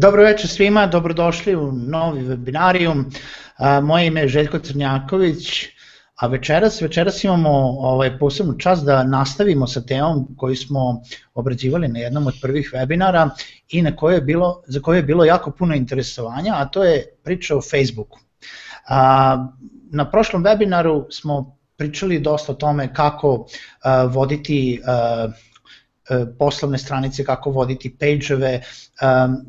[0.00, 3.04] Dobro večer svima, dobrodošli u novi webinarijum.
[3.82, 5.66] Moje ime je Željko Crnjaković,
[6.16, 11.02] a večeras, večeras imamo ovaj, posebnu čast da nastavimo sa temom koju smo
[11.34, 13.28] obrađivali na jednom od prvih webinara
[13.68, 17.04] i na koje je bilo, za koje je bilo jako puno interesovanja, a to je
[17.24, 18.18] priča o Facebooku.
[18.88, 19.48] A,
[19.90, 23.46] na prošlom webinaru smo pričali dosta o tome kako
[23.82, 25.28] a, voditi a,
[26.38, 28.60] poslovne stranice, kako voditi page-eve,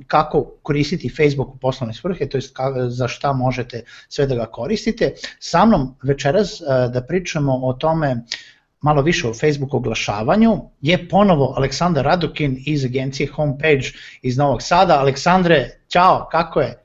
[0.08, 2.42] kako koristiti Facebook u poslovne svrhe, to je
[2.90, 5.14] za šta možete sve da ga koristite.
[5.40, 8.18] Sa mnom večeras e, da pričamo o tome
[8.82, 13.88] malo više o Facebook oglašavanju je ponovo Aleksandar Radukin iz agencije Homepage
[14.22, 15.00] iz Novog Sada.
[15.00, 16.78] Aleksandre, ćao, kako je?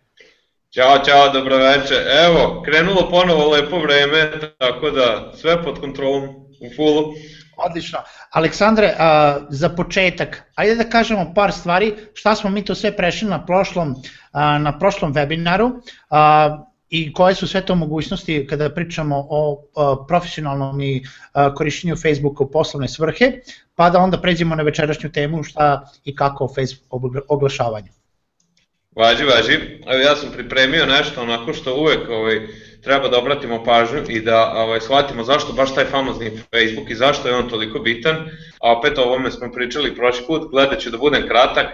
[0.75, 1.99] Ćao, čao, dobro večer.
[2.25, 6.25] Evo, krenulo ponovo lepo vreme, tako da sve pod kontrolom
[6.61, 7.15] u fullu.
[7.57, 7.99] Odlično.
[8.31, 13.29] Aleksandre, a, za početak, ajde da kažemo par stvari, šta smo mi to sve prešli
[13.29, 13.95] na prošlom,
[14.33, 15.71] a, na prošlom webinaru
[16.11, 16.59] a,
[16.91, 22.45] i koje su sve to mogućnosti kada pričamo o a, profesionalnom i a, korišćenju Facebooka
[22.45, 23.33] u poslovne svrhe,
[23.75, 27.93] pa da onda pređemo na večerašnju temu šta i kako o Facebook oglašavanju.
[28.97, 29.53] Važi, važi.
[29.87, 32.47] Evo ja sam pripremio nešto onako što uvek ovaj,
[32.87, 37.29] treba da obratimo pažnju i da ovaj, shvatimo zašto baš taj famozni Facebook i zašto
[37.29, 38.17] je on toliko bitan,
[38.61, 41.67] a opet o ovome smo pričali prošli put, gledat ću da budem kratak,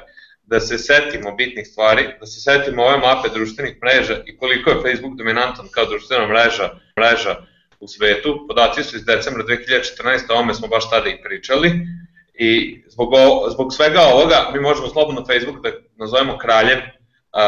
[0.42, 4.82] da se setimo bitnih stvari, da se setimo ove mape društvenih mreža i koliko je
[4.82, 7.36] Facebook dominantan kao društvena mreža, mreža
[7.80, 8.44] u svetu.
[8.48, 10.32] Podaci su iz decembra 2014.
[10.32, 11.72] o ome smo baš tada i pričali.
[12.34, 16.80] I zbog, o, zbog svega ovoga mi možemo slobodno Facebook da nazovemo kraljem
[17.32, 17.44] a,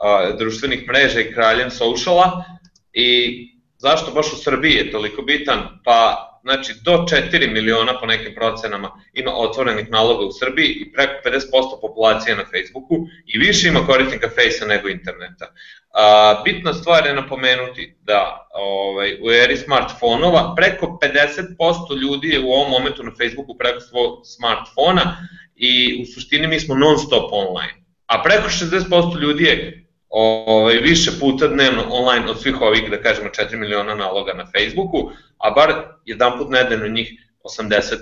[0.00, 2.44] a, društvenih mreža i kraljem sociala,
[2.92, 3.38] I
[3.78, 5.80] zašto baš u Srbiji je toliko bitan?
[5.84, 11.28] Pa znači do 4 miliona po nekim procenama ima otvorenih naloga u Srbiji i preko
[11.28, 12.96] 50% populacije na Facebooku
[13.26, 15.46] i više ima korisnika Face-a nego interneta.
[15.94, 22.50] A, bitna stvar je napomenuti da ovaj, u eri smartfonova preko 50% ljudi je u
[22.50, 27.74] ovom momentu na Facebooku preko svog smartfona i u suštini mi smo non stop online.
[28.06, 33.28] A preko 60% ljudi je ovaj, više puta dnevno online od svih ovih, da kažemo,
[33.28, 35.74] 4 miliona naloga na Facebooku, a bar
[36.04, 37.12] jedan put nedeljno njih
[37.44, 37.96] 80%.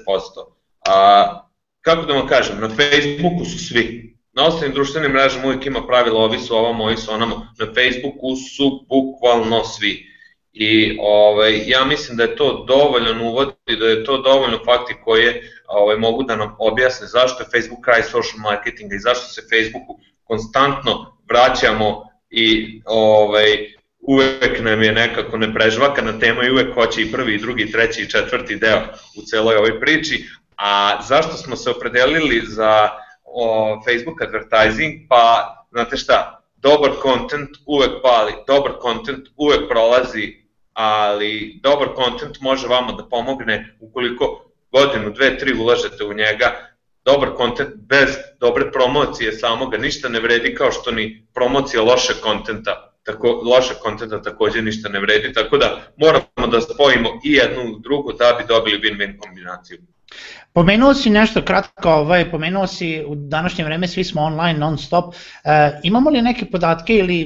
[0.89, 1.49] A,
[1.81, 4.17] kako da vam kažem, na Facebooku su svi.
[4.33, 7.35] Na ostalim društvenim mrežama uvijek ima pravila, ovi su ovamo, ovi su onamo.
[7.59, 10.07] Na Facebooku su bukvalno svi.
[10.53, 14.95] I ovaj, ja mislim da je to dovoljan uvod i da je to dovoljno fakti
[15.05, 19.43] koje ovaj, mogu da nam objasne zašto je Facebook kraj social marketinga i zašto se
[19.51, 27.13] Facebooku konstantno vraćamo i ovaj, uvek nam je nekako neprežvakana tema i uvek hoće i
[27.13, 28.81] prvi, i drugi, i treći, i četvrti deo
[29.19, 30.25] u celoj ovoj priči.
[30.57, 32.89] A zašto smo se opredelili za
[33.25, 34.93] o, Facebook advertising?
[35.09, 40.35] Pa, znate šta, dobar content uvek pali, dobar content uvek prolazi,
[40.73, 46.76] ali dobar content može vama da pomogne ukoliko godinu, dve, tri ulažete u njega,
[47.07, 52.93] dobar kontent bez dobre promocije samoga ništa ne vredi kao što ni promocija loše kontenta
[53.07, 58.13] tako, loše kontenta takođe ništa ne vredi, tako da moramo da spojimo i jednu drugu
[58.13, 59.79] da bi dobili win-win kombinaciju.
[60.53, 65.15] Pomenuo si nešto kratko, ovaj, pomenuo si u današnje vreme svi smo online non stop.
[65.15, 67.17] E, imamo li neke podatke ili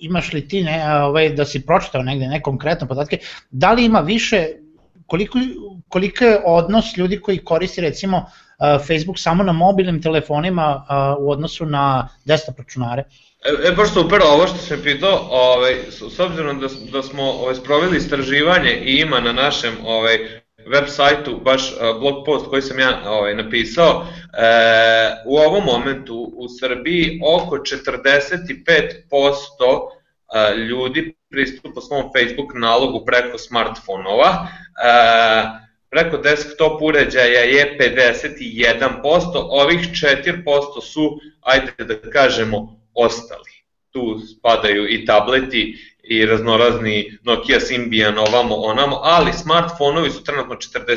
[0.00, 3.18] imaš li ti ne, ovaj, da si pročitao negde ne konkretno podatke,
[3.50, 4.46] da li ima više,
[5.06, 5.38] koliko,
[5.88, 8.26] koliko je odnos ljudi koji koristi recimo
[8.86, 10.86] Facebook samo na mobilnim telefonima
[11.18, 13.04] u odnosu na desktop računare?
[13.44, 17.22] E, e baš super, ovo što sam pitao, ovaj, s, s obzirom da, da smo
[17.22, 20.18] ovaj, sproveli istraživanje i ima na našem ovaj,
[20.66, 24.44] web sajtu baš blog post koji sam ja ovaj, napisao, e,
[25.26, 27.64] u ovom momentu u Srbiji oko 45%
[30.68, 34.46] ljudi pristupa svom Facebook nalogu preko smartfonova,
[34.84, 35.62] e,
[35.92, 38.92] preko desktop uređaja je 51%,
[39.34, 43.52] ovih 4% su, ajde da kažemo, ostali.
[43.90, 50.96] Tu spadaju i tableti i raznorazni Nokia Symbian ovamo onamo, ali smartfonovi su trenutno 45.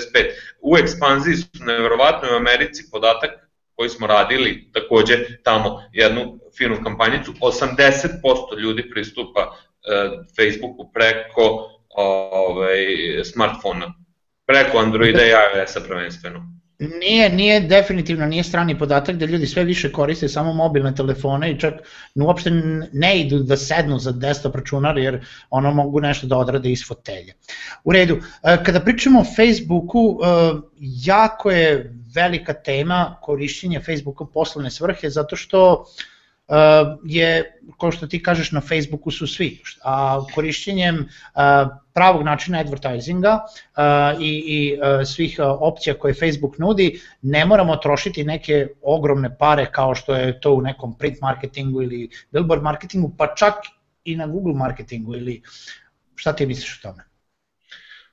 [0.61, 3.31] U ekspanziji su nevjerovatno u Americi podatak
[3.75, 12.85] koji smo radili takođe tamo jednu firmu kampanjicu, 80% ljudi pristupa e, Facebooku preko ovaj,
[13.23, 14.04] smartfona
[14.45, 16.55] Preko Androida i iOS-a prvenstveno.
[16.79, 21.59] Nije, nije definitivno nije strani podatak da ljudi sve više koriste samo mobilne telefone i
[21.59, 21.73] čak
[22.15, 22.49] uopšte
[22.93, 27.33] ne idu da sednu za desktop računar jer ono mogu nešto da odrade iz fotelja.
[27.83, 30.27] U redu, e, kada pričamo o Facebooku, e,
[31.05, 35.85] jako je velika tema korišćenja Facebooka u poslovne svrhe zato što
[37.03, 41.09] je, kao što ti kažeš, na Facebooku su svi, a korišćenjem
[41.93, 43.39] pravog načina advertisinga
[44.19, 50.15] i, i svih opcija koje Facebook nudi, ne moramo trošiti neke ogromne pare kao što
[50.15, 53.53] je to u nekom print marketingu ili billboard marketingu, pa čak
[54.03, 55.41] i na Google marketingu ili
[56.15, 57.03] šta ti misliš o tome?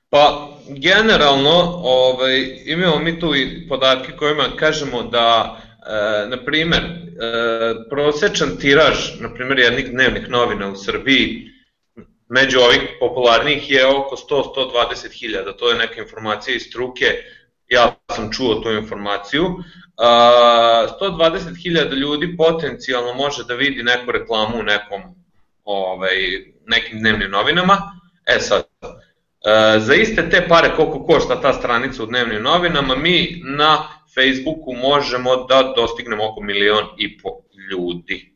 [0.09, 5.57] Pa, generalno, ovaj, imamo mi tu i podatke kojima kažemo da,
[5.87, 6.89] e, na primer, e,
[7.89, 11.51] prosečan tiraž, na primer, jednih dnevnih novina u Srbiji,
[12.29, 17.05] među ovih popularnijih je oko 100-120 hiljada, to je neka informacija iz struke,
[17.69, 19.45] ja sam čuo tu informaciju.
[19.97, 25.01] A, 120 hiljada ljudi potencijalno može da vidi neku reklamu u nekom,
[25.63, 26.15] ovaj,
[26.65, 27.77] nekim dnevnim novinama.
[28.25, 28.63] E sad,
[29.43, 34.73] E, za iste te pare koliko košta ta stranica u dnevnim novinama, mi na Facebooku
[34.73, 37.29] možemo da dostignemo oko milion i po
[37.71, 38.33] ljudi.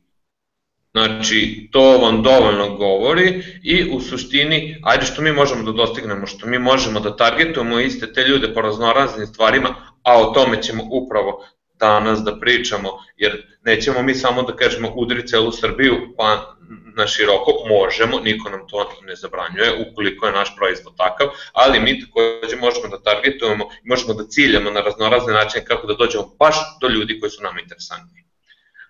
[0.90, 6.46] Znači, to vam dovoljno govori i u suštini, ajde što mi možemo da dostignemo, što
[6.46, 11.44] mi možemo da targetujemo iste te ljude po raznoraznim stvarima, a o tome ćemo upravo
[11.78, 16.54] danas da pričamo, jer nećemo mi samo da kažemo udri celu Srbiju, pa
[16.96, 22.00] na široko možemo, niko nam to ne zabranjuje, ukoliko je naš proizvod takav, ali mi
[22.00, 26.88] takođe možemo da targetujemo možemo da ciljamo na raznorazne načine kako da dođemo baš do
[26.88, 28.24] ljudi koji su nam interesantni.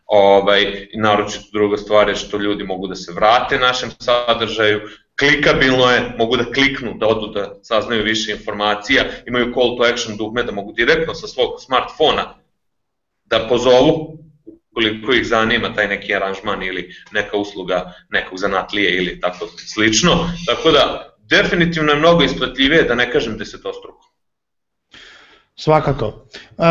[0.07, 4.81] Ovaj, naročito druga stvar je što ljudi mogu da se vrate našem sadržaju,
[5.19, 10.17] klikabilno je, mogu da kliknu, da odu da saznaju više informacija, imaju call to action
[10.17, 12.38] dugme da mogu direktno sa svog smartfona
[13.31, 14.19] da pozovu
[14.75, 20.11] koliko ih zanima taj neki aranžman ili neka usluga nekog zanatlije ili tako slično.
[20.47, 24.09] Tako da, definitivno je mnogo isplatljivije, da ne kažem desetostruko.
[25.57, 26.07] Svakako.
[26.07, 26.65] Uh,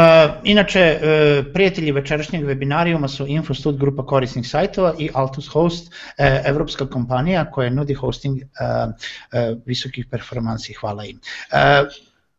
[0.43, 6.87] inače, uh, prijatelji večerašnjeg webinarijuma su Infostud grupa korisnih sajtova i Altus Host, uh, evropska
[6.89, 10.73] kompanija koja nudi hosting uh, uh, visokih performansi.
[10.73, 11.19] Hvala im.
[11.19, 11.87] Uh,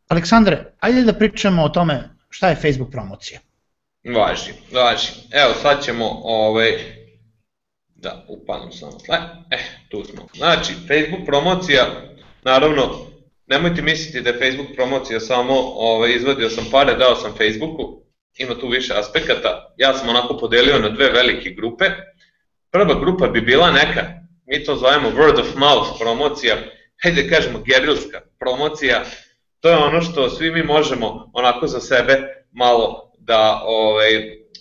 [0.09, 3.41] Aleksandre, ajde da pričamo o tome šta je Facebook promocija.
[4.05, 5.09] Važi, važi.
[5.33, 6.73] Evo sad ćemo ovaj,
[7.95, 8.99] da upadnem samo.
[9.09, 9.17] E,
[9.51, 10.29] eh, tu smo.
[10.37, 11.87] Znači, Facebook promocija,
[12.43, 13.07] naravno,
[13.47, 18.03] nemojte misliti da je Facebook promocija samo ovaj, izvadio sam pare, dao sam Facebooku,
[18.39, 19.75] ima tu više aspekata.
[19.77, 21.85] Ja sam onako podelio na dve velike grupe.
[22.71, 24.05] Prva grupa bi bila neka,
[24.47, 26.57] mi to zovemo word of mouth promocija,
[27.03, 29.05] hajde da kažemo gerilska promocija,
[29.61, 34.11] to je ono što svi mi možemo onako za sebe malo da, ovaj,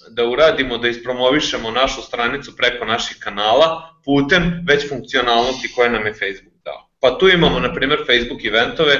[0.09, 6.13] da uradimo, da ispromovišemo našu stranicu preko naših kanala putem već funkcionalnosti koje nam je
[6.13, 6.89] Facebook dao.
[7.01, 8.95] Pa tu imamo, na primjer, Facebook eventove,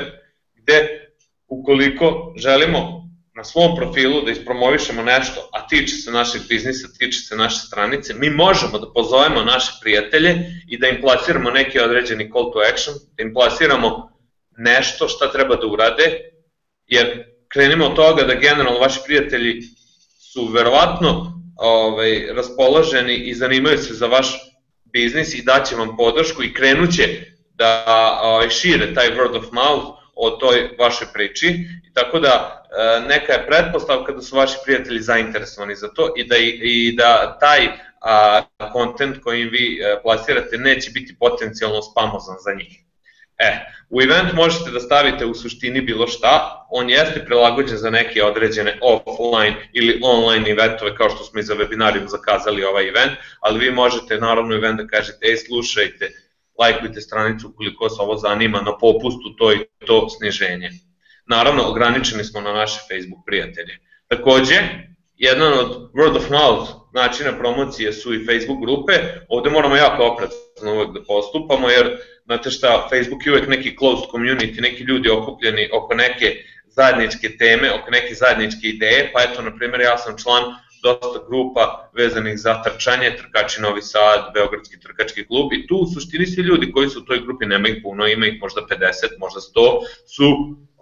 [0.55, 1.07] gde
[1.47, 7.35] ukoliko želimo na svom profilu da ispromovišemo nešto, a tiče se našeg biznisa, tiče se
[7.35, 10.35] naše stranice, mi možemo da pozovemo naše prijatelje
[10.67, 14.09] i da im plasiramo neki određeni call to action, da im plasiramo
[14.57, 16.19] nešto šta treba da urade,
[16.87, 19.61] jer krenimo od toga da generalno vaši prijatelji
[20.33, 24.27] su verovatno ovaj, raspoloženi i zanimaju se za vaš
[24.93, 27.07] biznis i daće vam podršku i krenuće
[27.55, 27.85] da
[28.23, 31.67] ovaj, šire taj word of mouth o toj vašoj priči.
[31.93, 36.35] Tako da e, neka je pretpostavka da su vaši prijatelji zainteresovani za to i da,
[36.37, 37.67] i da taj
[38.01, 38.41] a,
[38.73, 42.86] content koji vi e, plasirate neće biti potencijalno spamozan za njih.
[43.39, 48.23] E, u event možete da stavite u suštini bilo šta, on jeste prilagođen za neke
[48.23, 53.59] određene offline ili online eventove kao što smo i za webinarijum zakazali ovaj event, ali
[53.59, 56.11] vi možete naravno event da kažete, ej slušajte,
[56.59, 60.69] lajkujte stranicu ukoliko se ovo zanima, na popustu to i to sniženje.
[61.25, 63.79] Naravno, ograničeni smo na naše Facebook prijatelje.
[64.07, 64.55] Takođe,
[65.17, 68.91] jedan od word of mouth načina promocije su i Facebook grupe,
[69.29, 74.09] ovde moramo jako oprezno uvek da postupamo, jer znate šta, Facebook je uvek neki closed
[74.09, 76.35] community, neki ljudi okupljeni oko neke
[76.67, 80.43] zajedničke teme, oko neke zajedničke ideje, pa eto, na primjer, ja sam član
[80.87, 81.63] dosta grupa
[81.93, 86.71] vezanih za trčanje, Trkači Novi Sad, Beogradski trkački klub i tu u suštini svi ljudi
[86.71, 89.65] koji su u toj grupi, nema ih puno, ima ih možda 50, možda 100,
[90.15, 90.29] su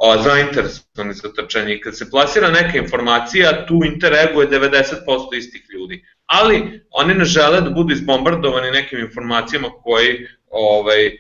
[0.06, 6.04] a, zainteresovani za trčanje i kad se plasira neka informacija, tu interaguje 90% istih ljudi.
[6.26, 11.12] Ali oni ne žele da budu izbombardovani nekim informacijama koji ovaj,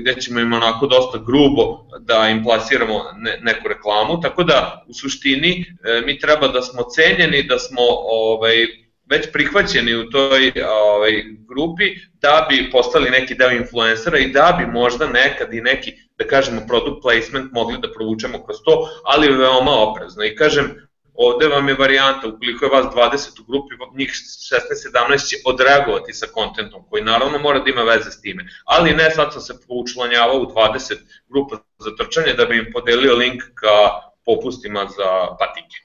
[0.00, 4.94] gde ćemo im onako dosta grubo da im plasiramo ne, neku reklamu, tako da u
[4.94, 8.66] suštini e, mi treba da smo cenjeni, da smo ovaj,
[9.10, 14.72] već prihvaćeni u toj ovaj, grupi da bi postali neki deo influencera i da bi
[14.72, 19.72] možda nekad i neki, da kažemo, product placement mogli da provučemo kroz to, ali veoma
[19.72, 20.24] oprezno.
[20.24, 20.89] I kažem,
[21.26, 26.26] ovde vam je varijanta, ukoliko je vas 20 u grupi, njih 16-17 će odreagovati sa
[26.26, 28.46] kontentom, koji naravno mora da ima veze s time.
[28.64, 30.96] Ali ne, sad sam se poučlanjavao u 20
[31.28, 33.76] grupa za trčanje da bi im podelio link ka
[34.24, 35.76] popustima za patike.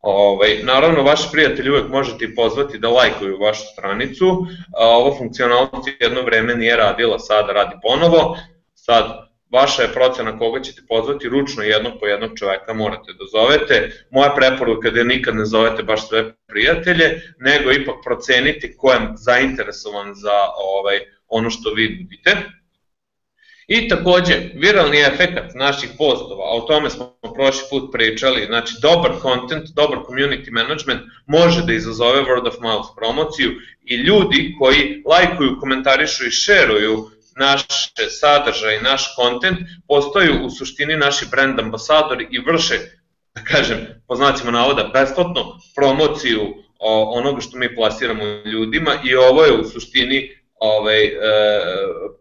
[0.00, 4.46] Ovaj, naravno, vaši prijatelji uvek možete i pozvati da lajkuju vašu stranicu.
[4.78, 8.36] Ova funkcionalnost jedno vreme nije radila, sada radi ponovo.
[8.74, 14.06] Sad, vaša je procena koga ćete pozvati, ručno jednog po jednog čoveka morate da zovete.
[14.10, 20.14] Moja preporuka da nikad ne zovete baš sve prijatelje, nego ipak proceniti ko je zainteresovan
[20.14, 22.36] za ovaj, ono što vi nudite.
[23.66, 29.12] I takođe, viralni efekt naših postova, a o tome smo prošli put pričali, znači dobar
[29.22, 33.50] content, dobar community management može da izazove word of mouth promociju
[33.84, 37.10] i ljudi koji lajkuju, komentarišu i šeruju
[37.40, 42.78] naše sadržaje, naš kontent, postaju u suštini naši brand ambasadori i vrše,
[43.34, 43.78] da kažem,
[44.08, 46.54] po znacima navoda, besplatno promociju
[47.16, 51.10] onoga što mi plasiramo ljudima i ovo je u suštini ovaj, e,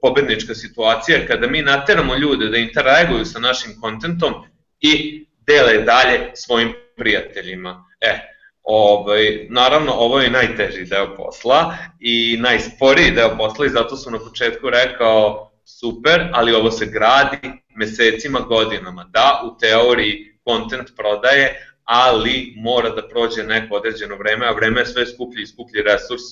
[0.02, 4.34] pobednička situacija kada mi nateramo ljude da interaguju sa našim kontentom
[4.80, 7.86] i dele dalje svojim prijateljima.
[8.02, 8.38] E,
[8.72, 14.20] Ovaj, naravno, ovo je najteži deo posla i najsporiji deo posla i zato sam na
[14.20, 19.04] početku rekao super, ali ovo se gradi mesecima, godinama.
[19.04, 24.86] Da, u teoriji content prodaje, ali mora da prođe neko određeno vreme, a vreme je
[24.86, 26.24] sve skuplji i skuplji resurs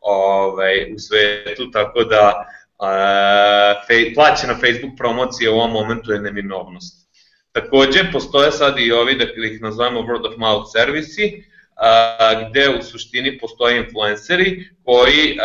[0.00, 2.44] ovaj, u svetu, tako da
[3.86, 7.08] fej, plaćena Facebook promocija u ovom momentu je neminovnost.
[7.52, 11.55] Takođe, postoje sad i ovi, da ih nazvamo word of mouth servisi,
[12.48, 15.38] gde u suštini postoje influenceri koji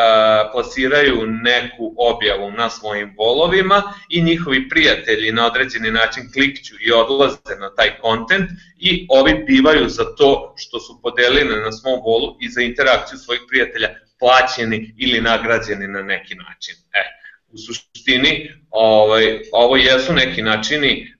[0.52, 7.56] plasiraju neku objavu na svojim volovima i njihovi prijatelji na određeni način klikću i odlaze
[7.60, 12.50] na taj kontent i ovi bivaju za to što su podelili na svom volu i
[12.50, 16.76] za interakciju svojih prijatelja plaćeni ili nagrađeni na neki način.
[16.94, 17.04] E,
[17.48, 21.14] u suštini ovaj, ovo jesu neki načini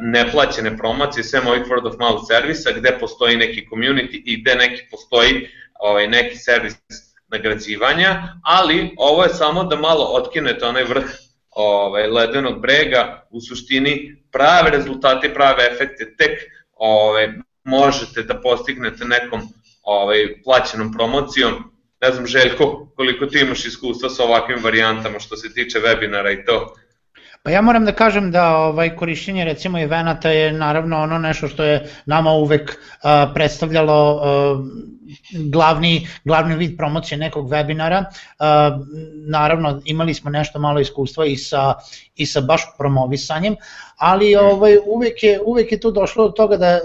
[0.00, 4.82] neplaćene promocije, sve ovih word of mouth servisa, gde postoji neki community i gde neki
[4.90, 5.48] postoji
[5.80, 6.76] ovaj, neki servis
[7.28, 11.04] nagrađivanja, ali ovo je samo da malo otkinete onaj vrh
[11.50, 16.38] ovaj, ledenog brega, u suštini prave rezultate, prave efekte tek
[16.72, 17.28] ovaj,
[17.64, 19.40] možete da postignete nekom
[19.82, 21.52] ovaj, plaćenom promocijom.
[22.00, 26.44] Ne znam, Željko, koliko ti imaš iskustva sa ovakvim varijantama što se tiče webinara i
[26.44, 26.74] to?
[27.44, 31.64] Pa ja moram da kažem da ovaj korišćenje recimo evenata je naravno ono nešto što
[31.64, 34.66] je nama uvek uh, predstavljalo uh,
[35.50, 38.04] glavni, glavni vid promocije nekog webinara.
[38.04, 38.86] Uh,
[39.28, 41.74] naravno imali smo nešto malo iskustva i sa,
[42.16, 43.56] i sa baš promovisanjem,
[43.96, 46.78] ali ovaj, uvek, je, uvek je tu došlo do toga da,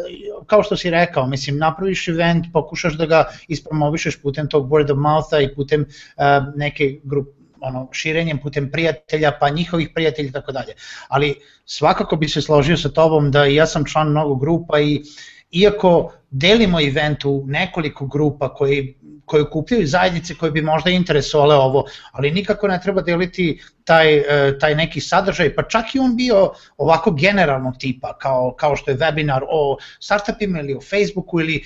[0.45, 4.97] kao što si rekao, mislim, napraviš event, pokušaš da ga ispromovišeš putem tog word of
[4.97, 6.23] moutha i putem uh,
[6.55, 10.73] neke grupe ono, širenjem putem prijatelja, pa njihovih prijatelja i tako dalje.
[11.07, 11.35] Ali
[11.65, 15.01] svakako bi se složio sa tobom da ja sam član mnogo grupa i
[15.51, 18.96] iako delimo event u nekoliko grupa koji
[19.27, 24.59] koje okupljaju zajednice koje bi možda interesovale ovo, ali nikako ne treba deliti taj, e,
[24.59, 28.97] taj neki sadržaj, pa čak i on bio ovako generalnog tipa, kao, kao što je
[28.97, 31.63] webinar o startupima ili o Facebooku ili e,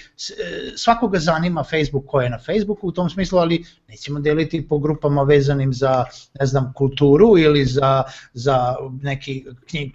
[0.78, 5.24] svakoga zanima Facebook ko je na Facebooku u tom smislu, ali nećemo deliti po grupama
[5.24, 6.06] vezanim za,
[6.40, 8.04] ne znam, kulturu ili za,
[8.34, 9.46] za neki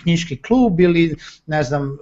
[0.02, 1.98] knjiški klub ili ne znam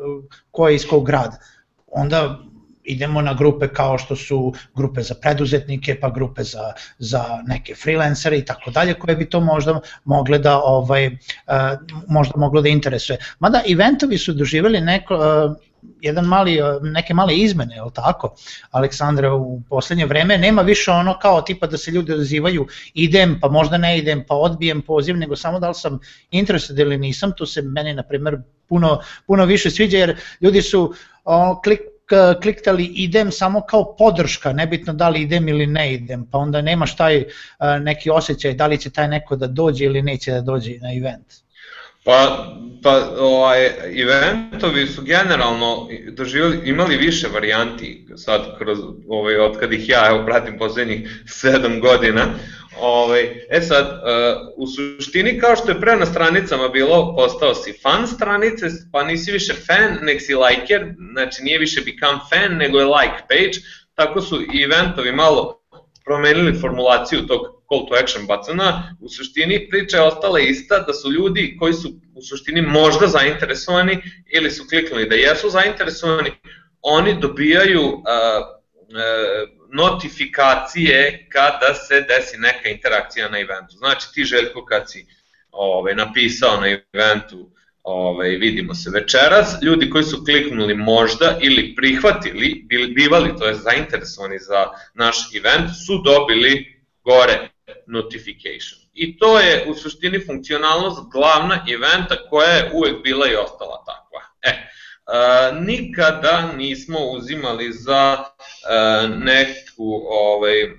[0.50, 1.38] ko je iz kog grada.
[1.86, 2.38] Onda
[2.84, 8.38] idemo na grupe kao što su grupe za preduzetnike, pa grupe za, za neke freelancere
[8.38, 11.12] i tako dalje, koje bi to možda mogle da ovaj, uh,
[12.08, 13.18] možda moglo da interesuje.
[13.38, 15.56] Mada eventovi su doživjeli neko, uh,
[16.00, 18.34] jedan mali, neke male izmene, je tako,
[18.70, 23.48] Aleksandra, u poslednje vreme nema više ono kao tipa da se ljudi odazivaju idem, pa
[23.48, 25.98] možda ne idem, pa odbijem poziv, nego samo da li sam
[26.30, 28.36] interested ili nisam, tu se meni, na primer,
[28.68, 31.80] puno, puno više sviđa, jer ljudi su ono, klik,
[32.42, 36.96] kliktali idem samo kao podrška, nebitno da li idem ili ne idem, pa onda nemaš
[36.96, 37.24] taj
[37.80, 41.43] neki osjećaj da li će taj neko da dođe ili neće da dođe na event.
[42.04, 42.46] Pa,
[42.82, 43.70] pa ovaj,
[44.02, 50.24] eventovi su generalno doživjeli, imali više varijanti sad kroz, ovaj, od kad ih ja evo,
[50.26, 52.26] pratim poslednjih 7 godina,
[52.80, 57.78] Ovaj, e sad, uh, u suštini kao što je pre na stranicama bilo, postao si
[57.82, 62.78] fan stranice, pa nisi više fan, nek si liker, znači nije više become fan, nego
[62.78, 63.58] je like page,
[63.94, 65.60] tako su eventovi malo
[66.04, 67.40] promenili formulaciju tog
[67.74, 71.88] call to action bacana, u suštini priča je ostala ista da su ljudi koji su
[72.14, 74.02] u suštini možda zainteresovani
[74.34, 76.32] ili su kliknuli da jesu zainteresovani,
[76.82, 78.02] oni dobijaju uh,
[79.72, 83.76] notifikacije kada se desi neka interakcija na eventu.
[83.76, 85.06] Znači ti Željko kad si
[85.50, 87.50] ovaj, napisao na eventu
[87.82, 94.38] ovaj, vidimo se večeras, ljudi koji su kliknuli možda ili prihvatili, bivali, to je zainteresovani
[94.38, 97.48] za naš event, su dobili gore
[97.86, 98.78] notification.
[98.94, 104.20] I to je u suštini funkcionalnost glavna eventa koja je uvek bila i ostala takva.
[104.42, 104.68] E,
[105.06, 108.24] a, nikada nismo uzimali za
[108.68, 110.70] a, neku ovaj,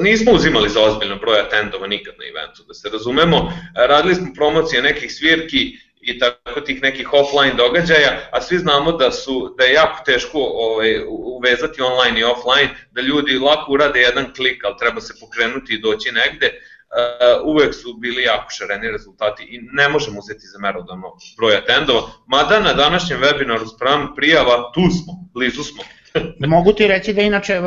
[0.00, 4.82] nismo uzimali za ozbiljno broj atendova nikad na eventu, da se razumemo, radili smo promocije
[4.82, 9.72] nekih svirki i tako tih nekih offline događaja, a svi znamo da su da je
[9.72, 15.00] jako teško ovaj uvezati online i offline, da ljudi lako urade jedan klik, ali treba
[15.00, 16.50] se pokrenuti i doći negde.
[16.92, 22.02] Uh, uvek su bili jako šareni rezultati i ne možemo uzeti za merodavno broj atendova,
[22.26, 25.82] mada na današnjem webinaru sprem prijava tu smo, blizu smo.
[26.56, 27.60] Mogu ti reći da inače,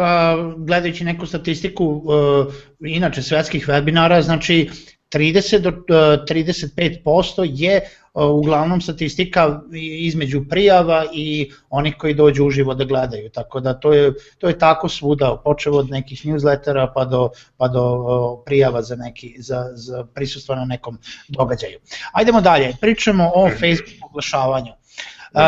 [0.58, 2.04] gledajući neku statistiku,
[2.80, 4.70] inače svetskih webinara, znači
[5.16, 5.72] 30 do
[6.28, 7.82] 35% je
[8.14, 9.62] uglavnom statistika
[10.00, 14.60] između prijava i onih koji dođu uživo da gledaju, tako da to je, to je
[14.60, 20.06] tako svuda, počevo od nekih newslettera pa do, pa do prijava za, neki, za, za
[20.16, 21.80] prisustvo na nekom događaju.
[22.14, 24.72] Ajdemo dalje, pričamo o Facebook oglašavanju.
[24.72, 25.42] Uh,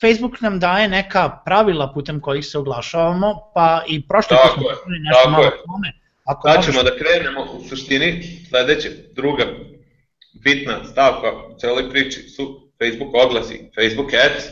[0.00, 5.30] Facebook nam daje neka pravila putem kojih se oglašavamo, pa i prošle put smo nešto
[5.30, 6.01] malo o tome.
[6.32, 6.90] Ako Sad ćemo možeš...
[6.90, 9.44] da krenemo u suštini, sledeće, druga
[10.44, 14.44] bitna stavka u celoj priči su Facebook oglasi, Facebook ads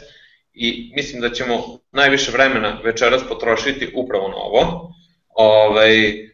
[0.53, 4.93] i mislim da ćemo najviše vremena večeras potrošiti upravo na ovo.
[5.29, 6.27] Ovaj, e,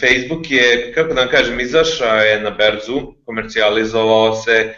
[0.00, 4.74] Facebook je, kako da vam kažem, izašao je na berzu, komercijalizovao se,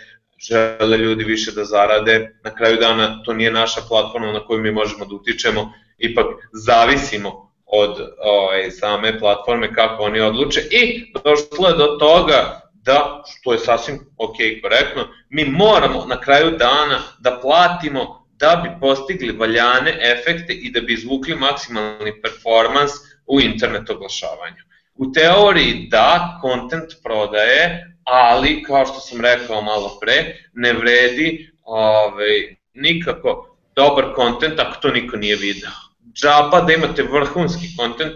[0.49, 4.71] žele ljudi više da zarade, na kraju dana to nije naša platforma na koju mi
[4.71, 11.77] možemo da utičemo, ipak zavisimo od ovaj, same platforme kako oni odluče i došlo je
[11.77, 18.27] do toga da, što je sasvim ok, korektno, mi moramo na kraju dana da platimo
[18.43, 22.93] da bi postigli valjane efekte i da bi izvukli maksimalni performans
[23.27, 24.63] u internet oglašavanju.
[24.95, 32.57] U teoriji da, content prodaje, ali kao što sam rekao malo pre, ne vredi ovaj,
[32.75, 35.71] nikako dobar kontent ako to niko nije video.
[36.15, 38.13] Džaba da imate vrhunski kontent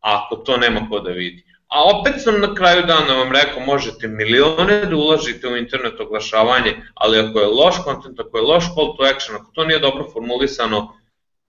[0.00, 1.44] ako to nema ko da vidi.
[1.68, 6.76] A opet sam na kraju dana vam rekao, možete milione da uložite u internet oglašavanje,
[6.94, 10.10] ali ako je loš kontent, ako je loš call to action, ako to nije dobro
[10.12, 10.94] formulisano,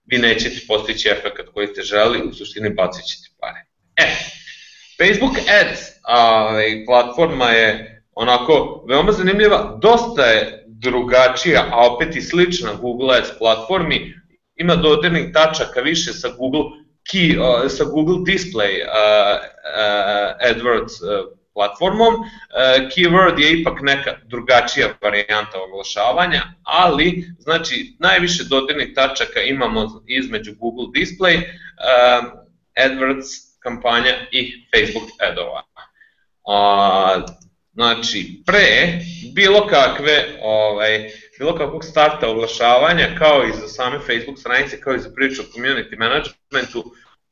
[0.06, 3.66] vi nećete postići efekt koji ste želi, u suštini bacit ćete pare.
[3.96, 4.16] E,
[4.98, 6.50] Facebook Ads, a,
[6.86, 14.19] platforma je onako veoma zanimljiva, dosta je drugačija, a opet i slična Google Ads platformi,
[14.60, 16.64] ima dodirnih tačaka više sa Google
[17.12, 19.40] key, uh, sa Google Display uh,
[19.76, 22.14] uh, AdWords uh, platformom.
[22.14, 22.26] Uh,
[22.92, 30.86] keyword je ipak neka drugačija varijanta oglašavanja, ali znači najviše dodirnih tačaka imamo između Google
[30.96, 32.40] Display, uh,
[32.76, 35.64] AdWords kampanja i Facebook adova.
[36.48, 37.22] A,
[37.74, 39.00] znači, pre
[39.34, 45.00] bilo kakve, ovaj, bilo kakvog starta oglašavanja, kao i za same Facebook stranice, kao i
[45.00, 46.84] za priču o community managementu,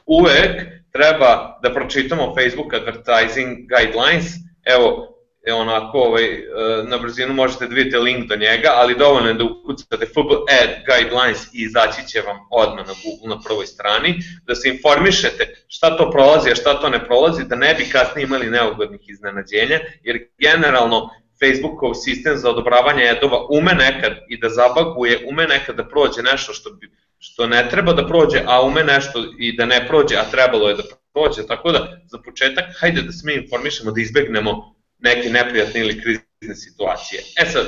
[0.06, 0.52] uvek
[0.91, 4.26] treba da pročitamo Facebook advertising guidelines.
[4.65, 5.13] Evo,
[5.48, 6.43] je onako ovaj, e,
[6.84, 10.72] na brzinu možete da vidite link do njega, ali dovoljno je da ukucate FB Ad
[10.88, 14.15] Guidelines i izaći će vam odmah na Google na prvoj strani,
[14.46, 18.24] da se informišete šta to prolazi, a šta to ne prolazi, da ne bi kasnije
[18.26, 25.19] imali neugodnih iznenađenja, jer generalno Facebookov sistem za odobravanje adova ume nekad i da zabaguje,
[25.30, 29.23] ume nekad da prođe nešto što, bi, što ne treba da prođe, a ume nešto
[29.39, 33.12] i da ne prođe, a trebalo je da prođe, tako da za početak hajde da
[33.12, 37.21] se mi informišemo, da izbegnemo neke neprijatne ili krizne situacije.
[37.41, 37.65] E sad,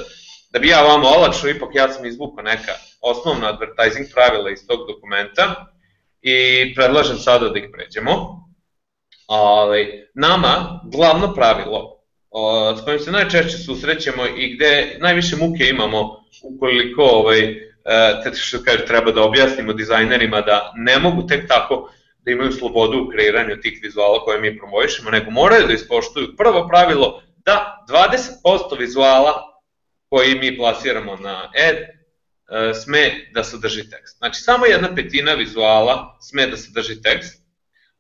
[0.52, 4.80] da bi ja vama olakšao, ipak ja sam izvukao neka osnovna advertising pravila iz tog
[4.88, 5.66] dokumenta
[6.22, 6.36] i
[6.76, 8.40] predlažem sada da ih pređemo.
[9.28, 11.99] Ali, nama glavno pravilo
[12.78, 17.58] s kojim se najčešće susrećemo i gde najviše muke imamo ukoliko ovaj, e,
[18.24, 21.92] te što kaže, treba da objasnimo dizajnerima da ne mogu tek tako
[22.26, 26.68] da imaju slobodu u kreiranju tih vizuala koje mi promovišemo, nego moraju da ispoštuju prvo
[26.68, 29.34] pravilo da 20% vizuala
[30.10, 34.18] koji mi plasiramo na ad e, sme da sadrži tekst.
[34.18, 37.44] Znači, samo jedna petina vizuala sme da sadrži tekst,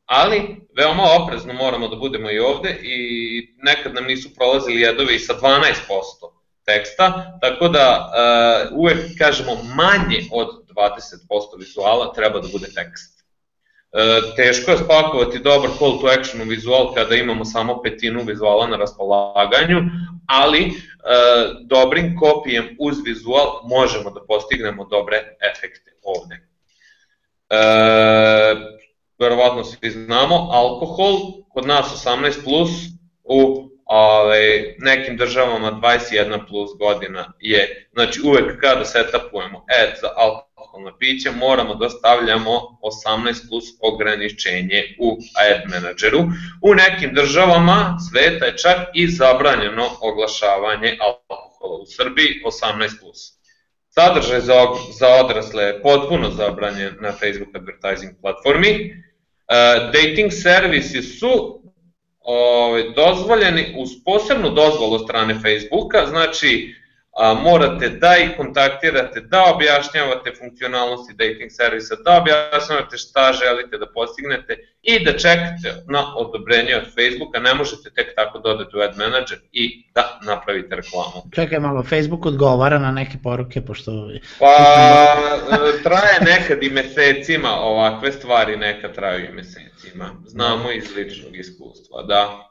[0.10, 2.98] ali veoma oprezno moramo da budemo i ovde i
[3.58, 5.66] nekad nam nisu prolazili jedovi sa 12%
[6.66, 8.12] teksta, tako da
[8.72, 13.20] uh, uvek kažemo manje od 20% vizuala treba da bude tekst.
[13.92, 18.68] E, teško je spakovati dobar call to action u vizual kada imamo samo petinu vizuala
[18.68, 19.80] na raspolaganju,
[20.28, 20.72] ali e,
[21.62, 25.18] dobrim kopijem uz vizual možemo da postignemo dobre
[25.52, 26.36] efekte ovde.
[27.50, 28.79] E,
[29.20, 31.16] verovatno svi znamo, alkohol,
[31.54, 32.70] kod nas 18+, plus,
[33.24, 40.98] u ove, nekim državama 21 plus godina je, znači uvek kada setupujemo ad za alkoholna
[40.98, 42.52] pića moramo da stavljamo
[43.06, 46.20] 18 plus ograničenje u ad menadžeru.
[46.62, 53.40] U nekim državama sveta je čak i zabranjeno oglašavanje alkohola u Srbiji 18 plus.
[53.90, 54.68] Sadržaj za,
[55.00, 59.04] za odrasle je potpuno zabranjen na Facebook advertising platformi.
[59.50, 61.62] Uh, dating servisi su
[62.20, 66.76] ovaj, dozvoljeni uz posebnu dozvolu strane Facebooka, znači
[67.18, 73.86] a, morate da ih kontaktirate, da objašnjavate funkcionalnosti dating servisa, da objašnjavate šta želite da
[73.94, 78.98] postignete i da čekate na odobrenje od Facebooka, ne možete tek tako dodati u Ad
[78.98, 81.24] Manager i da napravite reklamu.
[81.36, 83.92] Čekaj malo, Facebook odgovara na neke poruke, pošto...
[84.40, 85.16] Pa,
[85.84, 90.10] traje nekad i mesecima ovakve stvari, nekad traju i mesecima.
[90.26, 92.46] Znamo iz ličnog iskustva, da.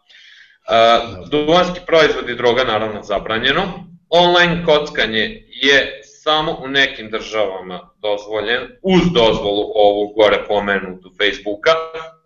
[0.68, 8.62] Uh, duvanski proizvod i droga naravno zabranjeno, online kockanje je samo u nekim državama dozvoljen,
[8.82, 11.70] uz dozvolu ovu gore pomenutu Facebooka,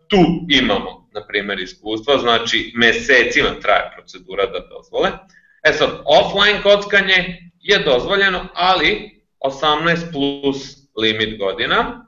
[0.08, 0.18] tu
[0.48, 5.10] imamo, na primjer, iskustva, znači mesecima traje procedura da dozvole.
[5.64, 12.06] E sad, offline kockanje je dozvoljeno, ali 18 plus limit godina.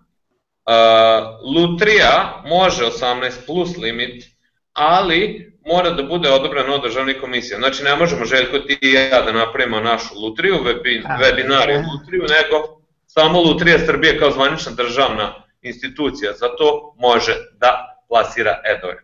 [0.67, 4.25] Uh, lutrija može 18 plus limit,
[4.73, 7.59] ali mora da bude odobreno od državnih komisija.
[7.59, 12.85] Znači, ne možemo Željko ti i ja da napravimo našu lutriju, webi, webinariju lutriju, nego
[13.07, 18.94] samo Lutrija Srbije kao zvanična državna institucija za to može da plasira edove.
[18.94, 19.03] E,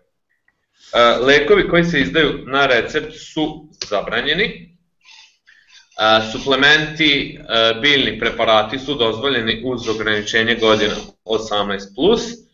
[1.25, 4.73] lekovi koji se izdaju na recept su zabranjeni, e,
[6.33, 10.95] suplementi, e, biljni preparati su dozvoljeni uz ograničenje godina
[11.25, 12.51] 18+,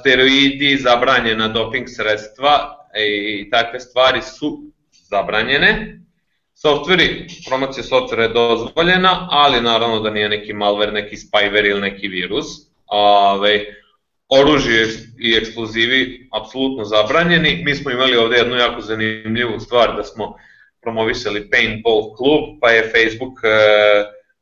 [0.00, 4.62] steroidi, zabranjena doping sredstva i takve stvari su
[5.10, 6.00] zabranjene.
[6.54, 12.08] Softveri, promocija softvera je dozvoljena, ali naravno da nije neki malware, neki spyware ili neki
[12.08, 12.46] virus.
[12.86, 13.64] Ove,
[14.28, 14.86] oružje
[15.18, 17.62] i eksplozivi apsolutno zabranjeni.
[17.64, 20.36] Mi smo imali ovde jednu jako zanimljivu stvar da smo
[20.82, 23.48] promovisali paintball klub, pa je Facebook e,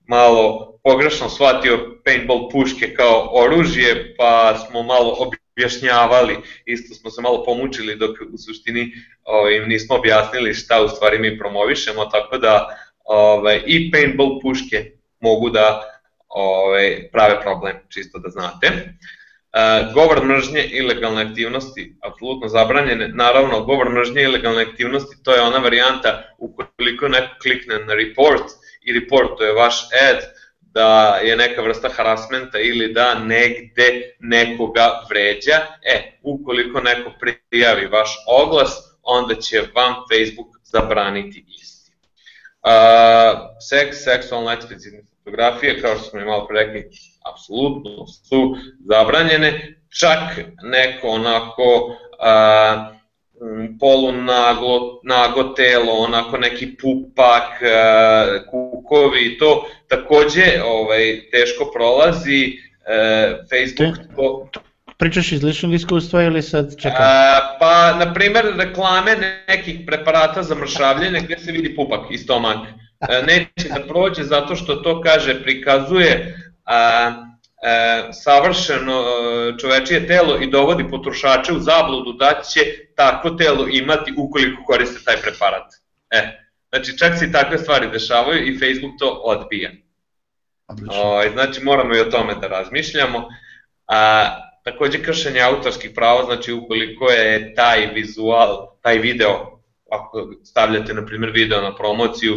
[0.07, 5.17] malo pogrešno shvatio paintball puške kao oružje, pa smo malo
[5.57, 8.93] objašnjavali, isto smo se malo pomučili dok u suštini
[9.25, 14.93] ovaj, im nismo objasnili šta u stvari mi promovišemo, tako da ovaj, i paintball puške
[15.21, 15.83] mogu da
[16.29, 18.67] ovaj, prave problem, čisto da znate.
[18.67, 23.09] Uh, govor mržnje i ilegalne aktivnosti, apsolutno zabranjene.
[23.09, 28.45] Naravno, govor mržnje i ilegalne aktivnosti, to je ona varijanta ukoliko neko klikne na report
[28.83, 30.36] i report, to je vaš ad,
[30.77, 38.11] da je neka vrsta harasmenta ili da negde nekoga vređa, e, ukoliko neko prijavi vaš
[38.27, 41.93] oglas, onda će vam Facebook zabraniti isti.
[42.63, 42.73] Uh,
[43.69, 46.91] seks, seksualna eksplicitne fotografije, kao što smo i malo pre rekli,
[47.33, 48.57] apsolutno su
[48.91, 52.96] zabranjene, čak neko onako uh,
[53.43, 57.67] Mm, polu naglo, nago telo, onako neki pupak, e,
[58.51, 64.51] kukovi i to takođe ovaj, teško prolazi, e, Facebook to...
[64.99, 67.07] Pričaš iz ličnog iskustva ili sad čekaj?
[67.61, 69.17] pa, na primer, reklame
[69.49, 72.57] nekih preparata za mršavljenje gde se vidi pupak i stomak.
[73.09, 77.13] E, neće da prođe zato što to kaže, prikazuje a,
[77.63, 79.05] e, savršeno
[79.61, 85.17] čovečije telo i dovodi potrošače u zabludu da će takvo telo imati ukoliko koriste taj
[85.17, 85.73] preparat.
[86.11, 89.71] E, znači čak se i takve stvari dešavaju i Facebook to odbija.
[90.69, 93.29] O, znači moramo i o tome da razmišljamo.
[93.87, 94.31] A,
[94.65, 99.61] takođe kršenje autorskih prava, znači ukoliko je taj vizual, taj video,
[99.93, 102.35] ako stavljate na primjer video na promociju,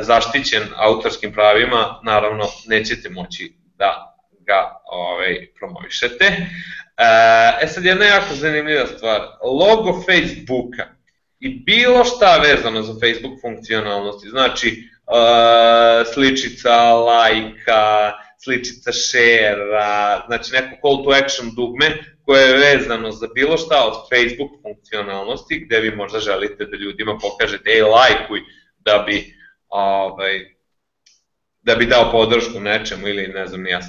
[0.00, 4.16] zaštićen autorskim pravima, naravno nećete moći da
[4.46, 6.46] ga ovaj, promovišete.
[6.98, 10.86] E, e sad jedna jako zanimljiva stvar, logo Facebooka
[11.40, 19.64] i bilo šta vezano za Facebook funkcionalnosti, znači uh, sličica lajka, sličica share
[20.26, 21.86] znači neko call to action dugme
[22.24, 27.18] koje je vezano za bilo šta od Facebook funkcionalnosti gde vi možda želite da ljudima
[27.18, 28.40] pokažete ej lajkuj
[28.78, 29.34] da bi
[29.68, 30.55] ovaj,
[31.66, 33.80] da bi dao podršku nečemu ili ne znam nija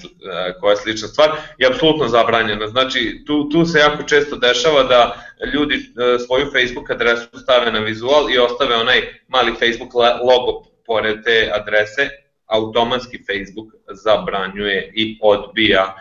[0.60, 2.68] koja je slična stvar, je apsolutno zabranjena.
[2.68, 5.80] Znači, tu, tu se jako često dešava da ljudi
[6.26, 12.10] svoju Facebook adresu stave na vizual i ostave onaj mali Facebook logo pored te adrese,
[12.46, 15.96] automatski Facebook zabranjuje i odbija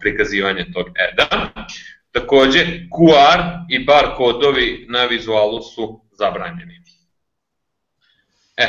[0.00, 1.48] prikazivanje tog eda.
[2.12, 2.60] Takođe,
[2.90, 6.80] QR i bar kodovi na vizualu su zabranjeni.
[8.56, 8.68] E,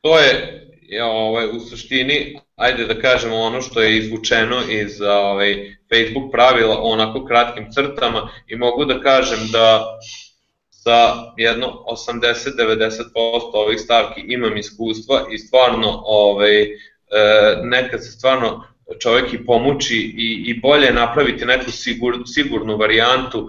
[0.00, 0.62] to je
[1.00, 7.24] ovaj, u suštini, ajde da kažemo ono što je izvučeno iz ovaj, Facebook pravila onako
[7.24, 9.98] kratkim crtama i mogu da kažem da
[10.70, 13.04] sa jedno 80-90%
[13.52, 16.68] ovih stavki imam iskustva i stvarno ovaj, e,
[17.62, 18.64] nekad se stvarno
[18.98, 23.48] čovjek i pomuči i, i bolje napraviti neku sigur, sigurnu varijantu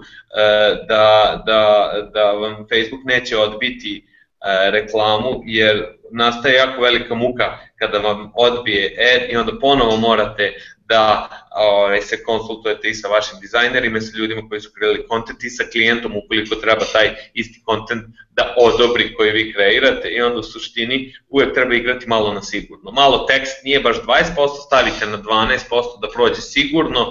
[0.88, 7.98] da, da, da vam Facebook neće odbiti e, reklamu, jer nastaje jako velika muka kada
[7.98, 10.52] vam odbije ad i onda ponovo morate
[10.88, 15.44] da ovaj, se konsultujete i sa vašim dizajnerima i sa ljudima koji su kreirali kontent
[15.44, 20.38] i sa klijentom ukoliko treba taj isti kontent da odobri koji vi kreirate i onda
[20.38, 22.90] u suštini uvek treba igrati malo na sigurno.
[22.90, 27.06] Malo tekst nije baš 20%, stavite na 12% da prođe sigurno,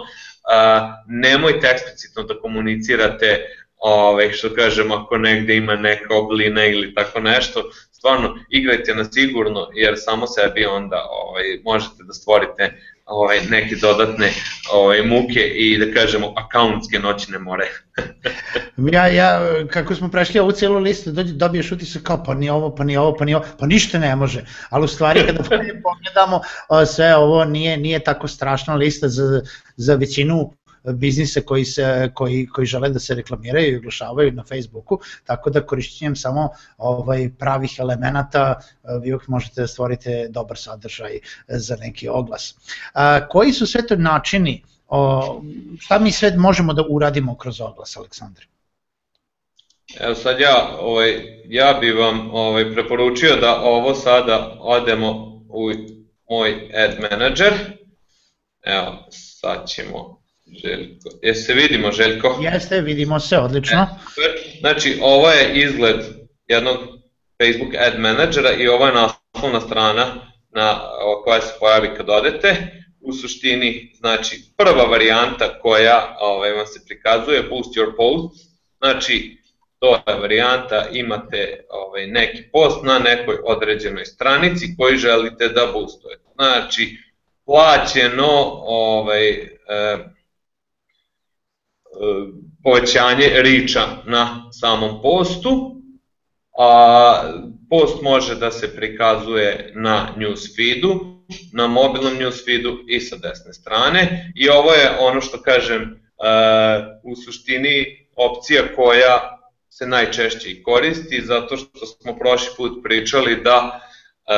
[1.08, 3.46] nemojte eksplicitno da komunicirate
[3.78, 7.64] ovaj, što kažem, ako negde ima neka oblina ili tako nešto,
[8.04, 12.74] stvarno igrajte na sigurno, jer samo sebi onda ovaj, možete da stvorite
[13.06, 14.32] ovaj, neke dodatne
[14.74, 17.66] ovaj, muke i da kažemo akauntske noćne more.
[18.94, 22.84] ja, ja, kako smo prešli ovu cijelu listu, dobiješ utisak kao pa ni ovo, pa
[22.84, 25.44] ni ovo, pa ni ovo, pa ništa ne može, ali u stvari kada
[25.88, 26.42] pogledamo
[26.86, 29.42] sve ovo nije, nije tako strašna lista za,
[29.78, 30.54] za većinu
[30.92, 35.66] biznise koji, se, koji, koji žele da se reklamiraju i oglašavaju na Facebooku, tako da
[35.66, 42.56] korišćenjem samo ovaj pravih elemenata vi uvijek možete da stvorite dobar sadržaj za neki oglas.
[42.94, 45.42] A, koji su sve to načini, o,
[45.80, 48.46] šta mi sve možemo da uradimo kroz oglas, Aleksandar?
[50.00, 55.10] Evo sad ja, ovaj, ja bi vam ovaj, preporučio da ovo sada odemo
[55.50, 55.72] u
[56.30, 57.54] moj ad manager.
[58.64, 60.23] Evo, sad ćemo
[60.62, 61.10] Željko.
[61.22, 62.40] Jeste se vidimo, Željko?
[62.42, 63.78] Jeste, vidimo se, odlično.
[63.78, 66.00] E, znači, ovo je izgled
[66.48, 66.78] jednog
[67.42, 70.06] Facebook Ad Managera i ovo je naslovna strana
[70.52, 70.80] na,
[71.24, 72.56] koja se pojavi kad odete.
[73.02, 79.38] U suštini, znači, prva varijanta koja ovaj, vam se prikazuje, Boost Your Post, znači,
[79.80, 86.24] to je varijanta, imate ovaj, neki post na nekoj određenoj stranici koji želite da boostujete.
[86.36, 86.98] Znači,
[87.46, 88.32] plaćeno
[88.66, 89.98] ovaj, eh,
[92.64, 95.76] povećanje riča na samom postu,
[96.58, 97.34] a
[97.70, 101.14] post može da se prikazuje na newsfeedu,
[101.54, 104.32] na mobilnom newsfeedu i sa desne strane.
[104.36, 105.88] I ovo je ono što kažem e,
[107.04, 113.80] u suštini opcija koja se najčešće i koristi zato što smo prošli put pričali da
[113.80, 114.34] e,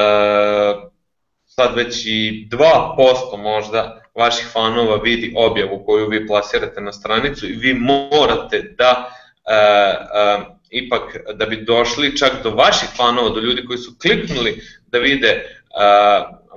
[1.45, 7.55] sad već i 2% možda vaših fanova vidi objavu koju vi plasirate na stranicu i
[7.55, 9.11] vi morate da
[9.45, 14.61] e, e, ipak da bi došli čak do vaših fanova, do ljudi koji su kliknuli
[14.87, 15.43] da vide e,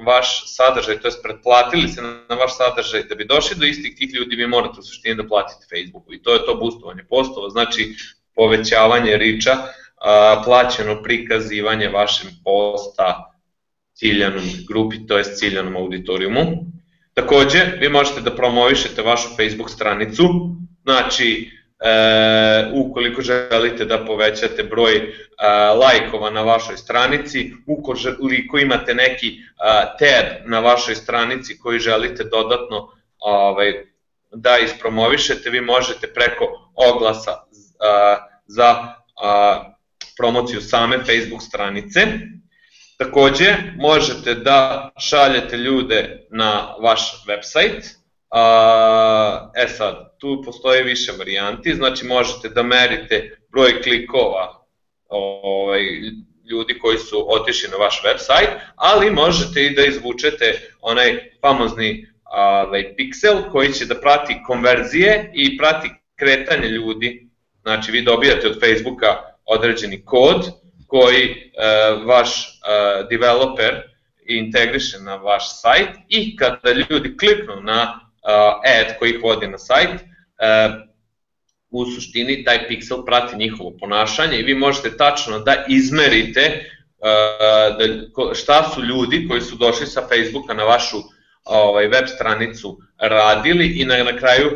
[0.06, 4.14] vaš sadržaj, to je pretplatili se na vaš sadržaj, da bi došli do istih tih
[4.14, 7.94] ljudi vi morate u suštini da platite Facebooku i to je to boostovanje postova, znači
[8.34, 9.56] povećavanje riča,
[10.44, 13.34] plaćeno prikazivanje vašem posta
[13.94, 16.42] ciljanom grupi, to je ciljanom auditorijumu.
[17.18, 20.22] Takođe, vi možete da promovišete vašu Facebook stranicu,
[20.84, 21.50] znači,
[21.80, 25.04] e, ukoliko želite da povećate broj e,
[25.74, 29.40] lajkova na vašoj stranici, ukoliko imate neki e,
[29.98, 33.72] tag na vašoj stranici koji želite dodatno ovaj,
[34.32, 37.38] da ispromovišete, vi možete preko oglasa e,
[38.46, 38.88] za e,
[40.18, 42.00] promociju same Facebook stranice,
[42.98, 47.82] Takođe, možete da šaljete ljude na vaš website,
[49.56, 54.64] e sad, tu postoji više varijanti, znači možete da merite broj klikova
[55.08, 55.80] ovaj,
[56.50, 62.94] ljudi koji su otišli na vaš website, ali možete i da izvučete onaj famozni ovaj,
[62.96, 67.28] pixel koji će da prati konverzije i prati kretanje ljudi.
[67.62, 70.50] Znači vi dobijate od Facebooka određeni kod,
[70.88, 73.82] koji uh, vaš uh, developer
[74.28, 79.58] integriše na vaš sajt i kada ljudi kliknu na uh, ad koji ih vodi na
[79.58, 80.00] sajt,
[81.70, 86.64] u suštini taj pixel prati njihovo ponašanje i vi možete tačno da izmerite
[87.78, 90.96] da, šta su ljudi koji su došli sa Facebooka na vašu
[91.44, 94.50] ovaj, web stranicu radili i na, na kraju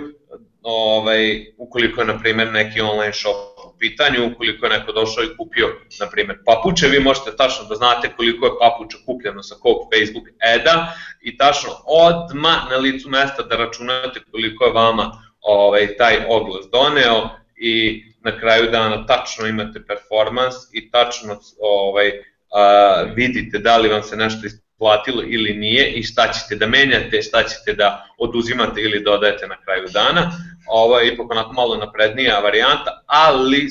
[0.62, 3.51] ovaj, ukoliko je na primjer neki online shop
[3.82, 5.68] pitanju, ukoliko je neko došao i kupio
[6.00, 10.26] na primjer papuče, vi možete tačno da znate koliko je papuča kupljeno sa kog Facebook
[10.54, 10.76] eda
[11.20, 15.06] i tačno odma na licu mesta da računate koliko je vama
[15.40, 22.12] ovaj, taj oglas doneo i na kraju dana tačno imate performans i tačno ovaj,
[22.52, 27.22] a, vidite da li vam se nešto isplatilo ili nije i šta ćete da menjate,
[27.22, 30.30] šta ćete da oduzimate ili dodajete na kraju dana.
[30.66, 33.68] Ovo je ipak onako malo naprednija varijanta, ali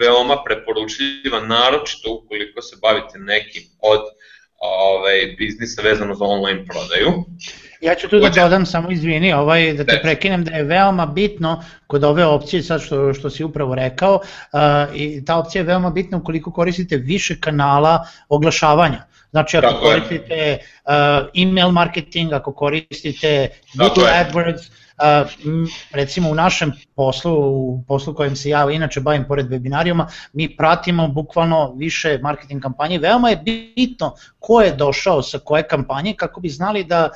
[0.00, 4.00] veoma preporučljiva, naročito ukoliko se bavite nekim od
[4.58, 7.24] ovaj, biznisa vezano za online prodaju.
[7.80, 11.64] Ja ću tu da dodam samo izvini, ovaj, da te prekinem da je veoma bitno
[11.86, 14.60] kod ove opcije, sad što, što si upravo rekao, uh,
[14.94, 19.04] i ta opcija je veoma bitna ukoliko koristite više kanala oglašavanja.
[19.30, 20.83] Znači ako Tako koristite uh,
[21.34, 24.70] email marketing, ako koristite Google AdWords,
[25.92, 31.08] recimo u našem poslu, u poslu kojem se ja inače bavim pored webinarijuma, mi pratimo
[31.08, 32.98] bukvalno više marketing kampanje.
[32.98, 37.08] Veoma je bitno ko je došao sa koje kampanje kako bi znali da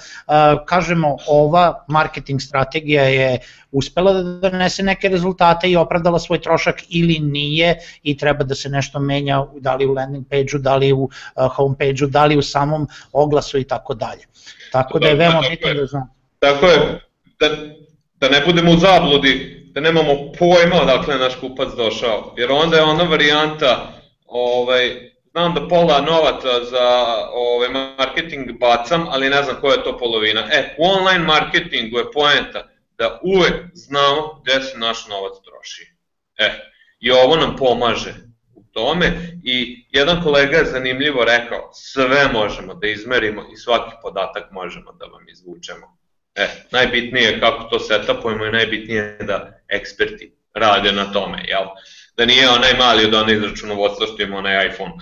[0.66, 3.38] kažemo ova marketing strategija je
[3.72, 8.68] uspela da donese neke rezultate i opravdala svoj trošak ili nije i treba da se
[8.68, 11.09] nešto menja da li u landing page-u, da li u
[11.57, 14.23] home page-u, da li u samom oglasu i tako dalje.
[14.73, 16.14] Tako da je veoma bitno da znam.
[16.38, 17.01] Tako je,
[17.40, 17.49] da,
[18.14, 22.35] da ne budemo u zabludi, da nemamo pojma odakle je naš kupac došao.
[22.37, 23.92] Jer onda je ona varijanta,
[24.27, 26.88] ovaj, znam da pola novaca za
[27.33, 30.40] ovaj, marketing bacam, ali ne znam koja je to polovina.
[30.53, 32.68] E, u online marketingu je poenta
[32.99, 35.94] da uvek znamo gde se naš novac troši.
[36.38, 36.51] E,
[37.01, 38.28] i ovo nam pomaže
[38.79, 39.12] tome
[39.45, 45.05] i jedan kolega je zanimljivo rekao, sve možemo da izmerimo i svaki podatak možemo da
[45.05, 45.99] vam izvučemo.
[46.35, 51.64] E, najbitnije je kako to setupujemo i najbitnije je da eksperti rade na tome, jel?
[52.17, 54.93] Da nije onaj mali od onaj izračunovodstva što ima onaj iPhone.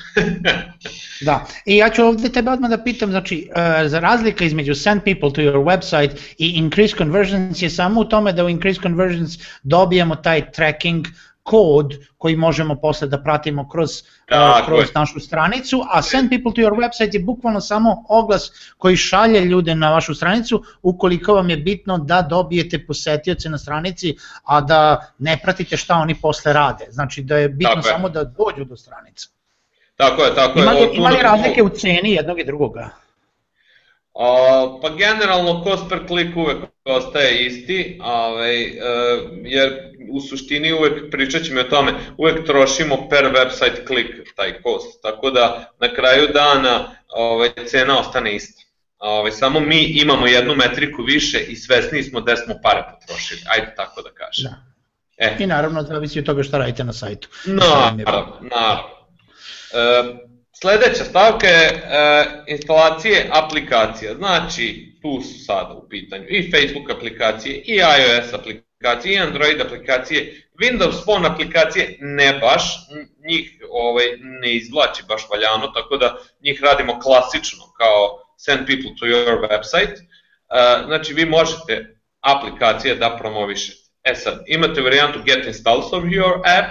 [1.26, 5.02] da, i ja ću ovde tebe odmah da pitam, znači, uh, za razlika između send
[5.04, 9.38] people to your website i increase conversions je samo u tome da u increase conversions
[9.62, 11.06] dobijamo taj tracking
[11.46, 16.60] kod koji možemo posle da pratimo kroz, uh, kroz našu stranicu, a send people to
[16.60, 21.56] your website je bukvalno samo oglas koji šalje ljude na vašu stranicu ukoliko vam je
[21.56, 26.86] bitno da dobijete posetioce na stranici, a da ne pratite šta oni posle rade.
[26.90, 28.12] Znači da je bitno tako samo je.
[28.12, 29.28] da dođu do stranice.
[29.96, 30.62] Tako je, tako je.
[30.62, 32.90] Ima li, ima li razlike u ceni jednog i drugoga?
[34.18, 38.76] A, pa generalno cost per click uvek ostaje isti, ovaj, e,
[39.44, 45.02] jer u suštini uvek pričat ćemo o tome, uvek trošimo per website click taj cost,
[45.02, 48.62] tako da na kraju dana ovaj, cena ostane ista.
[48.98, 53.74] Ovaj, samo mi imamo jednu metriku više i svesni smo da smo pare potrošili, ajde
[53.76, 54.44] tako da kažem.
[54.44, 54.56] Da.
[55.16, 55.36] E.
[55.38, 57.28] I naravno zavisi od toga šta radite na sajtu.
[57.44, 58.04] Naravno,
[58.40, 58.88] naravno.
[59.72, 61.82] E, Sledeća stavka je e,
[62.46, 64.14] instalacije aplikacija.
[64.14, 70.48] Znači, tu su sada u pitanju i Facebook aplikacije, i iOS aplikacije, i Android aplikacije,
[70.62, 72.62] Windows Phone aplikacije ne baš,
[73.28, 79.06] njih ovaj, ne izvlači baš valjano, tako da njih radimo klasično kao send people to
[79.06, 79.94] your website.
[79.94, 80.02] E,
[80.86, 83.78] znači, vi možete aplikacije da promovišete.
[84.04, 86.68] E sad, imate varijantu get installs of your app,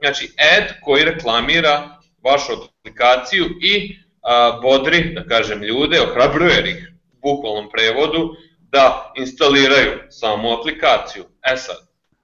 [0.00, 2.52] znači ad koji reklamira vašu
[2.88, 10.52] aplikaciju i a, bodri, da kažem, ljude, ohrabruje ih u bukvalnom prevodu da instaliraju samu
[10.60, 11.24] aplikaciju.
[11.52, 11.76] E sad,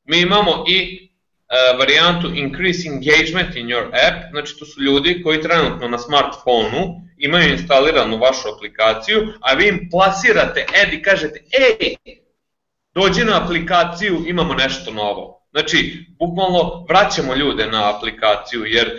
[0.05, 1.09] mi imamo i
[1.49, 7.01] a, varijantu Increase Engagement in your app, znači to su ljudi koji trenutno na smartfonu
[7.19, 11.95] imaju instaliranu vašu aplikaciju, a vi im plasirate ed i kažete, ej,
[12.95, 15.44] dođi na aplikaciju, imamo nešto novo.
[15.55, 18.93] Znači, bukvalno vraćamo ljude na aplikaciju, jer e,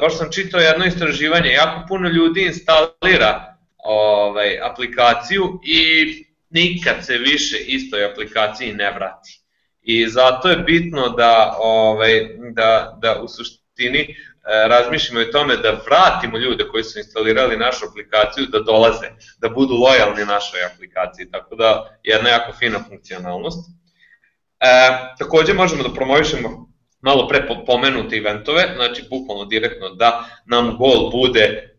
[0.00, 6.06] baš sam čitao jedno istraživanje, jako puno ljudi instalira ovaj, aplikaciju i
[6.50, 9.40] nikad se više istoj aplikaciji ne vrati.
[9.82, 14.14] I zato je bitno da, ovaj, da, da u suštini e,
[14.68, 19.06] razmišljamo o tome da vratimo ljude koji su instalirali našu aplikaciju da dolaze,
[19.38, 23.81] da budu lojalni našoj aplikaciji, tako da jedna jako fina funkcionalnost.
[24.62, 24.68] E,
[25.18, 31.74] takođe možemo da promovišemo malo pre pomenute eventove, znači bukvalno direktno da nam gol bude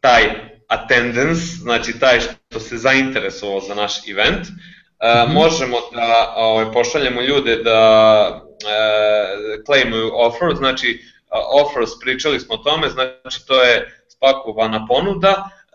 [0.00, 0.22] taj
[0.68, 4.46] attendance, znači taj što se zainteresovao za naš event.
[4.46, 4.52] E, mm
[5.06, 5.34] -hmm.
[5.34, 11.00] Možemo da ovaj, pošaljemo ljude da e, claimuju offer, znači
[11.30, 15.65] offers, pričali smo o tome, znači to je spakovana ponuda e,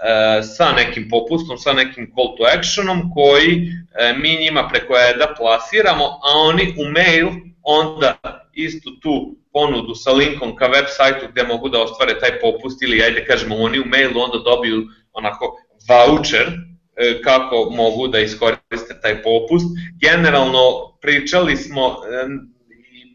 [0.55, 6.05] sa nekim popustom, sa nekim call to actionom koji e, mi njima preko EDA plasiramo,
[6.05, 7.27] a oni u mail
[7.63, 8.17] onda
[8.53, 13.03] istu tu ponudu sa linkom ka web sajtu gde mogu da ostvare taj popust ili
[13.03, 15.57] ajde kažemo oni u mailu onda dobiju onako
[15.89, 16.47] voucher
[16.95, 19.65] e, kako mogu da iskoriste taj popust.
[20.01, 21.97] Generalno pričali smo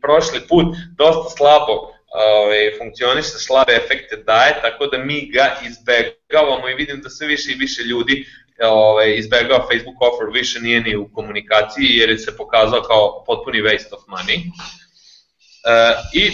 [0.02, 6.74] prošli put dosta slabo ovaj, funkcioniše, slabe efekte daje, tako da mi ga izbegavamo i
[6.74, 8.26] vidim da sve više i više ljudi
[8.62, 13.62] ovaj, izbegava Facebook offer, više nije ni u komunikaciji jer je se pokazao kao potpuni
[13.62, 14.38] waste of money.
[15.66, 16.30] E, I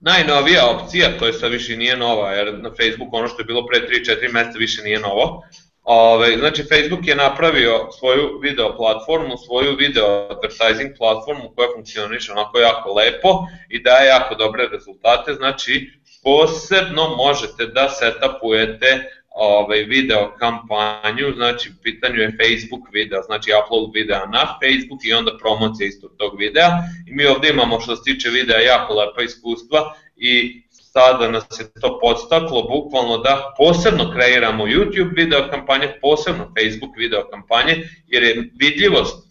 [0.00, 3.66] najnovija opcija, to je sad više nije nova, jer na Facebooku ono što je bilo
[3.66, 5.42] pre 3-4 mesta više nije novo,
[5.84, 12.58] Ove, znači Facebook je napravio svoju video platformu, svoju video advertising platformu koja funkcioniše onako
[12.58, 13.28] jako lepo
[13.68, 15.90] i daje jako dobre rezultate, znači
[16.22, 19.04] posebno možete da setupujete
[19.34, 25.12] ovaj, video kampanju, znači u pitanju je Facebook video, znači upload videa na Facebook i
[25.12, 26.68] onda promocija istog tog videa.
[27.08, 30.63] I mi ovde imamo što se tiče videa jako lepa iskustva i
[30.94, 37.22] sada nas je to podstaklo bukvalno da posebno kreiramo YouTube video kampanje, posebno Facebook video
[37.30, 37.74] kampanje,
[38.06, 39.24] jer je vidljivost uh,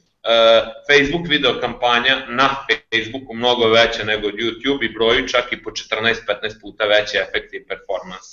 [0.90, 2.50] Facebook video kampanja na
[2.92, 7.66] Facebooku mnogo veća nego YouTube i broju čak i po 14-15 puta veće efekte i
[7.68, 8.28] performans.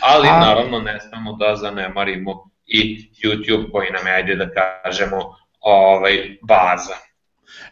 [0.00, 0.40] Ali A...
[0.40, 6.96] naravno ne smemo da zanemarimo i YouTube koji nam je, ajde da kažemo, ovaj, baza.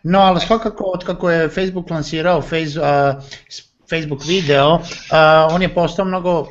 [0.02, 3.22] No, ali svakako od kako je Facebook lansirao face, uh,
[3.90, 6.48] Facebook video, uh, on je postao mnogo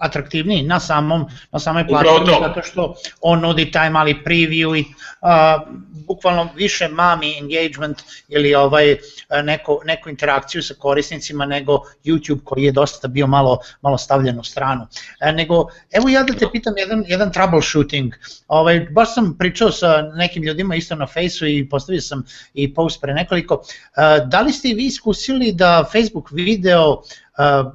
[0.00, 4.84] atraktivniji na samom na samoj platformi zato što on nudi taj mali preview i
[5.20, 5.68] uh,
[6.06, 8.96] bukvalno više mami engagement ili ovaj
[9.44, 14.44] neko neku interakciju sa korisnicima nego YouTube koji je dosta bio malo malo stavljen u
[14.44, 14.86] stranu.
[15.20, 18.14] E, nego evo ja da te pitam jedan jedan troubleshooting.
[18.48, 23.00] Ovaj baš sam pričao sa nekim ljudima isto na Faceu i postavio sam i post
[23.00, 23.54] pre nekoliko.
[23.54, 27.72] Uh, da li ste vi iskusili da Facebook video uh,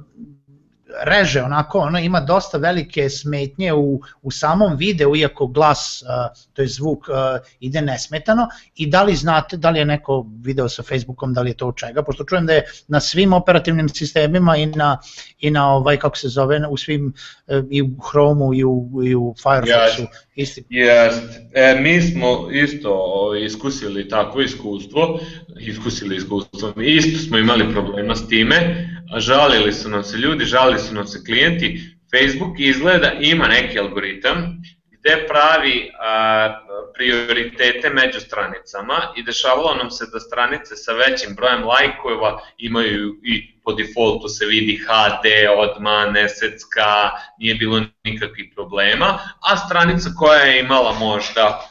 [1.04, 6.62] reže, onako, ono ima dosta velike smetnje u, u samom videu, iako glas, uh, to
[6.62, 7.14] je zvuk, uh,
[7.60, 11.50] ide nesmetano i da li znate, da li je neko video sa Facebookom, da li
[11.50, 14.98] je to u čega, pošto čujem da je na svim operativnim sistemima i na,
[15.40, 17.12] i na ovaj, kako se zove, u svim,
[17.46, 20.06] uh, i u Chromeu i u, i u Firefoxu, yes.
[20.34, 20.64] isti.
[20.70, 21.12] Yes.
[21.52, 25.20] E, mi smo isto ovaj, iskusili takvo iskustvo,
[25.60, 30.78] iskusili iskustvo, mi isto smo imali problema s time, žalili su nam se ljudi, žalili
[30.78, 31.80] su nam se klijenti,
[32.10, 40.06] Facebook izgleda ima neki algoritam gde pravi a, prioritete među stranicama i dešavalo nam se
[40.12, 47.10] da stranice sa većim brojem lajkova imaju i po defaultu se vidi HD, odma, nesecka,
[47.38, 49.18] nije bilo nikakvih problema,
[49.50, 51.70] a stranica koja je imala možda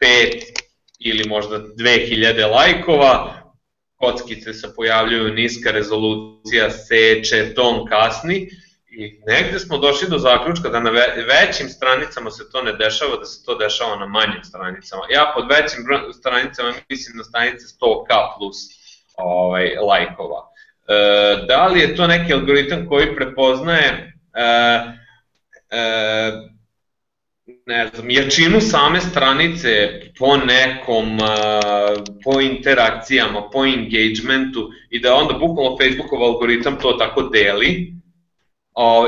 [0.00, 0.42] 5
[0.98, 3.43] ili možda 2000 lajkova,
[3.96, 8.48] kockice se pojavljuju, niska rezolucija, seče, ton kasni
[8.96, 10.90] i negde smo došli do zaključka da na
[11.26, 15.02] većim stranicama se to ne dešava, da se to dešava na manjim stranicama.
[15.10, 15.84] Ja pod većim
[16.18, 18.56] stranicama mislim na stranice 100k plus
[19.16, 20.50] ovaj, lajkova.
[20.88, 24.44] E, da li je to neki algoritam koji prepoznaje e,
[25.70, 26.53] e,
[27.66, 31.18] ne znam, jačinu same stranice po nekom,
[32.24, 37.94] po interakcijama, po engagementu i da onda bukvalno Facebookov algoritam to tako deli,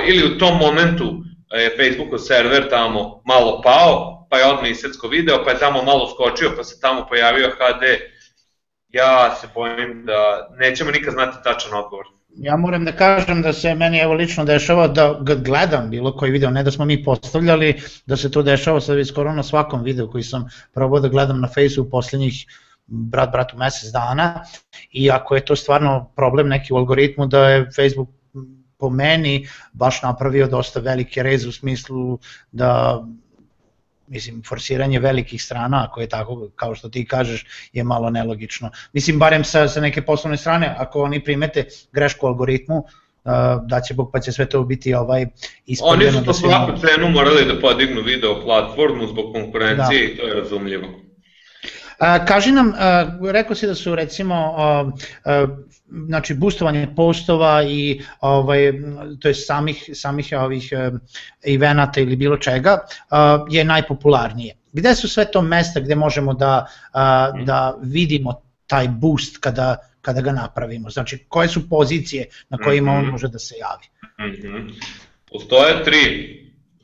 [0.08, 1.04] ili u tom momentu
[1.52, 6.08] je Facebookov server tamo malo pao, pa je odmah isecko video, pa je tamo malo
[6.08, 7.82] skočio, pa se tamo pojavio HD,
[8.88, 13.74] ja se bojim da nećemo nikad znati tačan odgovor ja moram da kažem da se
[13.74, 17.74] meni evo lično dešava da gledam bilo koji video, ne da smo mi postavljali,
[18.06, 21.48] da se to dešava sad skoro na svakom videu koji sam probao da gledam na
[21.48, 22.46] fejsu u poslednjih
[22.86, 24.44] brat bratu mesec dana.
[24.92, 28.08] I ako je to stvarno problem neki u algoritmu da je Facebook
[28.78, 32.18] po meni baš napravio dosta velike reze u smislu
[32.52, 33.02] da
[34.08, 38.70] mislim, forsiranje velikih strana, ako je tako, kao što ti kažeš, je malo nelogično.
[38.92, 42.84] Mislim, barem sa, sa neke poslovne strane, ako oni primete grešku algoritmu,
[43.62, 45.26] da će Bog pa će sve to biti ovaj
[45.66, 46.08] ispaljeno.
[46.08, 50.12] Oni su to da svaku cenu morali da podignu video platformu zbog konkurencije da.
[50.12, 51.05] i to je razumljivo.
[51.98, 54.90] A, kaži nam, a, rekao si da su recimo a,
[55.24, 55.46] a,
[56.06, 58.72] znači boostovanje postova i ovaj
[59.20, 60.72] to je samih samih ovih
[61.46, 62.78] evenata ili bilo čega
[63.50, 64.54] je najpopularnije.
[64.72, 66.66] Gde su sve to mesta gde možemo da
[67.44, 69.76] da vidimo taj boost kada
[70.06, 70.90] kada ga napravimo?
[70.90, 73.10] Znači, koje su pozicije na kojima on mhm.
[73.10, 73.86] može da se javi?
[74.18, 74.72] Mm -hmm.
[75.30, 76.02] Postoje tri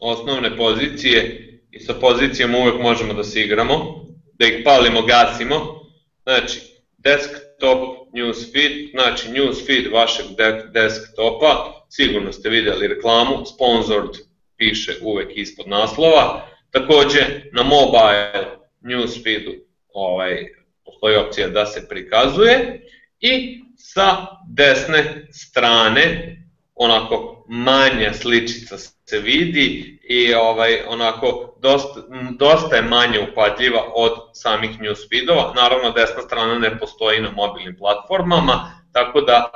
[0.00, 4.01] osnovne pozicije i sa pozicijama uvek možemo da se igramo,
[4.42, 5.80] da ih palimo, gasimo.
[6.22, 6.60] Znači,
[6.98, 10.26] desktop newsfeed, znači newsfeed vašeg
[10.72, 14.10] desktopa, sigurno ste videli reklamu, sponsored
[14.56, 16.48] piše uvek ispod naslova.
[16.70, 17.20] Takođe,
[17.52, 18.46] na mobile
[18.80, 19.52] newsfeedu
[19.94, 20.46] ovaj,
[20.84, 22.80] postoji opcija da se prikazuje
[23.20, 26.36] i sa desne strane
[26.74, 32.00] onako manja sličica se vidi i ovaj onako dosta,
[32.30, 35.54] dosta je manje upadljiva od samih newsfeedova.
[35.54, 39.50] Naravno desna strana ne postoji na mobilnim platformama, tako da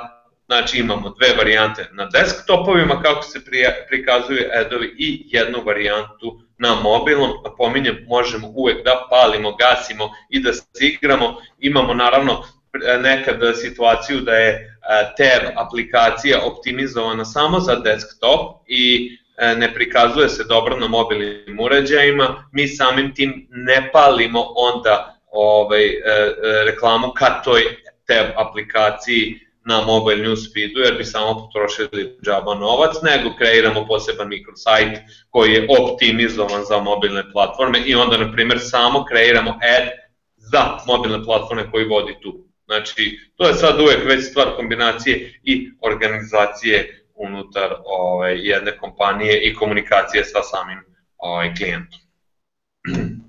[0.45, 3.39] znači imamo dve varijante na desktopovima kako se
[3.89, 10.53] prikazuje adovi i jednu varijantu na mobilnom, napominjem možemo uvek da palimo, gasimo i da
[10.53, 12.43] se igramo, imamo naravno
[13.01, 14.79] nekad situaciju da je
[15.17, 22.49] tab aplikacija optimizovana samo za desktop i E, ne prikazuje se dobro na mobilnim uređajima,
[22.51, 26.33] mi samim tim ne palimo onda ovaj, e, e,
[26.65, 27.61] reklamu ka toj
[28.05, 34.27] tab aplikaciji na mobile news feedu, jer bi samo potrošili džaba novac, nego kreiramo poseban
[34.27, 34.97] mikrosajt
[35.29, 39.89] koji je optimizovan za mobilne platforme i onda, na primjer, samo kreiramo ad
[40.37, 42.47] za mobilne platforme koji vodi tu.
[42.65, 49.55] Znači, to je sad uvek već stvar kombinacije i organizacije unutar ovaj, jedne kompanije i
[49.55, 50.79] komunikacije sa samim
[51.17, 51.99] ovaj, klijentom.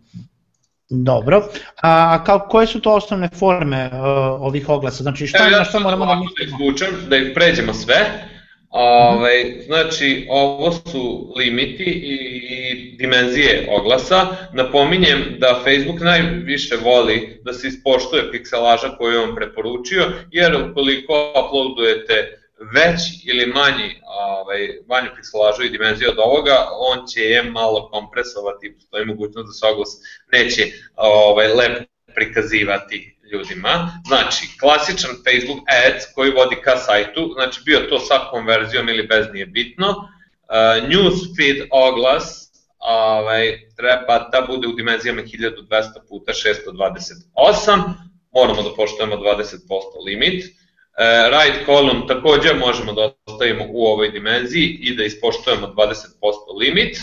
[0.90, 1.42] Dobro.
[1.82, 4.00] A kao, koje su to osnovne forme uh,
[4.40, 5.02] ovih oglasa?
[5.02, 6.58] Znači šta, Evo, ja na šta moramo da mislimo?
[6.58, 8.28] Da izvučem, da ih pređemo sve.
[8.70, 9.60] Ove, mhm.
[9.66, 14.26] znači, ovo su limiti i, i dimenzije oglasa.
[14.52, 21.32] Napominjem da Facebook najviše voli da se ispoštuje pikselaža koju je on preporučio, jer ukoliko
[21.46, 27.88] uploadujete veći ili manji, ovaj, manju pikselažu i dimenziju od ovoga, on će je malo
[27.88, 29.88] kompresovati, postoji mogućnost da se oglas
[30.32, 30.62] neće
[30.96, 31.84] ovaj, lepo
[32.14, 34.02] prikazivati ljudima.
[34.06, 39.26] Znači, klasičan Facebook ads koji vodi ka sajtu, znači bio to sa konverzijom ili bez
[39.32, 42.48] nije bitno, uh, newsfeed oglas
[42.78, 47.82] ovaj, treba da bude u dimenzijama 1200 puta 628,
[48.32, 50.67] moramo da poštujemo 20% limit, E,
[51.30, 55.96] right column takođe možemo da ostavimo u ovoj dimenziji i da ispoštujemo 20%
[56.60, 56.96] limit.
[56.96, 57.02] E,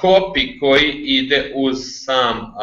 [0.00, 2.54] copy koji ide uz sam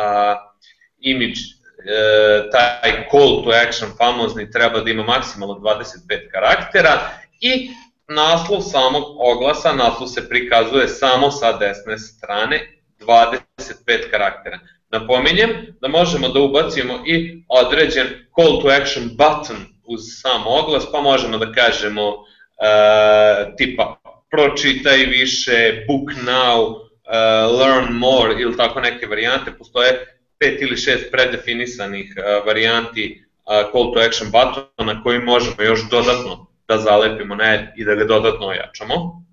[1.00, 1.40] image,
[1.86, 7.10] e, taj call to action famozni treba da ima maksimalno 25 karaktera
[7.42, 7.70] i
[8.08, 14.60] naslov samog oglasa, naslov se prikazuje samo sa desne strane, 25 karaktera.
[14.92, 15.50] Napominjem
[15.82, 21.38] da možemo da ubacimo i određen call to action button uz sam oglas, pa možemo
[21.38, 29.52] da kažemo uh, tipa pročitaj više, book now, uh, learn more ili tako neke varijante.
[29.58, 35.90] Postoje pet ili šest predefinisanih uh, varijanti uh, call to action buttona koji možemo još
[35.90, 39.29] dodatno da zalepimo na i da ga dodatno ojačamo.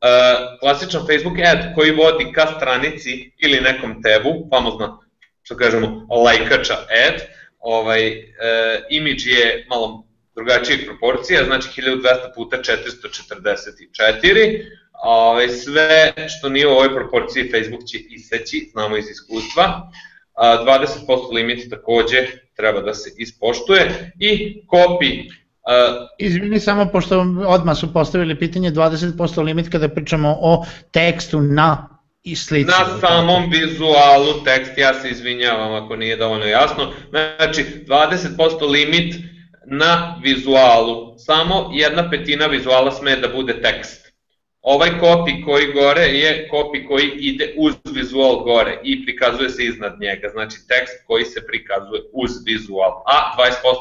[0.00, 4.98] Uh, klasičan Facebook ad koji vodi ka stranici ili nekom tebu, famozna,
[5.42, 7.20] što kažemo, lajkača ad,
[7.58, 8.14] ovaj, uh,
[8.90, 14.64] imidž je malo drugačijih proporcija, znači 1200 puta 444,
[15.02, 19.90] ovaj, sve što nije u ovoj proporciji Facebook će iseći, znamo iz iskustva,
[20.40, 22.26] 20% limit takođe
[22.56, 25.30] treba da se ispoštuje i copy
[25.70, 31.88] Uh, Izvini samo, pošto odmah su postavili pitanje 20% limit kada pričamo o tekstu na
[32.22, 32.70] i slici.
[32.70, 39.14] Na samom vizualu tekst, ja se izvinjavam ako nije dovoljno jasno, znači 20% limit
[39.66, 44.09] na vizualu, samo jedna petina vizuala sme da bude tekst.
[44.62, 50.00] Ovaj kopi koji gore je kopi koji ide uz vizual gore i prikazuje se iznad
[50.00, 53.36] njega, znači tekst koji se prikazuje uz vizual, a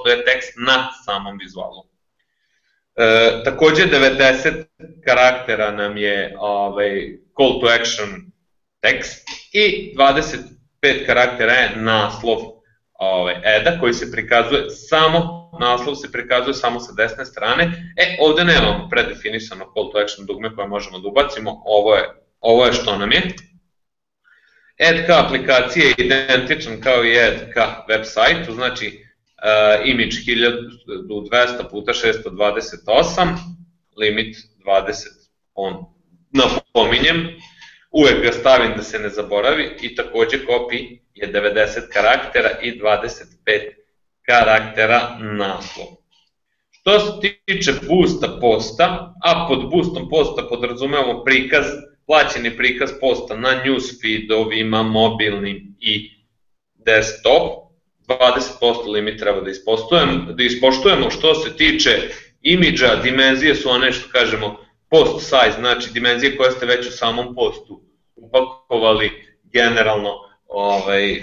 [0.06, 1.84] 20% je tekst na samom vizualu.
[2.96, 4.64] E, takođe 90
[5.06, 8.32] karaktera nam je ovaj, call to action
[8.82, 12.38] tekst i 25 karaktera je naslov
[12.94, 17.94] ovaj, eda koji se prikazuje samo naslov se prikazuje samo sa desne strane.
[17.98, 22.04] E, ovde nemamo predefinisano call to action dugme koje možemo da ubacimo, ovo je,
[22.40, 23.22] ovo je što nam je.
[24.90, 31.70] Add ka aplikacije je identičan kao i add ka web sajtu, znači uh, image 1200
[31.70, 33.36] puta 628,
[33.98, 34.36] limit
[34.66, 34.94] 20
[35.54, 35.86] on.
[36.32, 37.28] Napominjem,
[37.92, 43.79] uvek ga stavim da se ne zaboravi i takođe copy je 90 karaktera i 25
[44.30, 45.88] karaktera naslov.
[46.72, 47.12] Što se
[47.46, 51.66] tiče boosta posta, a pod boostom posta podrazumevamo prikaz,
[52.08, 56.12] plaćeni prikaz posta na newsfeedovima, mobilnim i
[56.76, 57.70] desktop,
[58.08, 61.92] 20% limit treba da ispoštujemo, da ispoštujemo što se tiče
[62.42, 64.58] imidža, dimenzije su one što kažemo
[64.90, 67.82] post size, znači dimenzije koje ste već u samom postu
[68.16, 69.12] upakovali
[69.44, 71.22] generalno ovaj, e,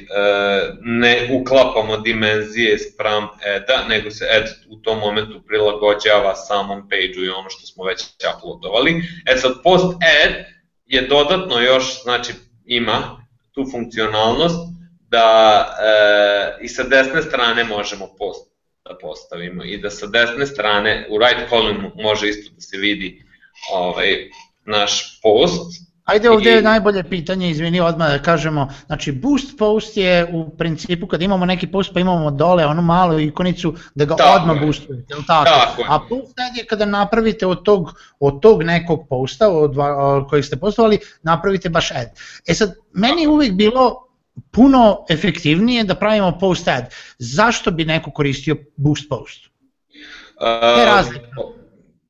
[0.80, 7.28] ne uklapamo dimenzije spram eda, nego se ed u tom momentu prilagođava samom page-u i
[7.28, 8.04] ono što smo već
[8.36, 9.02] uploadovali.
[9.26, 10.44] E sad, post ed
[10.86, 12.32] je dodatno još, znači
[12.66, 14.56] ima tu funkcionalnost
[15.08, 21.06] da e, i sa desne strane možemo post da postavimo i da sa desne strane
[21.10, 23.24] u right column može isto da se vidi
[23.72, 24.30] ovaj,
[24.64, 30.30] naš post Ajde ovde je najbolje pitanje, izvini odmah da kažemo, znači boost post je
[30.32, 34.36] u principu kad imamo neki post pa imamo dole onu malu ikonicu da ga tako
[34.36, 34.66] odmah je.
[34.66, 35.50] boostujete, je tako?
[35.50, 39.74] tako A post je kada napravite od tog, od tog nekog posta od,
[40.28, 42.08] kojeg ste postovali, napravite baš ad.
[42.46, 44.06] E sad, meni je uvijek bilo
[44.50, 46.94] puno efektivnije da pravimo post ad.
[47.18, 49.46] Zašto bi neko koristio boost post?
[50.40, 51.28] Uh, je razlika?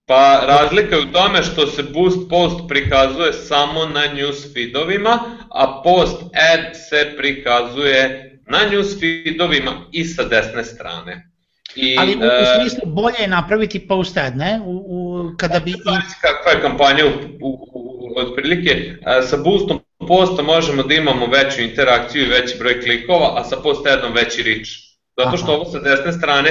[0.06, 5.18] Pa razlika je u tome što se boost post prikazuje samo na news feedovima,
[5.50, 11.30] a post ad se prikazuje na news feedovima i sa desne strane.
[11.76, 14.60] I, Ali u, u e, smislu bolje je napraviti post ad, ne?
[14.64, 15.74] U, u, kada bi...
[16.20, 21.62] Kakva je kampanja u, u, u, otprilike, e, sa boostom posta možemo da imamo veću
[21.62, 24.70] interakciju i veći broj klikova, a sa post adom veći reach.
[25.18, 25.52] Zato što Aha.
[25.52, 26.50] ovo sa desne strane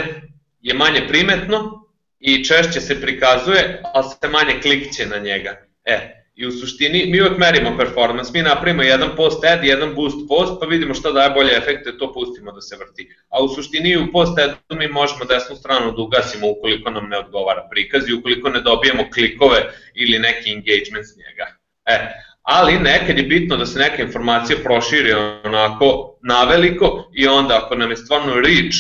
[0.62, 1.85] je manje primetno,
[2.26, 5.52] i češće se prikazuje, ali se manje klikće na njega.
[5.86, 10.18] E, I u suštini mi uvek merimo performance, mi napravimo jedan post ad, jedan boost
[10.30, 13.10] post, pa vidimo šta daje bolje efekte, to pustimo da se vrti.
[13.30, 17.18] A u suštini u post adu mi možemo desnu stranu da ugasimo ukoliko nam ne
[17.18, 19.60] odgovara prikaz i ukoliko ne dobijemo klikove
[19.94, 21.46] ili neki engagement s njega.
[21.86, 21.96] E,
[22.42, 25.14] ali nekad je bitno da se neka informacija proširi
[25.44, 28.78] onako naveliko i onda ako nam je stvarno reach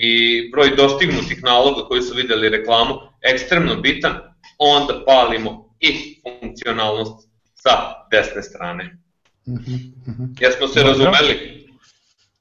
[0.00, 2.94] i broj dostignutih naloga koji su videli reklamu
[3.32, 4.18] ekstremno bitan,
[4.58, 7.70] onda palimo i funkcionalnost sa
[8.10, 8.84] desne strane.
[9.46, 10.36] Mm -hmm.
[10.40, 10.92] Jesmo se Dobro.
[10.92, 11.66] razumeli?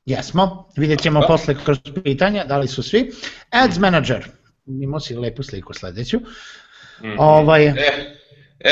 [0.05, 1.27] Jesmo, vidjet ćemo da.
[1.27, 3.11] posle kroz pitanja, da li su svi.
[3.49, 4.27] Ads Manager,
[4.65, 6.17] imao si lepu sliku sledeću.
[6.17, 6.23] Mm
[7.01, 7.15] -hmm.
[7.17, 7.65] ovaj...
[7.65, 8.17] e,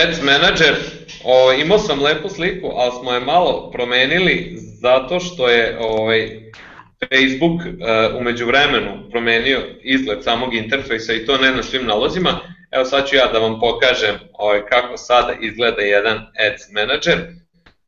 [0.04, 0.76] Ads Manager,
[1.24, 6.52] o, imao sam lepu sliku, ali smo je malo promenili zato što je ovaj,
[7.00, 12.40] Facebook uh, umeđu vremenu promenio izgled samog interfejsa i to ne na svim nalozima.
[12.72, 17.18] Evo sad ću ja da vam pokažem ovaj, kako sada izgleda jedan Ads Manager.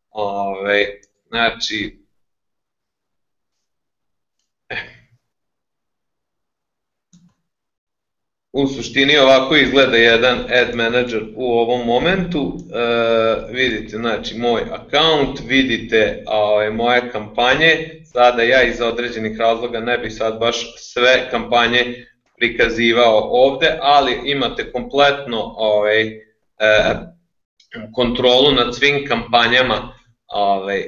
[0.10, 0.86] Ovaj,
[1.28, 1.98] znači,
[8.58, 12.58] u suštini ovako izgleda jedan ad manager u ovom momentu.
[12.74, 17.97] E, vidite, znači, moj account, vidite ove, moje kampanje.
[18.18, 22.06] Sada ja iz određenih razloga ne bi sad baš sve kampanje
[22.38, 26.18] prikazivao ovde, ali imate kompletno ovaj, e,
[27.96, 29.94] kontrolu nad svim kampanjama
[30.28, 30.84] ovaj,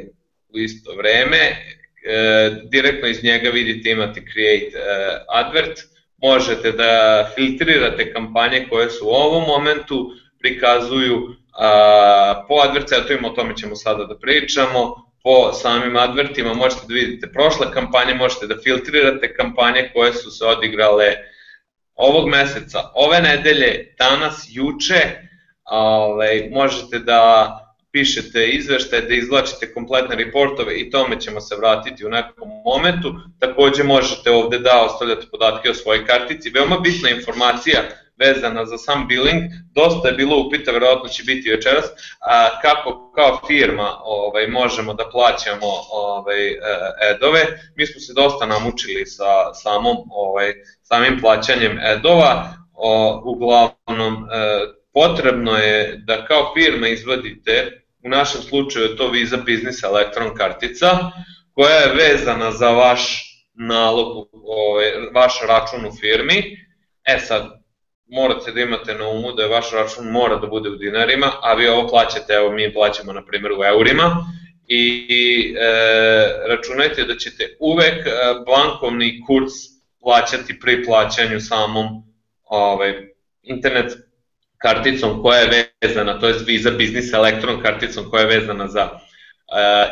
[0.54, 1.38] u isto vreme.
[1.38, 5.80] E, direktno iz njega vidite imate create e, advert,
[6.18, 13.56] možete da filtrirate kampanje koje su u ovom momentu prikazuju a, po advercetovima, o tome
[13.58, 19.34] ćemo sada da pričamo, po samim advertima možete da vidite prošle kampanje, možete da filtrirate
[19.34, 21.16] kampanje koje su se odigrale
[21.96, 25.02] ovog meseca, ove nedelje, danas, juče,
[25.64, 27.56] ovaj, možete da
[27.92, 33.14] pišete izveštaje, da izvlačite kompletne reportove i tome ćemo se vratiti u nekom momentu.
[33.40, 36.50] Takođe možete ovde da ostavljate podatke o svojoj kartici.
[36.50, 37.82] Veoma bitna informacija
[38.20, 39.44] vezana za sam billing,
[39.74, 41.86] dosta je bilo upita, verovatno će biti večeras,
[42.20, 46.50] a, kako kao firma ovaj, možemo da plaćamo ovaj,
[47.12, 47.46] edove.
[47.76, 54.60] Mi smo se dosta namučili sa samom, ovaj, samim plaćanjem edova, o, uglavnom e,
[54.94, 60.90] potrebno je da kao firma izvadite, u našem slučaju je to Visa Business Electron kartica,
[61.54, 66.58] koja je vezana za vaš nalog, ovaj, vaš račun u firmi.
[67.04, 67.59] E sad,
[68.10, 71.54] morate da imate na umu da je vaš račun mora da bude u dinarima, a
[71.54, 74.26] vi ovo plaćate, evo mi plaćamo na primjer u eurima,
[74.68, 75.68] i e,
[76.48, 78.12] računajte da ćete uvek e,
[78.46, 79.54] bankovni kurs
[80.02, 81.88] plaćati pri plaćanju samom
[82.44, 82.94] ovaj,
[83.44, 83.94] internet
[84.58, 88.90] karticom koja je vezana, to je Visa Business Electron karticom koja je vezana za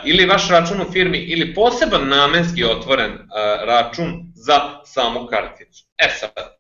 [0.06, 3.20] ili vaš račun u firmi ili poseban namenski otvoren uh,
[3.68, 5.86] račun za samu karticu.
[5.98, 6.57] E sad,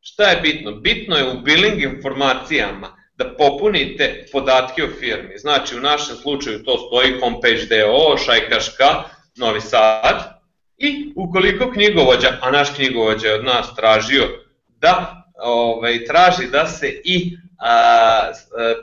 [0.00, 0.72] šta je bitno?
[0.72, 5.38] Bitno je u billing informacijama da popunite podatke o firmi.
[5.38, 9.04] Znači, u našem slučaju to stoji homepage DO, šajkaška,
[9.36, 10.40] Novi Sad,
[10.76, 14.28] i ukoliko knjigovođa, a naš knjigovođa je od nas tražio
[14.68, 18.32] da ovaj, traži da se i a, a,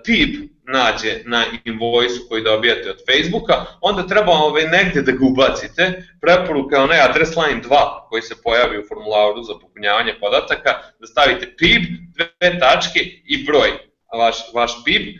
[0.05, 6.03] PIB nađe na invoice koji dobijate od Facebooka, onda treba ovaj, negde da ga ubacite.
[6.21, 11.07] Preporuka je onaj adres line 2 koji se pojavi u formularu za popunjavanje podataka, da
[11.07, 11.83] stavite PIB,
[12.15, 13.69] dve tačke i broj
[14.17, 15.01] vaš, vaš PIB.
[15.07, 15.17] E,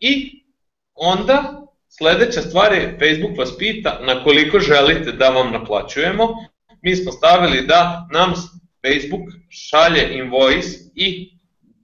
[0.00, 0.42] I
[0.94, 6.28] onda sledeća stvar je Facebook vas pita na koliko želite da vam naplaćujemo.
[6.82, 8.34] Mi smo stavili da nam
[8.86, 11.39] Facebook šalje invoice i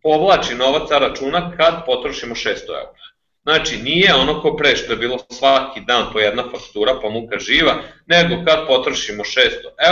[0.07, 3.07] povlači novac sa računa kad potrošimo 600 eura.
[3.43, 7.39] Znači, nije ono ko pre što je bilo svaki dan po jedna faktura pa muka
[7.39, 7.75] živa,
[8.07, 9.41] nego kad potrošimo 600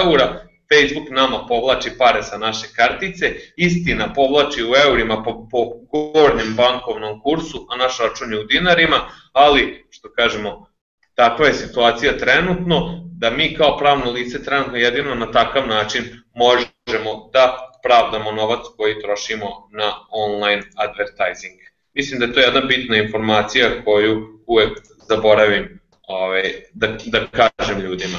[0.04, 5.60] eura, Facebook nama povlači pare sa naše kartice, istina povlači u eurima po, po
[5.92, 9.00] gornjem bankovnom kursu, a naš račun je u dinarima,
[9.32, 10.66] ali, što kažemo,
[11.14, 16.02] takva je situacija trenutno, da mi kao pravno lice trenutno jedino na takav način
[16.34, 21.58] možemo da pravdamo novac koji trošimo na online advertising.
[21.94, 24.78] Mislim da je to jedna bitna informacija koju uvek
[25.08, 28.18] zaboravim ovaj, da, da kažem ljudima.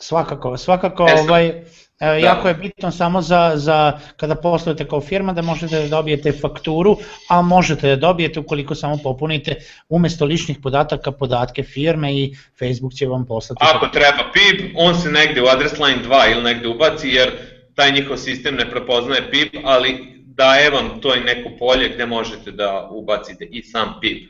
[0.00, 1.62] Svakako, svakako e, ovaj, e,
[2.00, 2.14] da.
[2.14, 6.96] jako je bitno samo za, za kada poslujete kao firma da možete da dobijete fakturu,
[7.28, 9.54] a možete da dobijete ukoliko samo popunite
[9.88, 13.64] umesto ličnih podataka podatke firme i Facebook će vam poslati.
[13.74, 17.92] Ako treba PIB, on se negde u address line 2 ili negde ubaci jer taj
[17.92, 22.88] njihov sistem ne prepoznaje PIB, ali daje vam to i neko polje gde možete da
[22.90, 24.28] ubacite i sam PIB.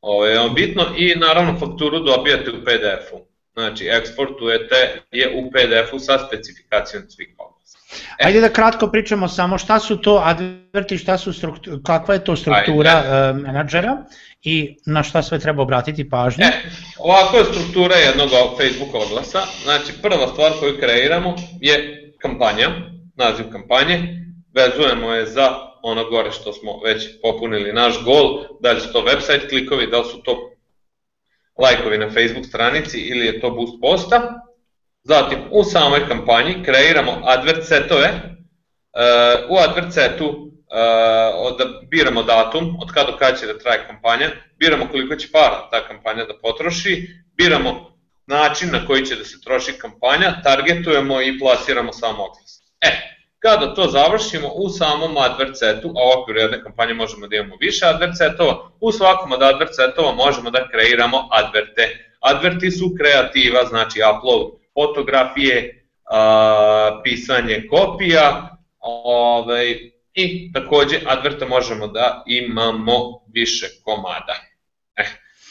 [0.00, 3.30] Ovo je bitno i naravno fakturu dobijate u PDF-u.
[3.52, 7.78] Znači, eksportujete je u PDF-u sa specifikacijom svih oglasa.
[8.18, 8.26] E.
[8.26, 12.36] Ajde da kratko pričamo samo šta su to adverti, šta su struktura, kakva je to
[12.36, 13.38] struktura Ajde.
[13.38, 13.96] uh, menadžera
[14.42, 16.44] i na šta sve treba obratiti pažnju.
[16.44, 16.52] E,
[16.98, 19.40] ovako je struktura jednog Facebook oglasa.
[19.64, 22.68] Znači, prva stvar koju kreiramo je kampanja,
[23.16, 23.98] naziv kampanje,
[24.54, 29.04] vezujemo je za ono gore što smo već popunili naš gol, da li su to
[29.04, 30.50] website klikovi, da li su to
[31.58, 34.42] lajkovi na Facebook stranici ili je to boost posta.
[35.02, 38.06] Zatim u samoj kampanji kreiramo advert setove.
[38.06, 38.22] E,
[39.48, 44.88] u advert setu e, da biramo datum, od kada kada će da traje kampanja, biramo
[44.90, 47.89] koliko će para ta kampanja da potroši, biramo
[48.30, 52.62] način na koji će da se troši kampanja, targetujemo i plasiramo sam oglas.
[52.80, 52.90] E,
[53.38, 57.56] kada to završimo u samom advert setu, a u okviru jedne kampanje možemo da imamo
[57.60, 62.06] više advert setova, u svakom od advert setova možemo da kreiramo adverte.
[62.20, 72.22] Adverti su kreativa, znači upload fotografije, a, pisanje kopija, ovaj, i takođe adverta možemo da
[72.26, 74.34] imamo više komada.
[74.96, 75.04] E,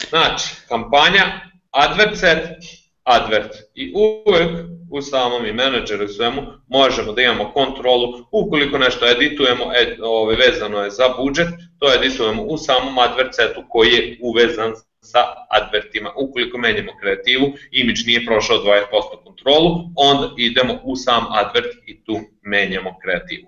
[0.10, 2.58] znači, kampanja, advert set,
[3.04, 3.56] advert.
[3.76, 4.50] I uvek
[4.92, 8.26] u samom i menadžeru i svemu možemo da imamo kontrolu.
[8.32, 11.48] Ukoliko nešto editujemo, ed, ove, vezano je za budžet,
[11.80, 16.12] to editujemo u samom advert setu koji je uvezan sa advertima.
[16.16, 22.20] Ukoliko menjamo kreativu, imidž nije prošao 20% kontrolu, onda idemo u sam advert i tu
[22.42, 23.48] menjamo kreativu.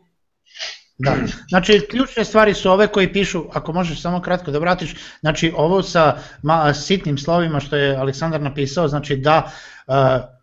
[1.04, 1.16] Da.
[1.50, 5.84] Znači, ključne stvari su ove koji pišu, ako možeš samo kratko da vratiš, znači ovo
[5.84, 9.52] sa ma, sitnim slovima što je Aleksandar napisao, znači da
[9.88, 9.96] uh,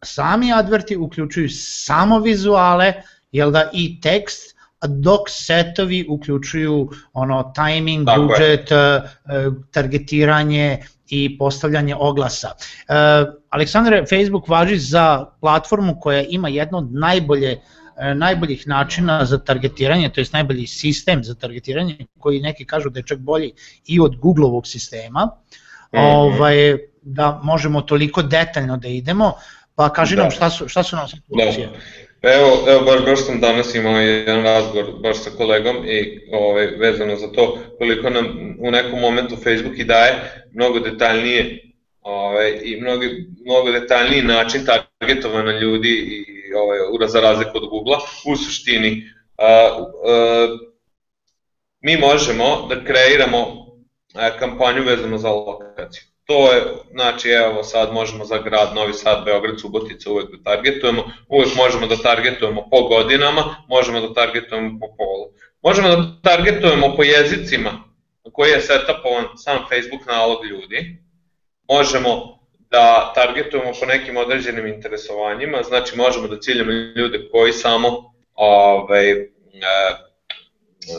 [0.02, 2.92] sami adverti uključuju samo vizuale,
[3.32, 10.78] jel da i tekst, dok setovi uključuju ono timing, Tako budžet, uh, targetiranje
[11.08, 12.48] i postavljanje oglasa.
[12.48, 17.77] Uh, Aleksandar, Facebook važi za platformu koja ima jedno od najbolje uh, E,
[18.14, 23.06] najboljih načina za targetiranje, to je najbolji sistem za targetiranje, koji neki kažu da je
[23.06, 23.52] čak bolji
[23.86, 26.14] i od Googleovog sistema, mm -hmm.
[26.14, 29.32] ovaj, da možemo toliko detaljno da idemo,
[29.74, 30.22] pa kaži da.
[30.22, 31.66] nam šta su, šta su nam situacije.
[31.66, 31.72] Da.
[32.22, 36.66] Pa evo, evo baš, baš sam danas imao jedan razgovor baš sa kolegom i ovaj,
[36.66, 40.14] vezano za to koliko nam u nekom momentu Facebook i daje
[40.52, 43.04] mnogo detaljnije ovaj, i mnogo,
[43.44, 47.98] mnogo detaljniji način targetovana ljudi i ovaj, za razliku od Google-a,
[48.32, 49.02] u suštini
[49.36, 50.58] a, a,
[51.80, 53.66] mi možemo da kreiramo
[54.38, 56.02] kampanju vezano za lokaciju.
[56.24, 61.04] To je, znači evo sad možemo za grad Novi Sad, Beograd, Subotica uvek da targetujemo,
[61.28, 65.26] uvek možemo da targetujemo po godinama, možemo da targetujemo po polu.
[65.62, 67.70] Možemo da targetujemo po jezicima
[68.32, 70.98] koji je setapovan sam Facebook nalog ljudi
[71.68, 72.37] možemo
[72.70, 79.26] da targetujemo po nekim određenim interesovanjima, znači možemo da ciljamo ljude koji samo ovaj, e,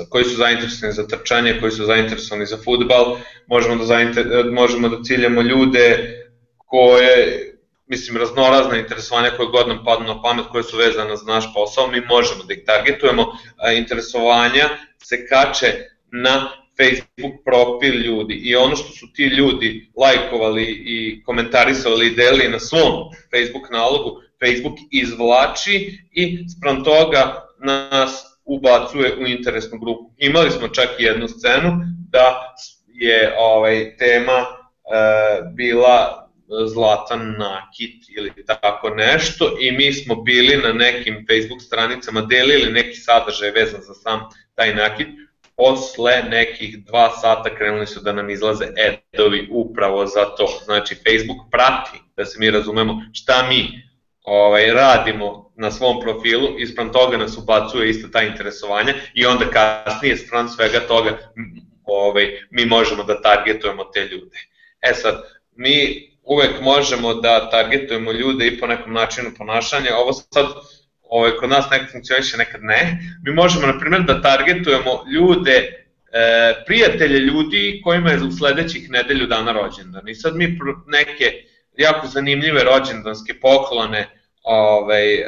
[0.10, 3.18] koji su zainteresovani za trčanje, koji su zainteresovani za futbal,
[3.48, 6.16] možemo da, zainter, možemo da ciljamo ljude
[6.58, 7.46] koje,
[7.88, 11.88] mislim, raznorazna interesovanja koje god nam padnu na pamet, koje su vezane za naš posao,
[11.88, 13.26] mi možemo da ih targetujemo.
[13.78, 14.70] Interesovanja
[15.04, 15.74] se kače
[16.12, 16.50] na
[16.80, 22.60] Facebook profil ljudi i ono što su ti ljudi lajkovali i komentarisali i delili na
[22.60, 22.94] svom
[23.32, 30.12] Facebook nalogu, Facebook izvlači i sprem toga nas ubacuje u interesnu grupu.
[30.18, 31.72] Imali smo čak i jednu scenu
[32.10, 32.56] da
[32.88, 34.46] je ovaj tema e,
[35.56, 36.30] bila
[36.74, 42.96] zlatan nakit ili tako nešto i mi smo bili na nekim Facebook stranicama delili neki
[42.96, 44.20] sadržaj vezan za sam
[44.56, 45.08] taj nakit
[45.60, 50.48] posle nekih dva sata krenuli su da nam izlaze edovi upravo za to.
[50.66, 53.82] Znači, Facebook prati, da se mi razumemo, šta mi
[54.24, 60.18] ovaj, radimo na svom profilu, ispram toga nas ubacuje isto ta interesovanja i onda kasnije
[60.18, 61.18] stran svega toga
[61.84, 64.38] ovaj, mi možemo da targetujemo te ljude.
[64.82, 65.24] E sad,
[65.56, 70.46] mi uvek možemo da targetujemo ljude i po nekom načinu ponašanja, ovo sad
[71.10, 73.00] ovaj, kod nas nekad funkcioniše, nekad ne.
[73.24, 79.28] Mi možemo, na primjer, da targetujemo ljude, e, prijatelje ljudi kojima je u sledećih nedelju
[79.28, 80.08] dana rođendan.
[80.08, 80.58] I sad mi
[80.88, 81.34] neke
[81.78, 84.10] jako zanimljive rođendanske poklone
[84.44, 85.26] ovaj, e,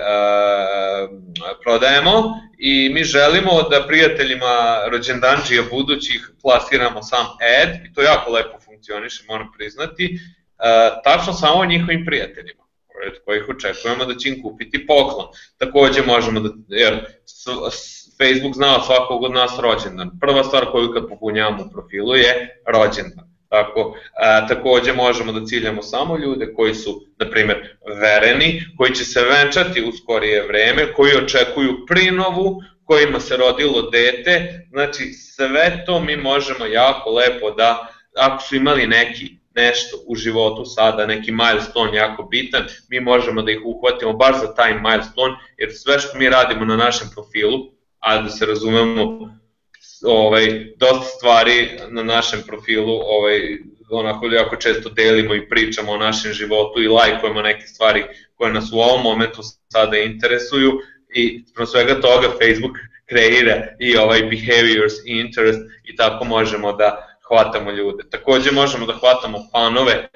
[1.63, 2.23] prodajemo
[2.57, 7.25] i mi želimo da prijateljima rođendanđija budućih plasiramo sam
[7.61, 10.17] ad i to jako lepo funkcioniše, moram priznati, e,
[11.03, 12.60] tačno samo njihovim prijateljima
[13.07, 15.27] od kojih očekujemo da će im kupiti poklon.
[15.57, 17.05] Takođe možemo da, jer
[18.17, 20.11] Facebook zna svakog od nas rođendan.
[20.21, 23.31] Prva stvar koju kad popunjavamo u profilu je rođendan.
[23.49, 29.05] Tako, a, takođe možemo da ciljamo samo ljude koji su, na primer, vereni, koji će
[29.05, 35.99] se venčati u skorije vreme, koji očekuju prinovu, kojima se rodilo dete, znači sve to
[35.99, 41.97] mi možemo jako lepo da, ako su imali neki nešto u životu sada, neki milestone
[41.97, 46.29] jako bitan, mi možemo da ih uhvatimo baš za taj milestone, jer sve što mi
[46.29, 49.29] radimo na našem profilu, a da se razumemo,
[50.05, 53.57] ovaj, dosta stvari na našem profilu, ovaj,
[53.89, 58.03] onako jako često delimo i pričamo o našem životu i lajkujemo neke stvari
[58.35, 59.41] koje nas u ovom momentu
[59.71, 60.71] sada interesuju
[61.15, 67.10] i pro svega toga Facebook kreira i ovaj behaviors i interest i tako možemo da
[67.31, 68.03] hvatamo ljude.
[68.09, 70.09] Takođe možemo da hvatamo fanove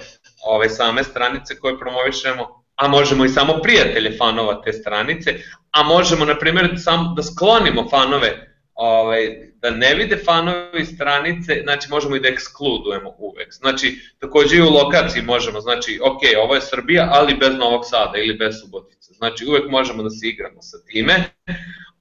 [0.45, 5.33] ove same stranice koje promovišemo, a možemo i samo prijatelje fanova te stranice,
[5.71, 11.89] a možemo, na primjer, sam, da sklonimo fanove, ovaj, da ne vide fanovi stranice, znači
[11.89, 13.53] možemo i da ekskludujemo uvek.
[13.53, 18.17] Znači, takođe i u lokaciji možemo, znači, ok, ovo je Srbija, ali bez Novog Sada
[18.17, 19.13] ili bez Subotice.
[19.13, 21.15] Znači, uvek možemo da se igramo sa time.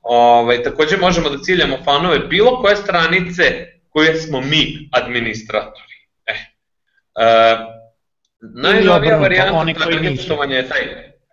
[0.03, 5.95] Ovaj, takođe možemo da ciljamo fanove bilo koje stranice koje smo mi administratori.
[6.27, 6.33] E.
[6.33, 7.57] E,
[8.55, 10.81] najnovija varijanta targetovanja je taj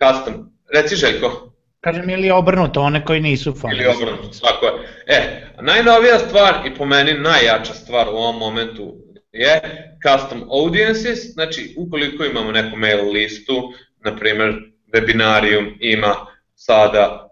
[0.04, 0.52] custom.
[0.74, 1.54] Reci Željko.
[1.80, 3.84] Kažem, ili obrnuto, one koji nisu fanovi.
[3.84, 4.74] Ili obrnuto, svako je.
[5.08, 8.96] E, najnovija stvar i po meni najjača stvar u ovom momentu
[9.32, 9.62] je
[10.08, 13.74] custom audiences, znači ukoliko imamo neku mail listu,
[14.06, 14.54] na primer
[14.94, 16.16] webinarium ima
[16.56, 17.31] sada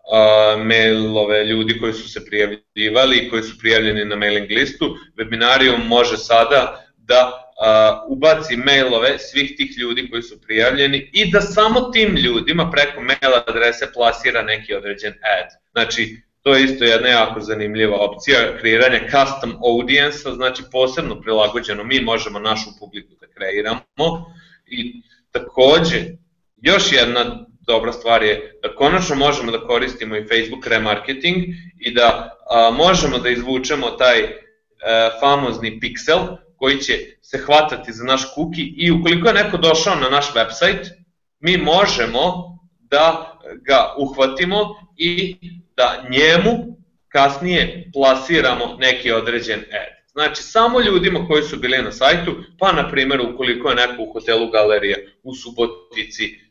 [0.66, 6.18] mailove ljudi koji su se prijavljivali i koji su prijavljeni na mailing listu, Webinarium može
[6.18, 7.46] sada da
[8.08, 13.36] ubaci mailove svih tih ljudi koji su prijavljeni i da samo tim ljudima preko mail
[13.48, 15.50] adrese plasira neki određen ad.
[15.72, 22.02] Znači, to je isto jedna jako zanimljiva opcija kreiranja custom audience znači posebno prilagođeno mi
[22.02, 23.82] možemo našu publiku da kreiramo
[24.68, 25.02] i
[25.32, 26.06] takođe
[26.58, 31.38] još jedna dobra stvar je da konačno možemo da koristimo i Facebook remarketing
[31.80, 37.94] i da a, možemo da izvučemo taj a, e, famozni pixel koji će se hvatati
[37.94, 40.90] za naš kuki i ukoliko je neko došao na naš website,
[41.40, 42.24] mi možemo
[42.80, 44.58] da ga uhvatimo
[44.98, 45.36] i
[45.78, 46.78] da njemu
[47.10, 50.00] kasnije plasiramo neki određen ad.
[50.12, 54.14] Znači, samo ljudima koji su bili na sajtu, pa na primjer ukoliko je neko u
[54.14, 56.49] hotelu Galerija u Subotici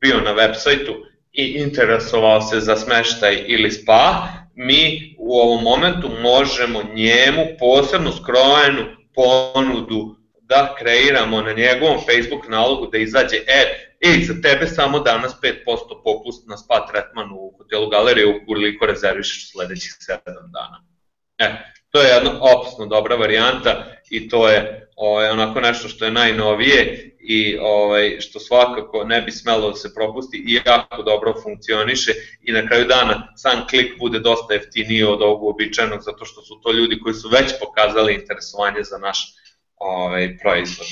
[0.00, 0.94] bio na web sajtu
[1.32, 8.84] i interesovao se za smeštaj ili spa, mi u ovom momentu možemo njemu posebno skrojenu
[9.14, 15.36] ponudu da kreiramo na njegovom Facebook nalogu da izađe e, ej, za tebe samo danas
[15.42, 15.54] 5%
[16.04, 20.84] popust na spa tretmanu u hotelu galerije ukoliko rezervišeš sledećih 7 dana.
[21.38, 21.56] E,
[21.90, 27.07] to je jedna opasno dobra varijanta i to je o, onako nešto što je najnovije
[27.20, 32.12] i ovaj, što svakako ne bi smelo da se propusti i jako dobro funkcioniše
[32.42, 36.60] i na kraju dana sam klik bude dosta jeftiniji od ovog uobičajenog zato što su
[36.62, 39.34] to ljudi koji su već pokazali interesovanje za naš
[39.76, 40.86] ovaj, proizvod.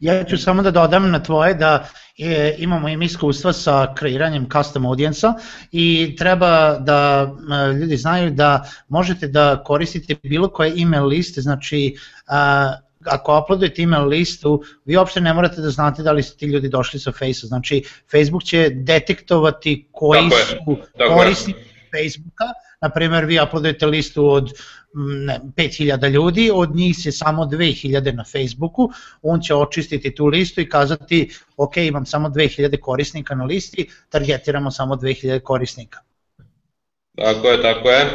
[0.00, 4.86] Ja ću samo da dodam na tvoje da e, imamo im iskustva sa kreiranjem custom
[4.86, 5.34] audijensa
[5.72, 7.30] i treba da
[7.70, 11.96] e, ljudi znaju da možete da koristite bilo koje email liste, znači
[12.26, 12.72] a,
[13.06, 16.68] ako uploadujete email listu, vi uopšte ne morate da znate da li su ti ljudi
[16.68, 20.76] došli sa Face-a, znači Facebook će detektovati koji tako su
[21.14, 22.44] korisnici Facebooka,
[22.80, 24.52] na primer vi uploadujete listu od
[24.94, 28.90] ne, 5000 ljudi, od njih je samo 2000 na Facebooku,
[29.22, 34.70] on će očistiti tu listu i kazati ok, imam samo 2000 korisnika na listi, targetiramo
[34.70, 35.98] samo 2000 korisnika.
[37.16, 38.06] Tako je, tako je.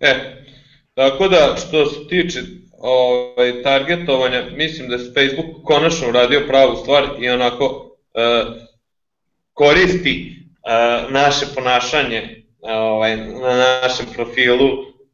[0.00, 0.42] E,
[0.94, 2.42] tako da što se tiče
[2.78, 8.44] ovaj, targetovanja, mislim da je Facebook konačno uradio pravu stvar i onako e,
[9.52, 14.68] koristi e, naše ponašanje ovaj, na našem profilu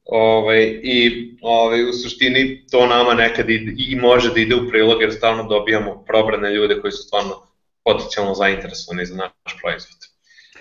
[0.05, 5.03] ovaj, i ovaj, u suštini to nama nekad i, i može da ide u prilog
[5.03, 7.47] jer stalno dobijamo probrane ljude koji su stvarno
[7.85, 9.99] potencijalno zainteresovani za naš proizvod.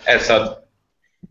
[0.05, 0.65] E sad,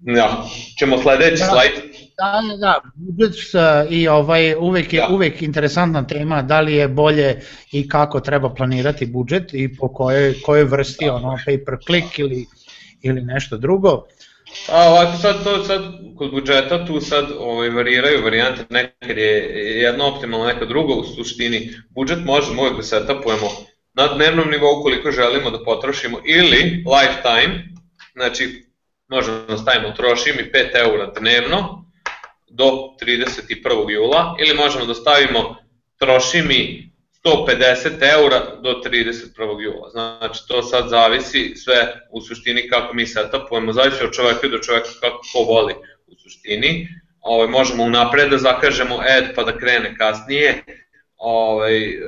[0.01, 0.45] ja,
[0.79, 1.90] ćemo sledeći da, slajd.
[2.21, 3.55] Da, da, da, budžet
[3.91, 5.15] i ovaj, uvek je da.
[5.15, 7.41] uvek interesantna tema da li je bolje
[7.73, 11.15] i kako treba planirati budžet i po kojoj, kojoj vrsti, da.
[11.15, 12.47] ono, pay per click ili,
[13.03, 14.03] ili nešto drugo.
[14.73, 15.83] A ovako sad to sad
[16.17, 19.33] kod budžeta tu sad ovaj, variraju varijante, nekad je
[19.83, 21.71] jedno optimalno, neka drugo u suštini.
[21.91, 23.49] Budžet možemo uvek da setupujemo
[23.95, 27.65] na dnevnom nivou koliko želimo da potrošimo ili lifetime,
[28.13, 28.65] znači
[29.09, 31.80] možemo da stavimo troši mi 5 eura dnevno
[32.51, 32.65] do
[33.03, 33.91] 31.
[33.91, 35.57] jula ili možemo da stavimo
[35.99, 36.91] troši mi
[37.25, 39.61] 150 eura do 31.
[39.61, 39.91] jula.
[39.91, 44.89] Znači, to sad zavisi sve u suštini kako mi setupujemo, zavisi od čoveka do čoveka
[45.01, 45.75] kako ko voli
[46.07, 46.89] u suštini.
[47.21, 50.65] Ovaj, možemo unapred da zakažemo ad pa da krene kasnije,
[51.17, 51.99] ovaj, e,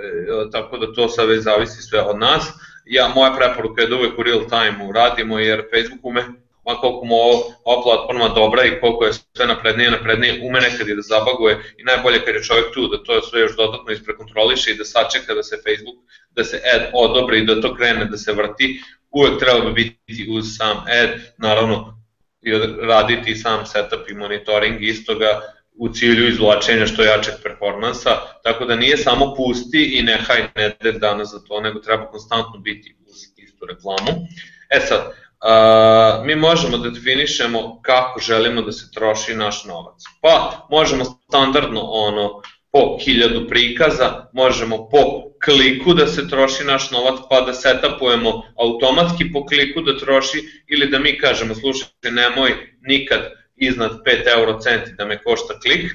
[0.52, 2.48] tako da to sad već zavisi sve od nas.
[2.86, 6.24] Ja, moja preporuka je da uvek u real time uradimo, jer Facebook ume
[6.66, 7.16] ma koliko mu
[7.64, 11.84] ova platforma dobra i koliko je sve naprednije, naprednije, ume nekad i da zabaguje i
[11.84, 15.42] najbolje kad je čovjek tu da to sve još dodatno isprekontroliše i da sačeka da
[15.42, 15.96] se Facebook,
[16.30, 20.30] da se ad odobri i da to krene da se vrti, uvek treba bi biti
[20.30, 22.02] uz sam ad, naravno
[22.42, 22.50] i
[22.86, 25.40] raditi sam setup i monitoring istoga
[25.74, 28.10] u cilju izvlačenja što jačeg performansa,
[28.42, 32.96] tako da nije samo pusti i nehaj ne danas za to, nego treba konstantno biti
[33.06, 34.26] uz istu reklamu.
[34.70, 40.02] E sad, Uh, mi možemo da definišemo kako želimo da se troši naš novac.
[40.20, 44.98] Pa možemo standardno ono po hiljadu prikaza, možemo po
[45.44, 50.38] kliku da se troši naš novac, pa da setupujemo automatski po kliku da troši
[50.68, 53.20] ili da mi kažemo slušajte nemoj nikad
[53.56, 55.92] iznad 5 euro centi da me košta klik,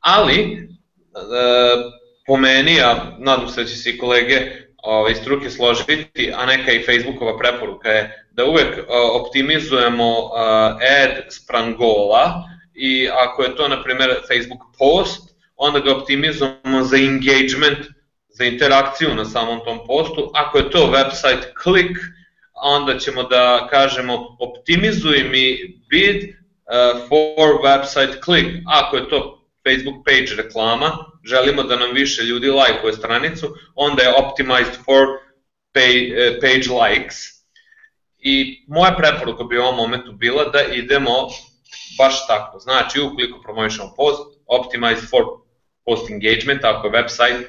[0.00, 0.68] ali
[1.12, 1.92] uh,
[2.26, 6.72] po meni, a nadam se da će se i kolege ovaj, struke složiti, a neka
[6.72, 8.78] i Facebookova preporuka je da uvek
[9.12, 16.82] optimizujemo ad spran gola i ako je to, na primjer, Facebook post, onda ga optimizujemo
[16.82, 17.78] za engagement,
[18.28, 20.30] za interakciju na samom tom postu.
[20.34, 21.98] Ako je to website click,
[22.54, 28.48] onda ćemo da kažemo optimizuj mi bid uh, for website click.
[28.66, 34.14] Ako je to Facebook page reklama, želimo da nam više ljudi lajkuje stranicu, onda je
[34.14, 35.06] optimized for
[35.72, 37.16] page, uh, page likes
[38.22, 41.12] I moja preporuka bi u ovom momentu bila da idemo
[41.98, 42.58] baš tako.
[42.58, 45.24] Znači, ukoliko promovišemo post, optimize for
[45.84, 47.42] post engagement, ako je website,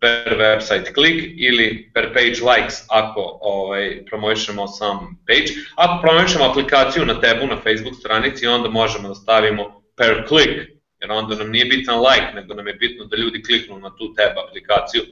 [0.00, 5.52] per website click ili per page likes ako ovaj, promovišemo sam page.
[5.76, 11.12] Ako promovišemo aplikaciju na tebu na Facebook stranici, onda možemo da stavimo per click, jer
[11.12, 14.38] onda nam nije bitan like, nego nam je bitno da ljudi kliknu na tu tab
[14.48, 15.02] aplikaciju.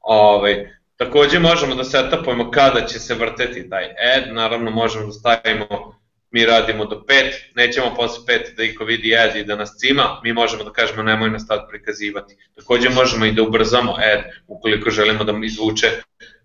[0.00, 5.94] Ovaj, Takođe možemo da setupujemo kada će se vrteti taj ad, naravno možemo da stavimo,
[6.30, 10.20] mi radimo do 5, nećemo posle 5 da iko vidi ad i da nas cima,
[10.24, 12.36] mi možemo da kažemo nemoj nas tad prikazivati.
[12.54, 15.86] Takođe možemo i da ubrzamo ad ukoliko želimo da izvuče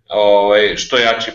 [0.10, 1.32] ovaj, što jači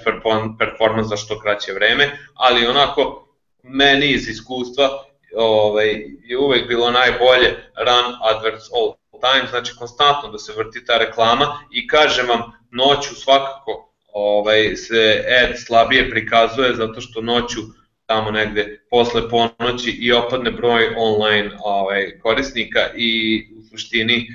[0.58, 3.28] performans za što kraće vreme, ali onako
[3.62, 5.04] meni iz iskustva
[5.36, 10.98] ovaj, je uvek bilo najbolje run adverts all time, znači konstantno da se vrti ta
[10.98, 17.60] reklama i kažem vam, noću svakako ovaj, se ad slabije prikazuje zato što noću
[18.06, 24.26] tamo negde posle ponoći i opadne broj online ovaj, korisnika i u suštini e,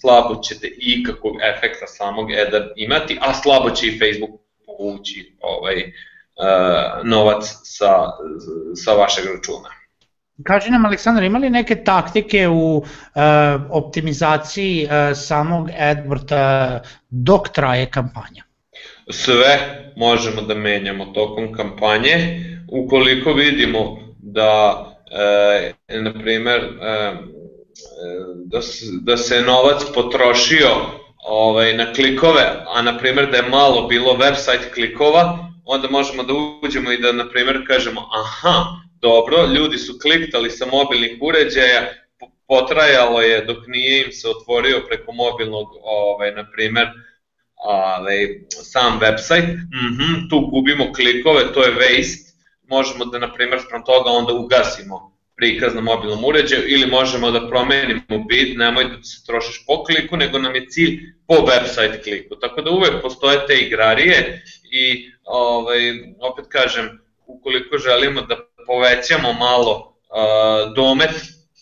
[0.00, 5.92] slabo ćete ikakvog efekta samog eda imati, a slabo će i Facebook povući ovaj,
[7.04, 7.92] novac sa,
[8.74, 9.68] sa vašeg računa.
[10.44, 12.84] Kaži nam, Aleksandar, ima li neke taktike u uh,
[13.70, 16.80] optimizaciji uh, samog AdWorda
[17.10, 18.44] dok traje kampanja?
[19.10, 19.58] Sve
[19.96, 22.16] možemo da menjamo tokom kampanje,
[22.72, 27.12] ukoliko vidimo da, e, na primer, e,
[28.44, 28.60] da,
[29.02, 30.68] da se novac potrošio
[31.28, 36.32] ovaj, na klikove, a na primer da je malo bilo website klikova, onda možemo da
[36.62, 38.64] uđemo i da na primer kažemo aha,
[39.00, 41.92] dobro, ljudi su kliktali sa mobilnih uređaja,
[42.48, 46.88] potrajalo je dok nije im se otvorio preko mobilnog, ovaj, na primer,
[47.54, 52.32] ovaj, sam website, mm -hmm, tu gubimo klikove, to je waste,
[52.68, 57.48] možemo da, na primer, sprem toga onda ugasimo prikaz na mobilnom uređaju ili možemo da
[57.48, 62.36] promenimo bit, nemoj da se trošiš po kliku, nego nam je cilj po website kliku.
[62.36, 64.42] Tako da uvek postoje te igrarije
[64.72, 65.80] i ovaj,
[66.20, 71.14] opet kažem, ukoliko želimo da povećamo malo uh, domet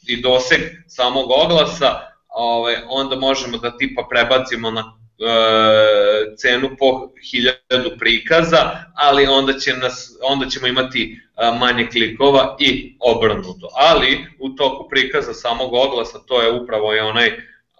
[0.09, 7.99] i doseg samog oglasa, ovaj, onda možemo da tipa prebacimo na e, cenu po hiljadu
[7.99, 13.69] prikaza, ali onda, će nas, onda ćemo imati e, manje klikova i obrnuto.
[13.73, 17.31] Ali u toku prikaza samog oglasa to je upravo i onaj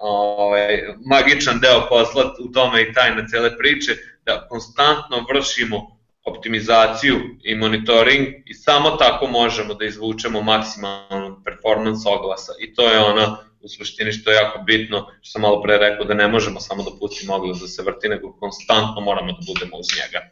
[0.01, 3.97] ovaj, magičan deo posla u tome i tajna cele priče,
[4.27, 12.53] da konstantno vršimo optimizaciju i monitoring i samo tako možemo da izvučemo maksimalnu performance oglasa
[12.61, 16.05] i to je ono u suštini što je jako bitno, što sam malo pre rekao
[16.05, 19.77] da ne možemo samo da pustimo oglas da se vrti, nego konstantno moramo da budemo
[19.77, 20.31] uz njega.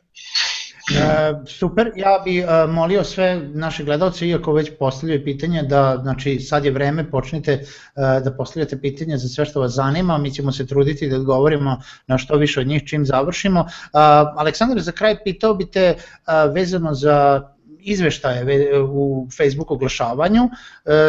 [0.97, 6.41] E, super, ja bi e, molio sve naše gledalce, iako već postavljaju pitanje, da znači,
[6.41, 7.65] sad je vreme, počnite e,
[8.25, 12.19] da postavljate pitanje za sve što vas zanima, mi ćemo se truditi da odgovorimo na
[12.19, 13.67] što više od njih čim završimo.
[14.37, 15.95] Aleksandar, za kraj pitao bi te
[16.55, 17.49] vezano za
[17.81, 18.45] izveštaje
[18.83, 20.49] u Facebook oglašavanju,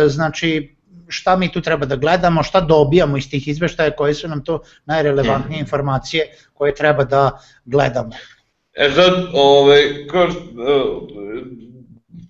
[0.07, 0.75] znači
[1.07, 4.61] šta mi tu treba da gledamo, šta dobijamo iz tih izveštaja, koje su nam to
[4.85, 8.11] najrelevantnije informacije koje treba da gledamo.
[8.73, 11.09] E sad, ovaj, ko, uh,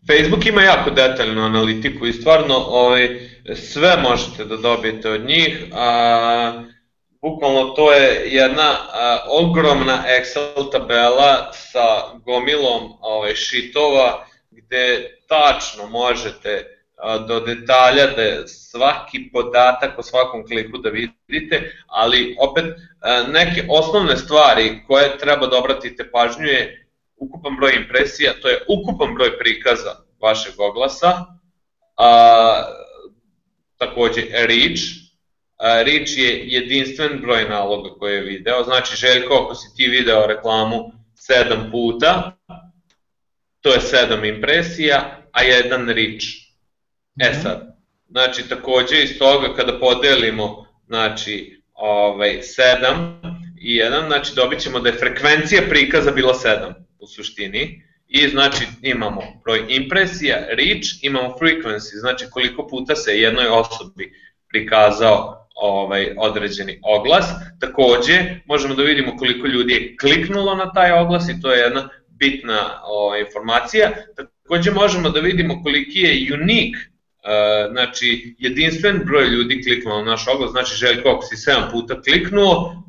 [0.07, 6.63] Facebook ima jako detaljnu analitiku i stvarno ovaj, sve možete da dobijete od njih, a
[7.21, 16.78] bukvalno to je jedna a, ogromna Excel tabela sa gomilom ovaj, šitova gde tačno možete
[17.27, 22.65] do detalja da svaki podatak o svakom kliku da vidite, ali opet
[23.27, 29.13] neke osnovne stvari koje treba da obratite pažnju je ukupan broj impresija, to je ukupan
[29.13, 31.25] broj prikaza vašeg oglasa,
[31.97, 32.63] a,
[33.77, 34.81] takođe reach,
[35.57, 40.27] a, reach je jedinstven broj naloga koje je video, znači Željko, ako si ti video
[40.27, 40.91] reklamu
[41.29, 42.31] 7 puta,
[43.61, 46.48] to je 7 impresija, a jedan reach
[47.19, 47.41] E mhm.
[47.41, 47.77] sad,
[48.09, 53.13] znači takođe iz toga kada podelimo znači, ovaj, 7
[53.61, 58.65] i 1, znači dobit ćemo da je frekvencija prikaza bila 7 u suštini i znači
[58.81, 64.13] imamo broj impresija, reach, imamo frequency, znači koliko puta se jednoj osobi
[64.49, 67.25] prikazao ovaj određeni oglas.
[67.59, 71.89] Takođe, možemo da vidimo koliko ljudi je kliknulo na taj oglas i to je jedna
[72.09, 73.91] bitna o, ovaj, informacija.
[74.15, 76.79] Takođe možemo da vidimo koliki je unique
[77.71, 82.83] znači jedinstven broj ljudi kliknuo na naš oglas, znači Željko ako si 7 puta kliknuo,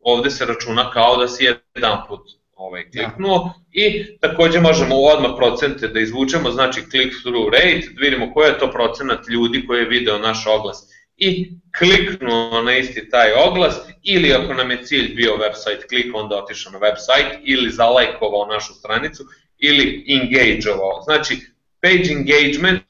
[0.00, 2.20] ovde se računa kao da si jedan put
[2.54, 2.90] ovaj, da.
[2.90, 3.84] kliknuo ja.
[3.84, 8.70] i takođe možemo odmah procente da izvučemo, znači click-through rate, da vidimo koji je to
[8.70, 14.54] procenat ljudi koji je video naš oglas i kliknuo na isti taj oglas ili ako
[14.54, 19.24] nam je cilj bio website klik, onda otišao na website ili zalajkovao našu stranicu
[19.58, 21.02] ili engageovao.
[21.04, 21.36] Znači,
[21.86, 22.82] Page engagement,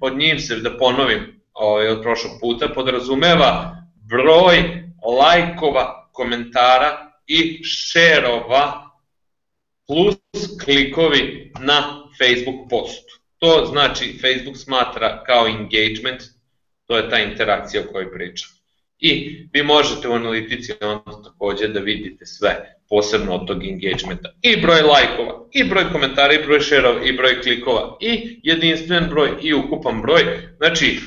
[0.00, 3.76] pod njim se, da ponovim ovaj, od prošlog puta, podrazumeva
[4.10, 4.82] broj
[5.18, 8.90] lajkova, komentara i šerova
[9.86, 10.16] plus
[10.64, 13.20] klikovi na Facebook postu.
[13.38, 16.22] To znači Facebook smatra kao engagement,
[16.86, 18.48] to je ta interakcija o kojoj pričam.
[18.98, 24.28] I vi možete u analitici onda takođe da vidite sve posebno od tog engagementa.
[24.42, 29.30] I broj lajkova, i broj komentara, i broj šerova, i broj klikova, i jedinstven broj,
[29.42, 30.22] i ukupan broj.
[30.56, 31.00] Znači,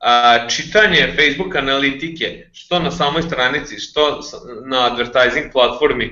[0.00, 4.20] a, čitanje Facebook analitike, što na samoj stranici, što
[4.66, 6.10] na advertising platformi,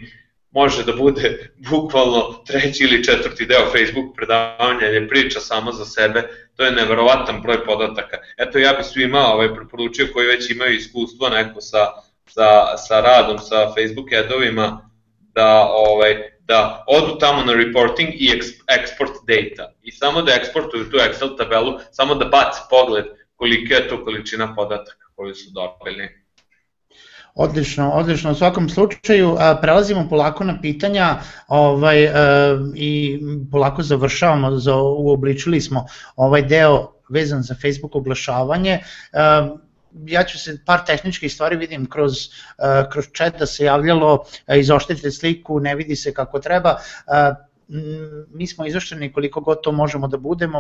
[0.51, 6.29] može da bude bukvalno treći ili četvrti deo Facebook predavanja ili priča samo za sebe,
[6.57, 8.17] to je neverovatan broj podataka.
[8.39, 11.87] Eto ja bih svima ovaj, preporučio koji već imaju iskustvo neko sa
[12.35, 14.90] sa, sa radom, sa Facebook adovima,
[15.35, 18.41] da, ovaj, da odu tamo na reporting i
[18.79, 23.05] export data i samo da eksportuju tu Excel tabelu, samo da baci pogled
[23.37, 26.09] kolika je to količina podataka koju su dobili.
[27.35, 28.31] Odlično, odlično.
[28.31, 31.17] U svakom slučaju prelazimo polako na pitanja
[31.49, 32.11] ovaj, e,
[32.75, 33.21] i
[33.53, 35.87] polako završavamo, za, uobličili smo
[36.17, 38.79] ovaj deo vezan za Facebook oglašavanje.
[39.95, 44.25] E, ja ću se par tehničkih stvari vidim kroz, e, kroz chat da se javljalo,
[44.59, 46.77] izoštite sliku, ne vidi se kako treba.
[48.29, 50.59] Mi smo izošteni koliko god to možemo da budemo,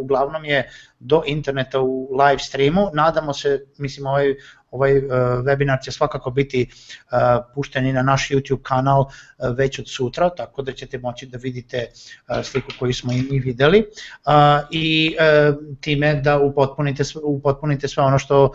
[0.00, 4.34] uglavnom je do interneta u live streamu, nadamo se, mislim ovaj
[4.70, 5.04] ovaj uh,
[5.44, 7.18] webinar će svakako biti uh,
[7.54, 9.08] pušten i na naš YouTube kanal uh,
[9.56, 13.38] već od sutra, tako da ćete moći da vidite uh, sliku koju smo i mi
[13.38, 14.32] videli uh,
[14.70, 18.52] i uh, time da upotpunite, upotpunite sve ono što uh,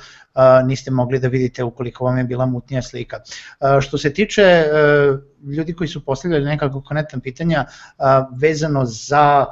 [0.66, 3.20] niste mogli da vidite ukoliko vam je bila mutnija slika.
[3.60, 5.20] Uh, što se tiče uh,
[5.54, 8.06] ljudi koji su postavljali nekako konetna pitanja uh,
[8.42, 9.46] vezano za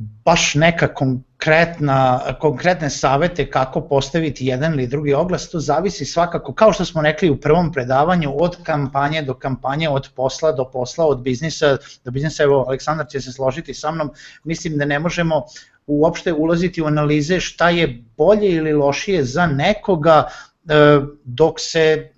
[0.00, 6.72] baš neka konkretna, konkretne savete kako postaviti jedan ili drugi oglas, to zavisi svakako, kao
[6.72, 11.20] što smo rekli u prvom predavanju, od kampanje do kampanje, od posla do posla, od
[11.22, 14.10] biznisa do biznisa, evo Aleksandar će se složiti sa mnom,
[14.44, 15.44] mislim da ne možemo
[15.86, 20.28] uopšte ulaziti u analize šta je bolje ili lošije za nekoga
[20.68, 22.12] e, dok se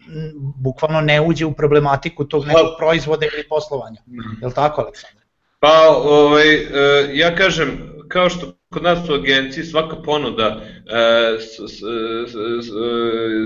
[0.56, 4.02] bukvalno ne uđe u problematiku tog nekog proizvoda ili poslovanja.
[4.40, 5.21] Je li tako, Aleksandar?
[5.62, 6.66] Pa, ovaj, e,
[7.14, 7.68] ja kažem,
[8.08, 11.38] kao što kod nas u agenciji svaka ponuda e,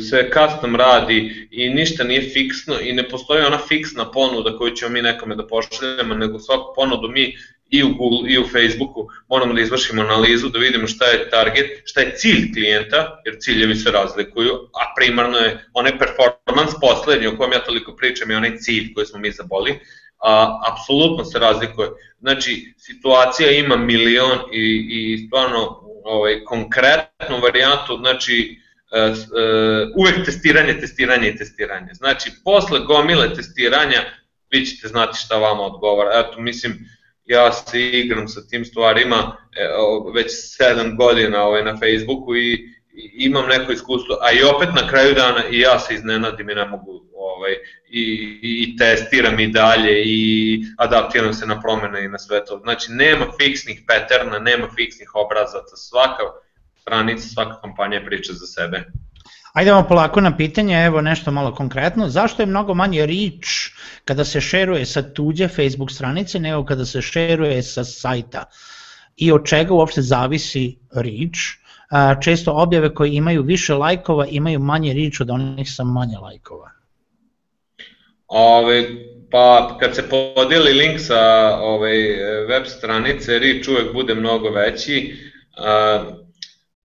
[0.00, 4.92] se custom radi i ništa nije fiksno i ne postoji ona fiksna ponuda koju ćemo
[4.92, 7.36] mi nekome da pošaljemo, nego svaku ponudu mi
[7.70, 11.66] i u Google i u Facebooku moramo da izvršimo analizu da vidimo šta je target,
[11.84, 17.36] šta je cilj klijenta, jer ciljevi se razlikuju, a primarno je onaj performance poslednji o
[17.36, 19.78] kojem ja toliko pričam i onaj cilj koji smo mi zaboli,
[20.18, 21.88] a, apsolutno se razlikuje.
[22.20, 28.60] Znači, situacija ima milion i, i stvarno ovaj, konkretnu varijantu, znači,
[28.92, 29.14] e,
[29.96, 31.94] uvek testiranje, testiranje i testiranje.
[31.94, 34.02] Znači, posle gomile testiranja,
[34.50, 36.10] vi ćete znati šta vama odgovara.
[36.14, 36.78] Eto, mislim,
[37.24, 39.68] ja se igram sa tim stvarima e,
[40.14, 40.26] već
[40.60, 45.48] 7 godina ovaj, na Facebooku i imam neko iskustvo, a i opet na kraju dana
[45.50, 47.52] i ja se iznenadim i ne mogu ovaj,
[47.88, 48.04] i,
[48.42, 52.58] i testiram i dalje i adaptiram se na promene i na sve to.
[52.58, 56.22] Znači nema fiksnih paterna, nema fiksnih obrazaca, svaka
[56.80, 58.84] stranica, svaka kampanja priča za sebe.
[59.52, 62.08] Ajdemo polako na pitanje, evo nešto malo konkretno.
[62.08, 63.48] Zašto je mnogo manje reach
[64.04, 68.44] kada se šeruje sa tuđe Facebook stranice nego kada se šeruje sa sajta?
[69.16, 71.66] I od čega uopšte zavisi reach?
[72.22, 76.70] često objave koje imaju više lajkova imaju manje rič od onih sa manje lajkova.
[78.26, 78.84] Ove,
[79.30, 81.92] pa kad se podeli link sa ove,
[82.48, 85.16] web stranice, rič uvek bude mnogo veći
[85.56, 86.04] a,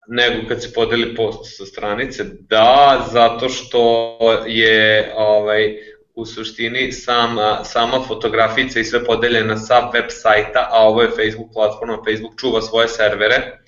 [0.09, 2.25] nego kad se podeli post sa stranice.
[2.41, 5.77] Da, zato što je ovaj,
[6.17, 11.53] u suštini sama, sama fotografica i sve podeljena sa web sajta, a ovo je Facebook
[11.53, 13.59] platforma, Facebook čuva svoje servere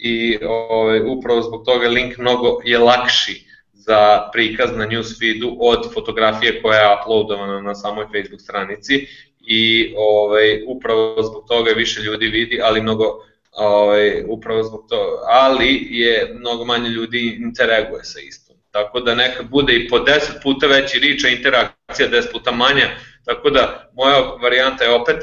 [0.00, 6.62] i ovaj, upravo zbog toga link mnogo je lakši za prikaz na newsfeedu od fotografije
[6.62, 9.06] koja je uploadovana na samoj Facebook stranici
[9.40, 13.04] i ovaj, upravo zbog toga više ljudi vidi, ali mnogo
[13.52, 18.49] ovaj, upravo zbog toga, ali je mnogo manje ljudi interaguje sa istom.
[18.70, 22.88] Tako da nekad bude i po 10 puta veći riča interakcija, 10 puta manja,
[23.24, 25.16] tako da moja varijanta je opet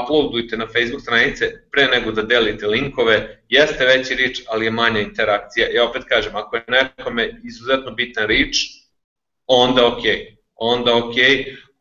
[0.00, 5.00] uploadujte na Facebook stranice pre nego da delite linkove, jeste veći reach, ali je manja
[5.00, 5.68] interakcija.
[5.72, 8.58] Ja opet kažem, ako je nekome izuzetno bitan reach,
[9.46, 10.02] onda ok,
[10.54, 11.14] onda ok,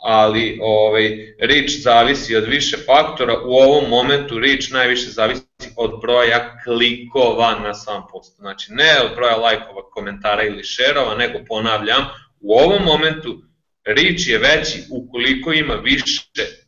[0.01, 5.43] ali ovaj, reach zavisi od više faktora, u ovom momentu reach najviše zavisi
[5.75, 8.35] od broja klikova na sam post.
[8.37, 12.05] Znači ne od broja lajkova, komentara ili šerova, nego ponavljam,
[12.39, 13.41] u ovom momentu
[13.85, 16.21] reach je veći ukoliko ima više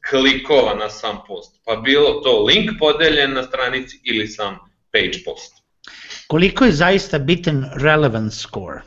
[0.09, 4.57] klikova na sam post, pa bilo to link podeljen na stranici ili sam
[4.91, 5.53] page post.
[6.27, 8.81] Koliko je zaista bitan relevance score?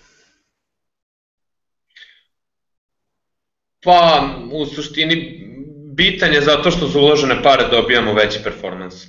[3.84, 5.46] Pa, u suštini,
[5.96, 9.06] bitan je zato što za uložene pare dobijamo veći performance.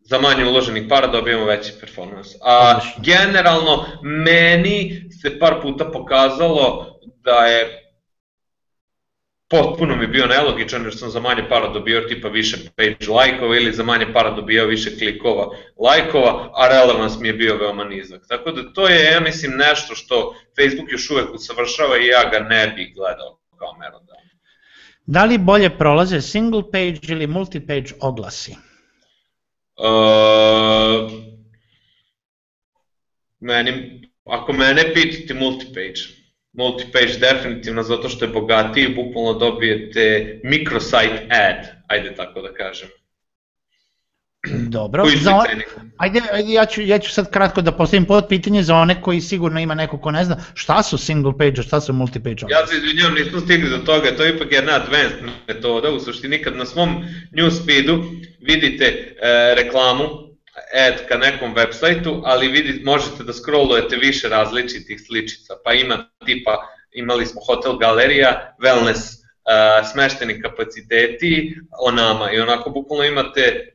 [0.00, 2.38] Za manje uloženih para dobijamo veći performance.
[2.42, 6.86] A generalno, meni se par puta pokazalo
[7.24, 7.88] da je
[9.50, 13.72] potpuno mi bio nelogičan jer sam za manje para dobio tipa više page lajkova ili
[13.72, 18.20] za manje para dobio više klikova lajkova, a relevans mi je bio veoma nizak.
[18.28, 22.38] Tako da to je, ja mislim, nešto što Facebook još uvek usavršava i ja ga
[22.38, 24.28] ne bih gledao kao merodavno.
[25.06, 28.56] Da li bolje prolaze single page ili multi-page oglasi?
[29.76, 31.10] Uh,
[33.40, 36.02] meni, ako mene pitati multi-page,
[36.52, 42.88] multi-page definitivno zato što je bogatiji, bukvalno dobijete microsite ad, ajde tako da kažem.
[44.78, 45.46] Dobro, za on,
[45.96, 49.20] ajde, ajde ja, ću, ja ću sad kratko da postavim pod pitanje za one koji
[49.20, 52.76] sigurno ima neko ko ne zna šta su single page, šta su multi-page Ja se
[52.76, 55.18] izvinjam, nismo stigli do toga, to je ipak jedna advanced
[55.48, 58.04] metoda, u suštini kad na svom newsfeedu
[58.40, 60.28] vidite e, reklamu,
[60.74, 66.10] ad ka nekom web sajtu, ali vidi, možete da scrollujete više različitih sličica, pa ima
[66.26, 69.18] tipa, imali smo hotel galerija, wellness,
[69.48, 73.72] uh, smešteni kapaciteti o nama i onako bukvalno imate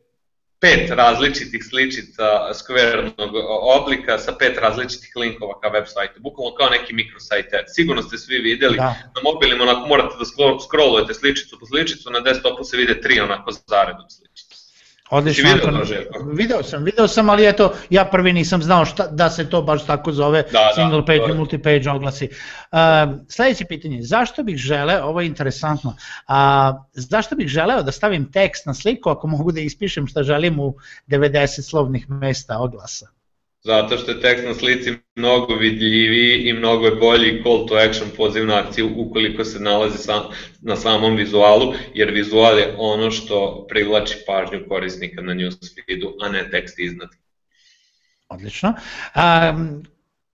[0.63, 3.31] pet različitih sličica skvernog
[3.77, 7.63] oblika sa pet različitih linkova ka web sajtu, bukvalno kao neki mikrosajte.
[7.75, 8.95] Sigurno ste svi videli, da.
[9.15, 10.25] na mobilima onako morate da
[10.65, 14.42] scrollujete sličicu po sličicu, na desktopu se vide tri onako zaredom sličice.
[15.13, 15.49] Odlično.
[15.49, 19.61] Video, video sam, video sam, ali eto, ja prvi nisam znao šta, da se to
[19.61, 22.29] baš tako zove da, da single da, page i multi-page oglasi.
[22.71, 22.79] Uh,
[23.27, 26.35] sledeće pitanje, zašto bih želeo, ovo je interesantno, uh,
[26.93, 30.75] zašto bih želeo da stavim tekst na sliku ako mogu da ispišem šta želim u
[31.07, 33.12] 90 slovnih mesta oglasa?
[33.65, 38.09] Zato što je tekst na slici mnogo vidljiviji i mnogo je bolji call to action
[38.17, 40.23] poziv na akciju ukoliko se nalazi sam,
[40.61, 46.49] na samom vizualu, jer vizual je ono što privlači pažnju korisnika na newsfeedu, a ne
[46.51, 47.09] tekst iznad.
[48.29, 48.73] Odlično.
[49.15, 49.83] Um,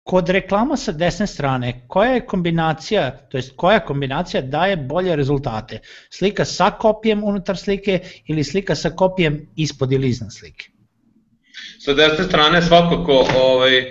[0.03, 5.79] kod reklama sa desne strane, koja je kombinacija, to jest koja kombinacija daje bolje rezultate?
[6.09, 10.74] Slika sa kopijem unutar slike ili slika sa kopijem ispod ili iznad slike?
[11.85, 13.89] Sa desne strane svakako ovaj, e,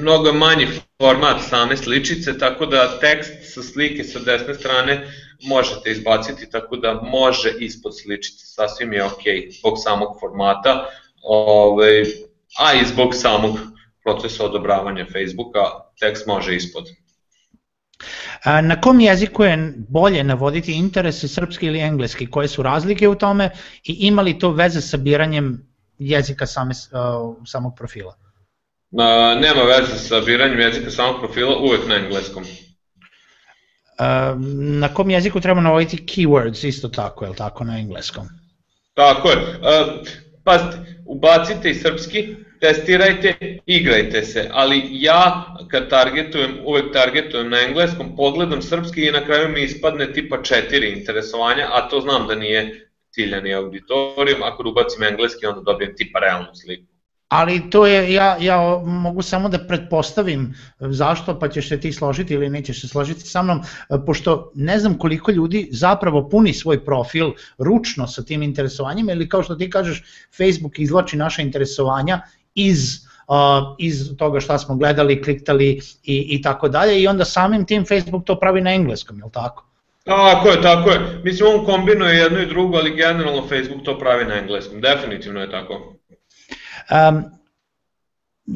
[0.00, 0.66] mnogo manji
[1.00, 5.06] format same sličice, tako da tekst sa slike sa desne strane
[5.48, 9.22] možete izbaciti, tako da može ispod sličice, sasvim je ok,
[9.58, 10.86] zbog samog formata,
[11.22, 12.02] ovaj,
[12.58, 13.58] a i zbog samog
[14.04, 15.60] procesa odobravanja Facebooka,
[16.00, 16.84] tekst može ispod.
[18.62, 22.30] Na kom jeziku je bolje navoditi interese srpski ili engleski?
[22.30, 23.50] Koje su razlike u tome
[23.84, 25.71] i ima li to veze sa biranjem
[26.08, 28.16] jezika same, uh, samog profila?
[28.90, 32.42] Na, nema veze sa biranjem jezika samog profila, uvek na engleskom.
[32.42, 34.40] Uh,
[34.80, 38.28] na kom jeziku treba navoditi keywords isto tako, je li tako, na engleskom?
[38.94, 39.36] Tako je.
[39.36, 40.08] Uh,
[40.44, 48.16] pazite, ubacite i srpski, testirajte, igrajte se, ali ja kad targetujem, uvek targetujem na engleskom,
[48.16, 52.88] pogledam srpski i na kraju mi ispadne tipa četiri interesovanja, a to znam da nije
[53.14, 56.92] ciljani auditorijum, ako ubacim engleski onda dobijem tipa realnu sliku.
[57.28, 62.34] Ali to je, ja, ja mogu samo da pretpostavim zašto, pa ćeš se ti složiti
[62.34, 63.62] ili nećeš se složiti sa mnom,
[64.06, 69.42] pošto ne znam koliko ljudi zapravo puni svoj profil ručno sa tim interesovanjima ili kao
[69.42, 70.02] što ti kažeš,
[70.36, 72.20] Facebook izlači naša interesovanja
[72.54, 73.00] iz
[73.78, 78.24] iz toga šta smo gledali, kliktali i, i tako dalje i onda samim tim Facebook
[78.24, 79.71] to pravi na engleskom, je li tako?
[80.04, 81.20] Tako je, tako je.
[81.24, 84.80] Mislim, on kombinuje jedno i drugo, ali generalno Facebook to pravi na engleskom.
[84.80, 85.96] Definitivno je tako.
[86.90, 87.24] Um,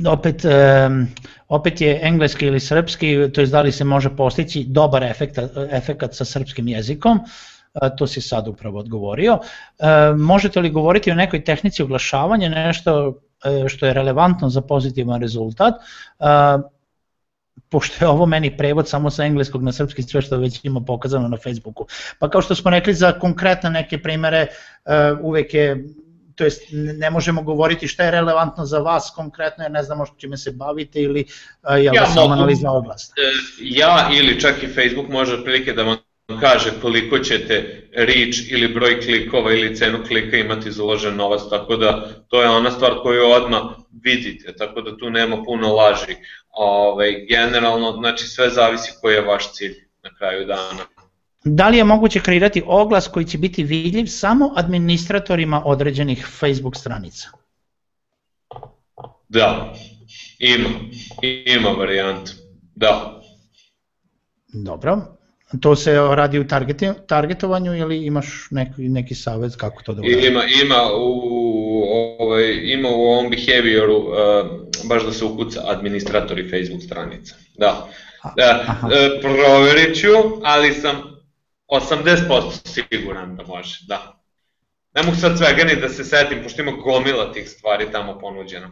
[0.06, 1.06] opet, um,
[1.48, 5.38] opet je engleski ili srpski, to je da li se može postići dobar efekt,
[5.70, 7.20] efekat sa srpskim jezikom,
[7.98, 9.34] to si sad upravo odgovorio.
[9.34, 15.20] Uh, možete li govoriti o nekoj tehnici oglašavanja, nešto uh, što je relevantno za pozitivan
[15.20, 15.74] rezultat?
[16.18, 16.26] Uh,
[17.68, 21.28] pošto je ovo meni prevod samo sa engleskog na srpski sve što već ima pokazano
[21.28, 21.86] na Facebooku.
[22.18, 24.46] Pa kao što smo rekli za konkretne neke primere,
[24.84, 25.84] uh, uvek je
[26.36, 30.16] to jest ne možemo govoriti šta je relevantno za vas konkretno jer ne znamo što
[30.18, 31.24] čime se bavite ili
[31.62, 33.12] uh, je ja samo analiza oblast.
[33.18, 33.22] E,
[33.60, 35.96] ja ili čak i Facebook može otprilike da vam
[36.40, 41.76] kaže koliko ćete reach ili broj klikova ili cenu klika imati za uložen novac, tako
[41.76, 43.62] da to je ona stvar koju odmah
[44.02, 46.16] vidite, tako da tu nema puno laži.
[46.50, 50.84] Ove, ovaj, generalno, znači sve zavisi koji je vaš cilj na kraju dana.
[51.44, 57.28] Da li je moguće kreirati oglas koji će biti vidljiv samo administratorima određenih Facebook stranica?
[59.28, 59.74] Da,
[60.38, 60.68] ima,
[61.46, 62.30] ima varijant,
[62.74, 63.20] da.
[64.48, 65.15] Dobro,
[65.60, 66.46] To se radi u
[67.06, 70.26] targetovanju ili imaš neki, neki savjet kako to da uradi?
[70.26, 71.82] Ima, ima u,
[72.18, 74.08] ovaj, ima u ovom behavioru uh,
[74.88, 77.34] baš da se ukuca administratori Facebook stranica.
[77.58, 77.88] Da.
[78.36, 78.88] Da, uh,
[79.20, 80.08] proverit ću,
[80.42, 81.02] ali sam
[81.68, 84.22] 80% siguran da može, da.
[84.94, 88.70] Ne mogu sad svega ni da se setim, pošto ima gomila tih stvari tamo ponuđeno.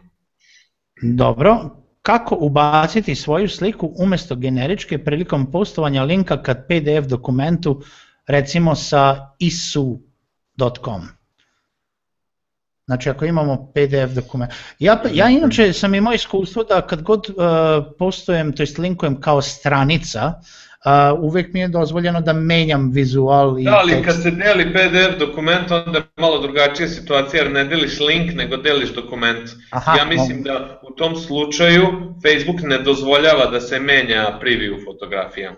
[1.03, 1.71] Dobro,
[2.05, 7.83] kako ubaciti svoju sliku umesto generičke prilikom postovanja linka kad PDF dokumentu
[8.27, 11.03] recimo sa isu.com.
[12.87, 14.53] Znači ako imamo PDF dokument.
[14.79, 17.35] Ja, ja inače sam imao iskustvo da kad god uh,
[17.99, 20.33] postojem, to jest linkujem kao stranica,
[20.85, 24.05] uh, uvek mi je dozvoljeno da menjam vizual i Da, ali tekst.
[24.05, 28.57] kad se deli PDF dokument, onda je malo drugačija situacija, jer ne deliš link, nego
[28.57, 29.51] deliš dokument.
[29.71, 30.49] Aha, ja mislim mogu.
[30.49, 31.87] da u tom slučaju
[32.23, 35.55] Facebook ne dozvoljava da se menja preview fotografija.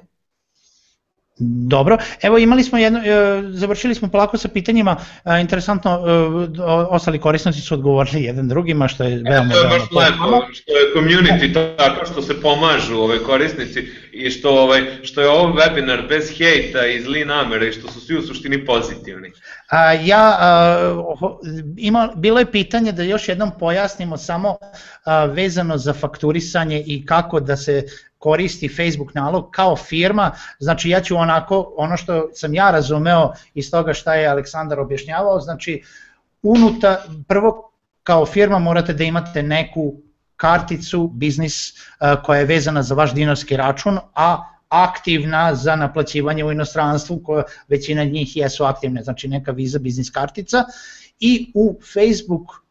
[1.68, 7.18] Dobro, evo imali smo jedno, e, završili smo polako sa pitanjima, e, interesantno, e, ostali
[7.18, 9.50] korisnici su odgovorili jedan drugima, što je veoma...
[9.50, 14.30] E, to je baš lepo, što je community tako što se pomažu ovaj korisnici i
[14.30, 18.16] što, ovaj, što je ovo webinar bez hejta i zli namere i što su svi
[18.16, 19.32] u suštini pozitivni.
[19.68, 21.04] A, ja, a,
[21.76, 24.56] ima, bilo je pitanje da još jednom pojasnimo samo
[25.04, 27.84] a, vezano za fakturisanje i kako da se
[28.18, 33.70] koristi Facebook nalog kao firma, znači ja ću onako, ono što sam ja razumeo iz
[33.70, 35.82] toga šta je Aleksandar objašnjavao, znači
[36.42, 37.72] unuta, prvo
[38.02, 39.94] kao firma morate da imate neku
[40.36, 41.74] karticu, biznis
[42.24, 48.04] koja je vezana za vaš dinarski račun, a aktivna za naplaćivanje u inostranstvu, koja većina
[48.04, 50.64] njih jesu aktivne, znači neka Visa biznis kartica
[51.20, 52.66] i u Facebook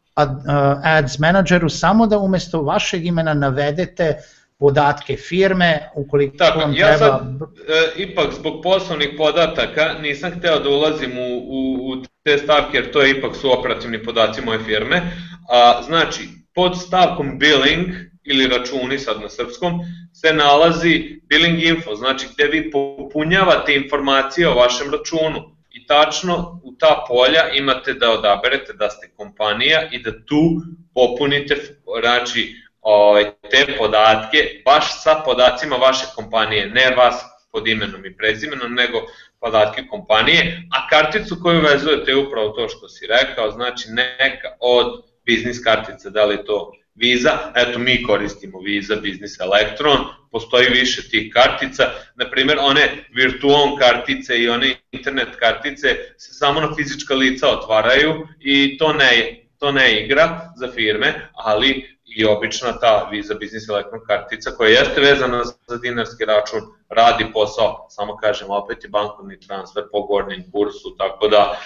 [0.82, 4.16] Ads Manageru samo da umesto vašeg imena navedete
[4.58, 7.18] podatke firme, ukoliko Tako, vam ja treba...
[7.18, 12.76] sad, e, ipak zbog poslovnih podataka nisam hteo da ulazim u, u, u te stavke,
[12.76, 15.02] jer to je ipak su operativni podaci moje firme.
[15.48, 17.86] A, znači, pod stavkom billing
[18.24, 19.80] ili računi sad na srpskom
[20.20, 25.56] se nalazi billing info, znači gde vi popunjavate informacije o vašem računu.
[25.70, 30.62] I tačno u ta polja imate da odaberete da ste kompanija i da tu
[30.94, 31.56] popunite
[32.00, 38.74] znači ovaj, te podatke baš sa podacima vaše kompanije, ne vas pod imenom i prezimenom,
[38.74, 38.98] nego
[39.40, 45.02] podatke kompanije, a karticu koju vezujete je upravo to što si rekao, znači neka od
[45.26, 51.32] biznis kartice, da li to Visa, eto mi koristimo Visa, Business Electron, postoji više tih
[51.32, 51.84] kartica,
[52.14, 58.28] na primjer one Virtuon kartice i one internet kartice se samo na fizička lica otvaraju
[58.40, 64.00] i to ne, to ne igra za firme, ali i obična ta Visa Business Electron
[64.06, 69.84] kartica koja jeste vezana za dinarski račun, radi posao, samo kažem, opet je bankovni transfer
[69.92, 71.60] po gornjem kursu, tako da,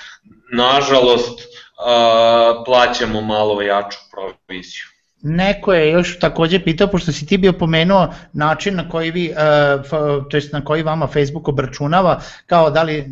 [0.53, 1.41] nažalost,
[2.65, 4.90] plaćamo malo jaču proviziju.
[5.23, 10.29] Neko je još takođe pitao, pošto si ti bio pomenuo način na koji vi, uh,
[10.31, 13.07] to jest na koji vama Facebook obračunava, kao da li uh,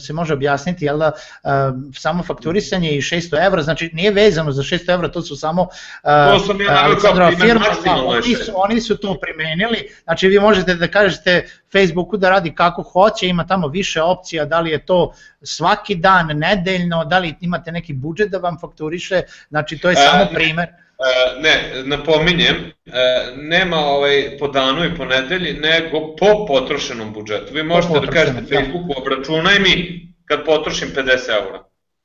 [0.00, 1.50] se može objasniti, jel da uh,
[1.94, 5.66] samo fakturisanje i 600 evra, znači nije vezano za 600 evra, to su samo
[6.02, 10.74] to sam ja Aleksandrova firma, da, oni, su, oni su to primenili, znači vi možete
[10.74, 15.14] da kažete Facebooku da radi kako hoće, ima tamo više opcija, da li je to
[15.42, 20.26] svaki dan, nedeljno, da li imate neki budžet da vam fakturiše, znači to je samo
[20.34, 20.83] primer.
[21.04, 22.56] E, ne, napominjem,
[22.86, 27.54] e, nema ovaj po danu i po nedelji, nego po potrošenom budžetu.
[27.54, 28.46] Vi možete da kažete da.
[28.46, 31.64] Facebooku, obračunaj mi kad potrošim 50 eura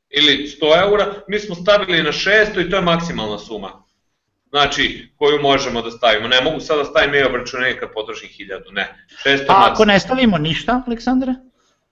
[0.10, 3.84] ili 100 eura, mi smo stavili na 600 i to je maksimalna suma.
[4.50, 6.28] Znači, koju možemo da stavimo.
[6.28, 8.96] Ne mogu sada da stavim i obračunaj kad potrošim 1000, ne.
[9.26, 11.34] 600 A ako ne stavimo ništa, Aleksandre?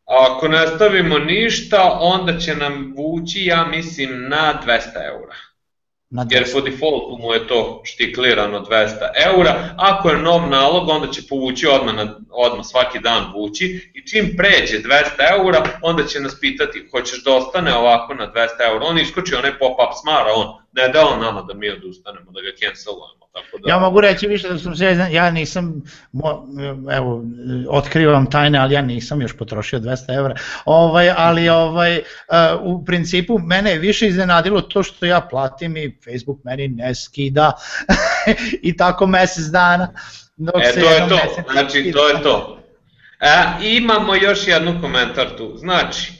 [0.05, 5.35] Ako ne stavimo ništa, onda će nam vući, ja mislim, na 200 eura
[6.09, 8.89] jer po defaultu mu je to štiklirano 200
[9.25, 13.91] eura, ako je nov nalog onda će povući odmah, na, odmah svaki dan vući.
[13.93, 18.47] I čim pređe 200 eura onda će nas pitati hoćeš da ostane ovako na 200
[18.71, 20.47] eura, on iskoči onaj pop-up smara, on
[20.77, 23.27] ne da on nama da mi odustanemo, da ga cancelujemo.
[23.33, 23.69] Tako da...
[23.69, 25.81] Ja mogu reći više da sam se, ja nisam,
[26.91, 27.23] evo,
[27.69, 30.35] otkrivam tajne, ali ja nisam još potrošio 200 evra,
[30.65, 32.01] ovaj, ali ovaj,
[32.61, 37.51] u principu mene je više iznenadilo to što ja platim i Facebook meni ne skida
[38.69, 39.93] i tako mesec dana.
[40.37, 41.19] Dok e, to je to,
[41.51, 42.63] znači to je to.
[43.19, 46.13] E, imamo još jednu komentar tu, znači,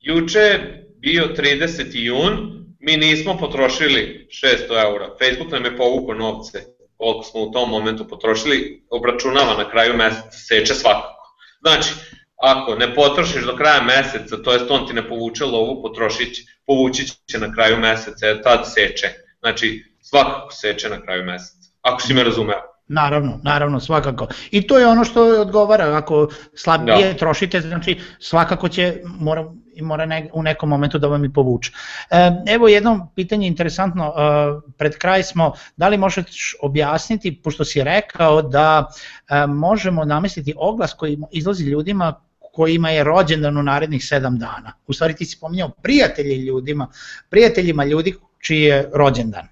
[0.00, 1.86] juče je bio 30.
[1.92, 2.55] jun,
[2.86, 6.62] mi nismo potrošili 600 eura, Facebook nam je povukao novce,
[6.96, 11.36] koliko smo u tom momentu potrošili, obračunava na kraju meseca, seče svakako.
[11.60, 11.90] Znači,
[12.36, 16.36] ako ne potrošiš do kraja meseca, to jest on ti ne povuče lovu, potrošit,
[16.66, 19.08] povući će na kraju meseca, jer tad seče.
[19.40, 22.75] Znači, svakako seče na kraju meseca, ako si me razumeo.
[22.88, 24.26] Naravno, naravno, svakako.
[24.50, 27.18] I to je ono što odgovara, ako slabije da.
[27.18, 29.44] trošite, znači svakako će, mora,
[29.82, 31.72] mora ne, u nekom momentu da vam i povuče.
[32.10, 37.84] E, evo jedno pitanje interesantno, e, pred kraj smo, da li možeš objasniti, pošto si
[37.84, 38.86] rekao da
[39.28, 42.20] e, možemo namestiti oglas koji izlazi ljudima
[42.56, 44.72] kojima je rođendan u narednih sedam dana.
[44.86, 46.88] U stvari ti si pominjao prijatelji ljudima,
[47.30, 49.48] prijateljima ljudi čiji je rođendan.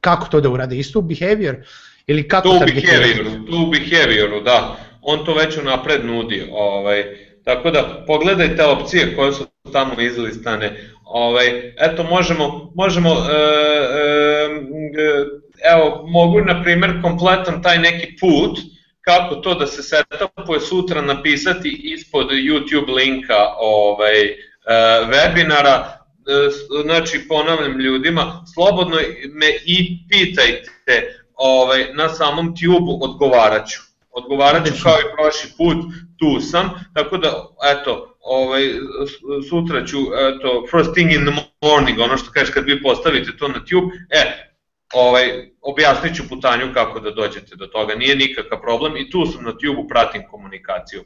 [0.00, 0.78] Kako to da urade?
[0.78, 1.56] Isto behavior?
[2.06, 4.76] Ili kako to u behavioru, to u behavioru, da.
[5.02, 6.48] On to već unapred nudi.
[6.52, 7.04] Ovaj,
[7.44, 10.80] tako da pogledajte opcije koje su tamo izlistane.
[11.04, 14.54] Ovaj, eto, možemo, možemo e, e,
[15.74, 18.58] evo, mogu na primjer kompletan taj neki put,
[19.00, 24.36] kako to da se setupuje sutra napisati ispod YouTube linka ovaj, e,
[25.06, 26.50] webinara, e,
[26.84, 28.96] znači ponavljam ljudima, slobodno
[29.32, 33.80] me i pitajte ovaj, na samom tube odgovaraću.
[34.10, 35.76] Odgovaraću kao i prošli put,
[36.18, 38.62] tu sam, tako da, eto, ovaj,
[39.48, 43.48] sutra ću, eto, first thing in the morning, ono što kažeš kad vi postavite to
[43.48, 44.54] na tube, e,
[44.94, 49.44] ovaj, objasnit ću putanju kako da dođete do toga, nije nikakav problem i tu sam
[49.44, 51.04] na tube pratim komunikaciju.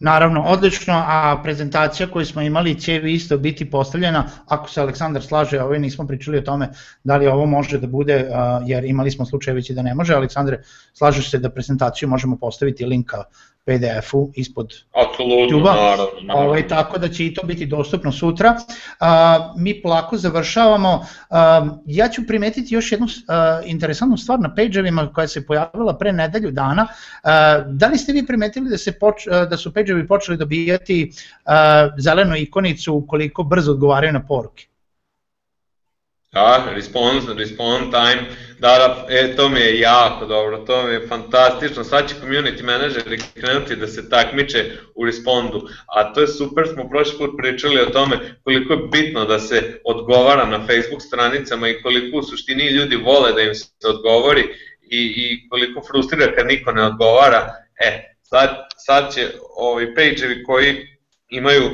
[0.00, 5.60] Naravno, odlično, a prezentacija koju smo imali će isto biti postavljena, ako se Aleksandar slaže,
[5.62, 6.68] ovaj nismo pričali o tome
[7.04, 8.30] da li ovo može da bude,
[8.66, 10.62] jer imali smo slučajevići da ne može, Aleksandre,
[10.92, 13.22] slažeš se da prezentaciju možemo postaviti linka
[13.64, 14.72] PDF-u ispod
[15.18, 16.48] YouTube-a, naravno, naravno.
[16.48, 18.56] Ovaj, tako da će i to biti dostupno sutra.
[19.00, 21.06] A, mi polako završavamo.
[21.30, 26.12] A, ja ću primetiti još jednu a, interesantnu stvar na page-evima koja se pojavila pre
[26.12, 26.86] nedelju dana.
[27.22, 29.14] A, da li ste vi primetili da, se poč,
[29.50, 31.12] da su page-evi počeli dobijati
[31.44, 34.66] a, zelenu ikonicu koliko brzo odgovaraju na poruke?
[36.32, 38.28] Da, response, response time,
[38.64, 42.62] da, da, e, to mi je jako dobro, to mi je fantastično, sad će community
[42.62, 47.80] manageri krenuti da se takmiče u respondu, a to je super, smo prošli put pričali
[47.80, 52.66] o tome koliko je bitno da se odgovara na Facebook stranicama i koliko u suštini
[52.68, 54.42] ljudi vole da im se odgovori
[54.82, 57.48] i, i koliko frustrira kad niko ne odgovara,
[57.84, 60.86] e, sad, sad će ovi page-evi koji
[61.28, 61.70] imaju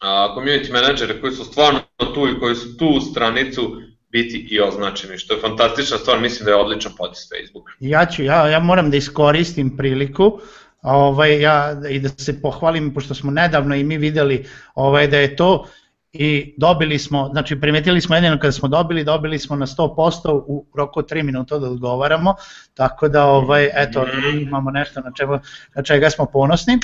[0.00, 1.80] a, community menadžere koji su stvarno
[2.14, 6.50] tu i koji su tu stranicu biti i označeni, što je fantastična stvar, mislim da
[6.50, 7.70] je odličan potis Facebook.
[7.80, 10.40] Ja ću, ja, ja moram da iskoristim priliku
[10.82, 15.36] ovaj, ja, i da se pohvalim, pošto smo nedavno i mi videli ovaj, da je
[15.36, 15.66] to
[16.12, 20.66] i dobili smo, znači primetili smo jedino kada smo dobili, dobili smo na 100% u
[20.74, 22.34] roku 3 minuta da odgovaramo,
[22.74, 24.38] tako da ovaj, eto, mhm.
[24.38, 25.40] imamo nešto na, čega,
[25.74, 26.78] na čega smo ponosni.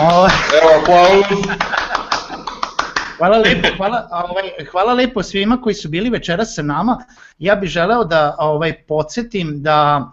[0.00, 0.30] Ovaj...
[0.62, 1.40] Evo, aplauz!
[3.16, 6.98] Hvala lepo, hvala, ovaj, hvala lepo svima koji su bili večeras sa nama.
[7.38, 10.10] Ja bih želeo da ovaj podsjetim da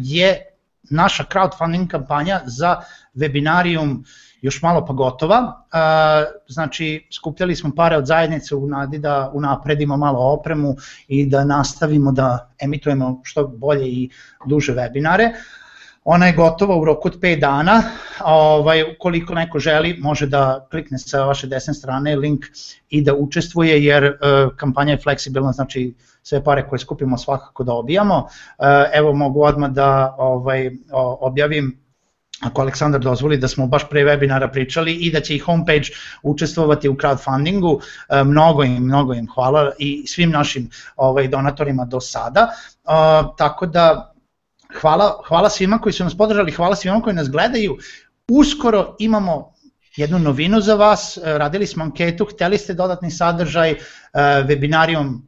[0.00, 0.46] je
[0.90, 2.80] naša crowdfunding kampanja za
[3.14, 4.04] webinarium
[4.42, 5.64] još malo pa gotova.
[6.48, 10.76] Znači, skupljali smo pare od zajednice u nadi da unapredimo malo opremu
[11.08, 14.10] i da nastavimo da emitujemo što bolje i
[14.46, 15.32] duže webinare.
[16.10, 17.82] Ona je gotova u roku od 5 dana,
[18.24, 22.46] ovaj, koliko neko želi može da klikne sa vaše desne strane link
[22.88, 27.74] i da učestvuje jer uh, kampanja je fleksibilna, znači sve pare koje skupimo svakako da
[27.74, 28.16] obijamo.
[28.18, 28.64] Uh,
[28.94, 30.70] evo mogu odmah da ovaj,
[31.20, 31.76] objavim
[32.40, 36.88] ako Aleksandar dozvoli da smo baš pre webinara pričali i da će i homepage učestvovati
[36.88, 37.82] u crowdfundingu, uh,
[38.26, 42.48] mnogo im, mnogo im hvala i svim našim ovaj, donatorima do sada,
[42.84, 44.14] uh, tako da
[44.80, 47.76] hvala, hvala svima koji su nas podržali, hvala svima koji nas gledaju.
[48.28, 49.54] Uskoro imamo
[49.96, 53.74] jednu novinu za vas, radili smo anketu, hteli ste dodatni sadržaj,
[54.14, 55.20] webinarijom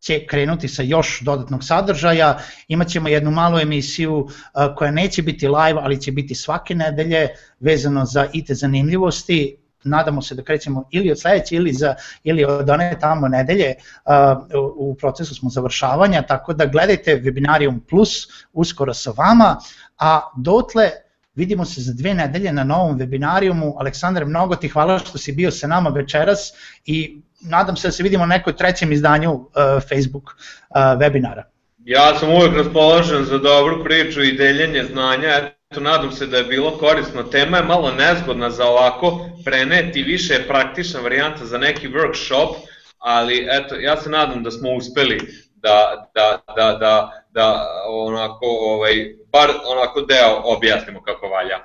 [0.00, 2.38] će krenuti sa još dodatnog sadržaja,
[2.68, 4.28] imaćemo jednu malu emisiju
[4.76, 7.28] koja neće biti live, ali će biti svake nedelje
[7.60, 11.94] vezano za IT zanimljivosti, nadamo se da krećemo ili od sledeće ili, za,
[12.24, 18.10] ili od one tamo nedelje, uh, u procesu smo završavanja, tako da gledajte Webinarium Plus
[18.52, 19.56] uskoro sa vama,
[19.98, 20.90] a dotle
[21.34, 23.74] vidimo se za dve nedelje na novom webinarijumu.
[23.78, 26.52] Aleksandar, mnogo ti hvala što si bio sa nama večeras
[26.86, 29.46] i nadam se da se vidimo na nekoj trećem izdanju uh,
[29.88, 31.42] Facebook uh, webinara.
[31.84, 36.44] Ja sam uvek raspoložen za dobru priču i deljenje znanja, Eto, nadam se da je
[36.44, 37.22] bilo korisno.
[37.22, 42.54] Tema je malo nezgodna za ovako preneti, više je praktična varijanta za neki workshop,
[42.98, 45.18] ali eto, ja se nadam da smo uspeli
[45.54, 51.58] da, da, da, da, da onako, ovaj, bar onako deo objasnimo kako valja.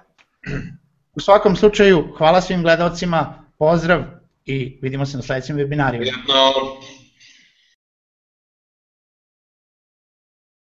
[1.15, 4.01] U svakom slučaju, hvala svim gledalcima, pozdrav
[4.45, 6.05] i vidimo se na sledećem webinariju.
[6.05, 6.77] Jedno.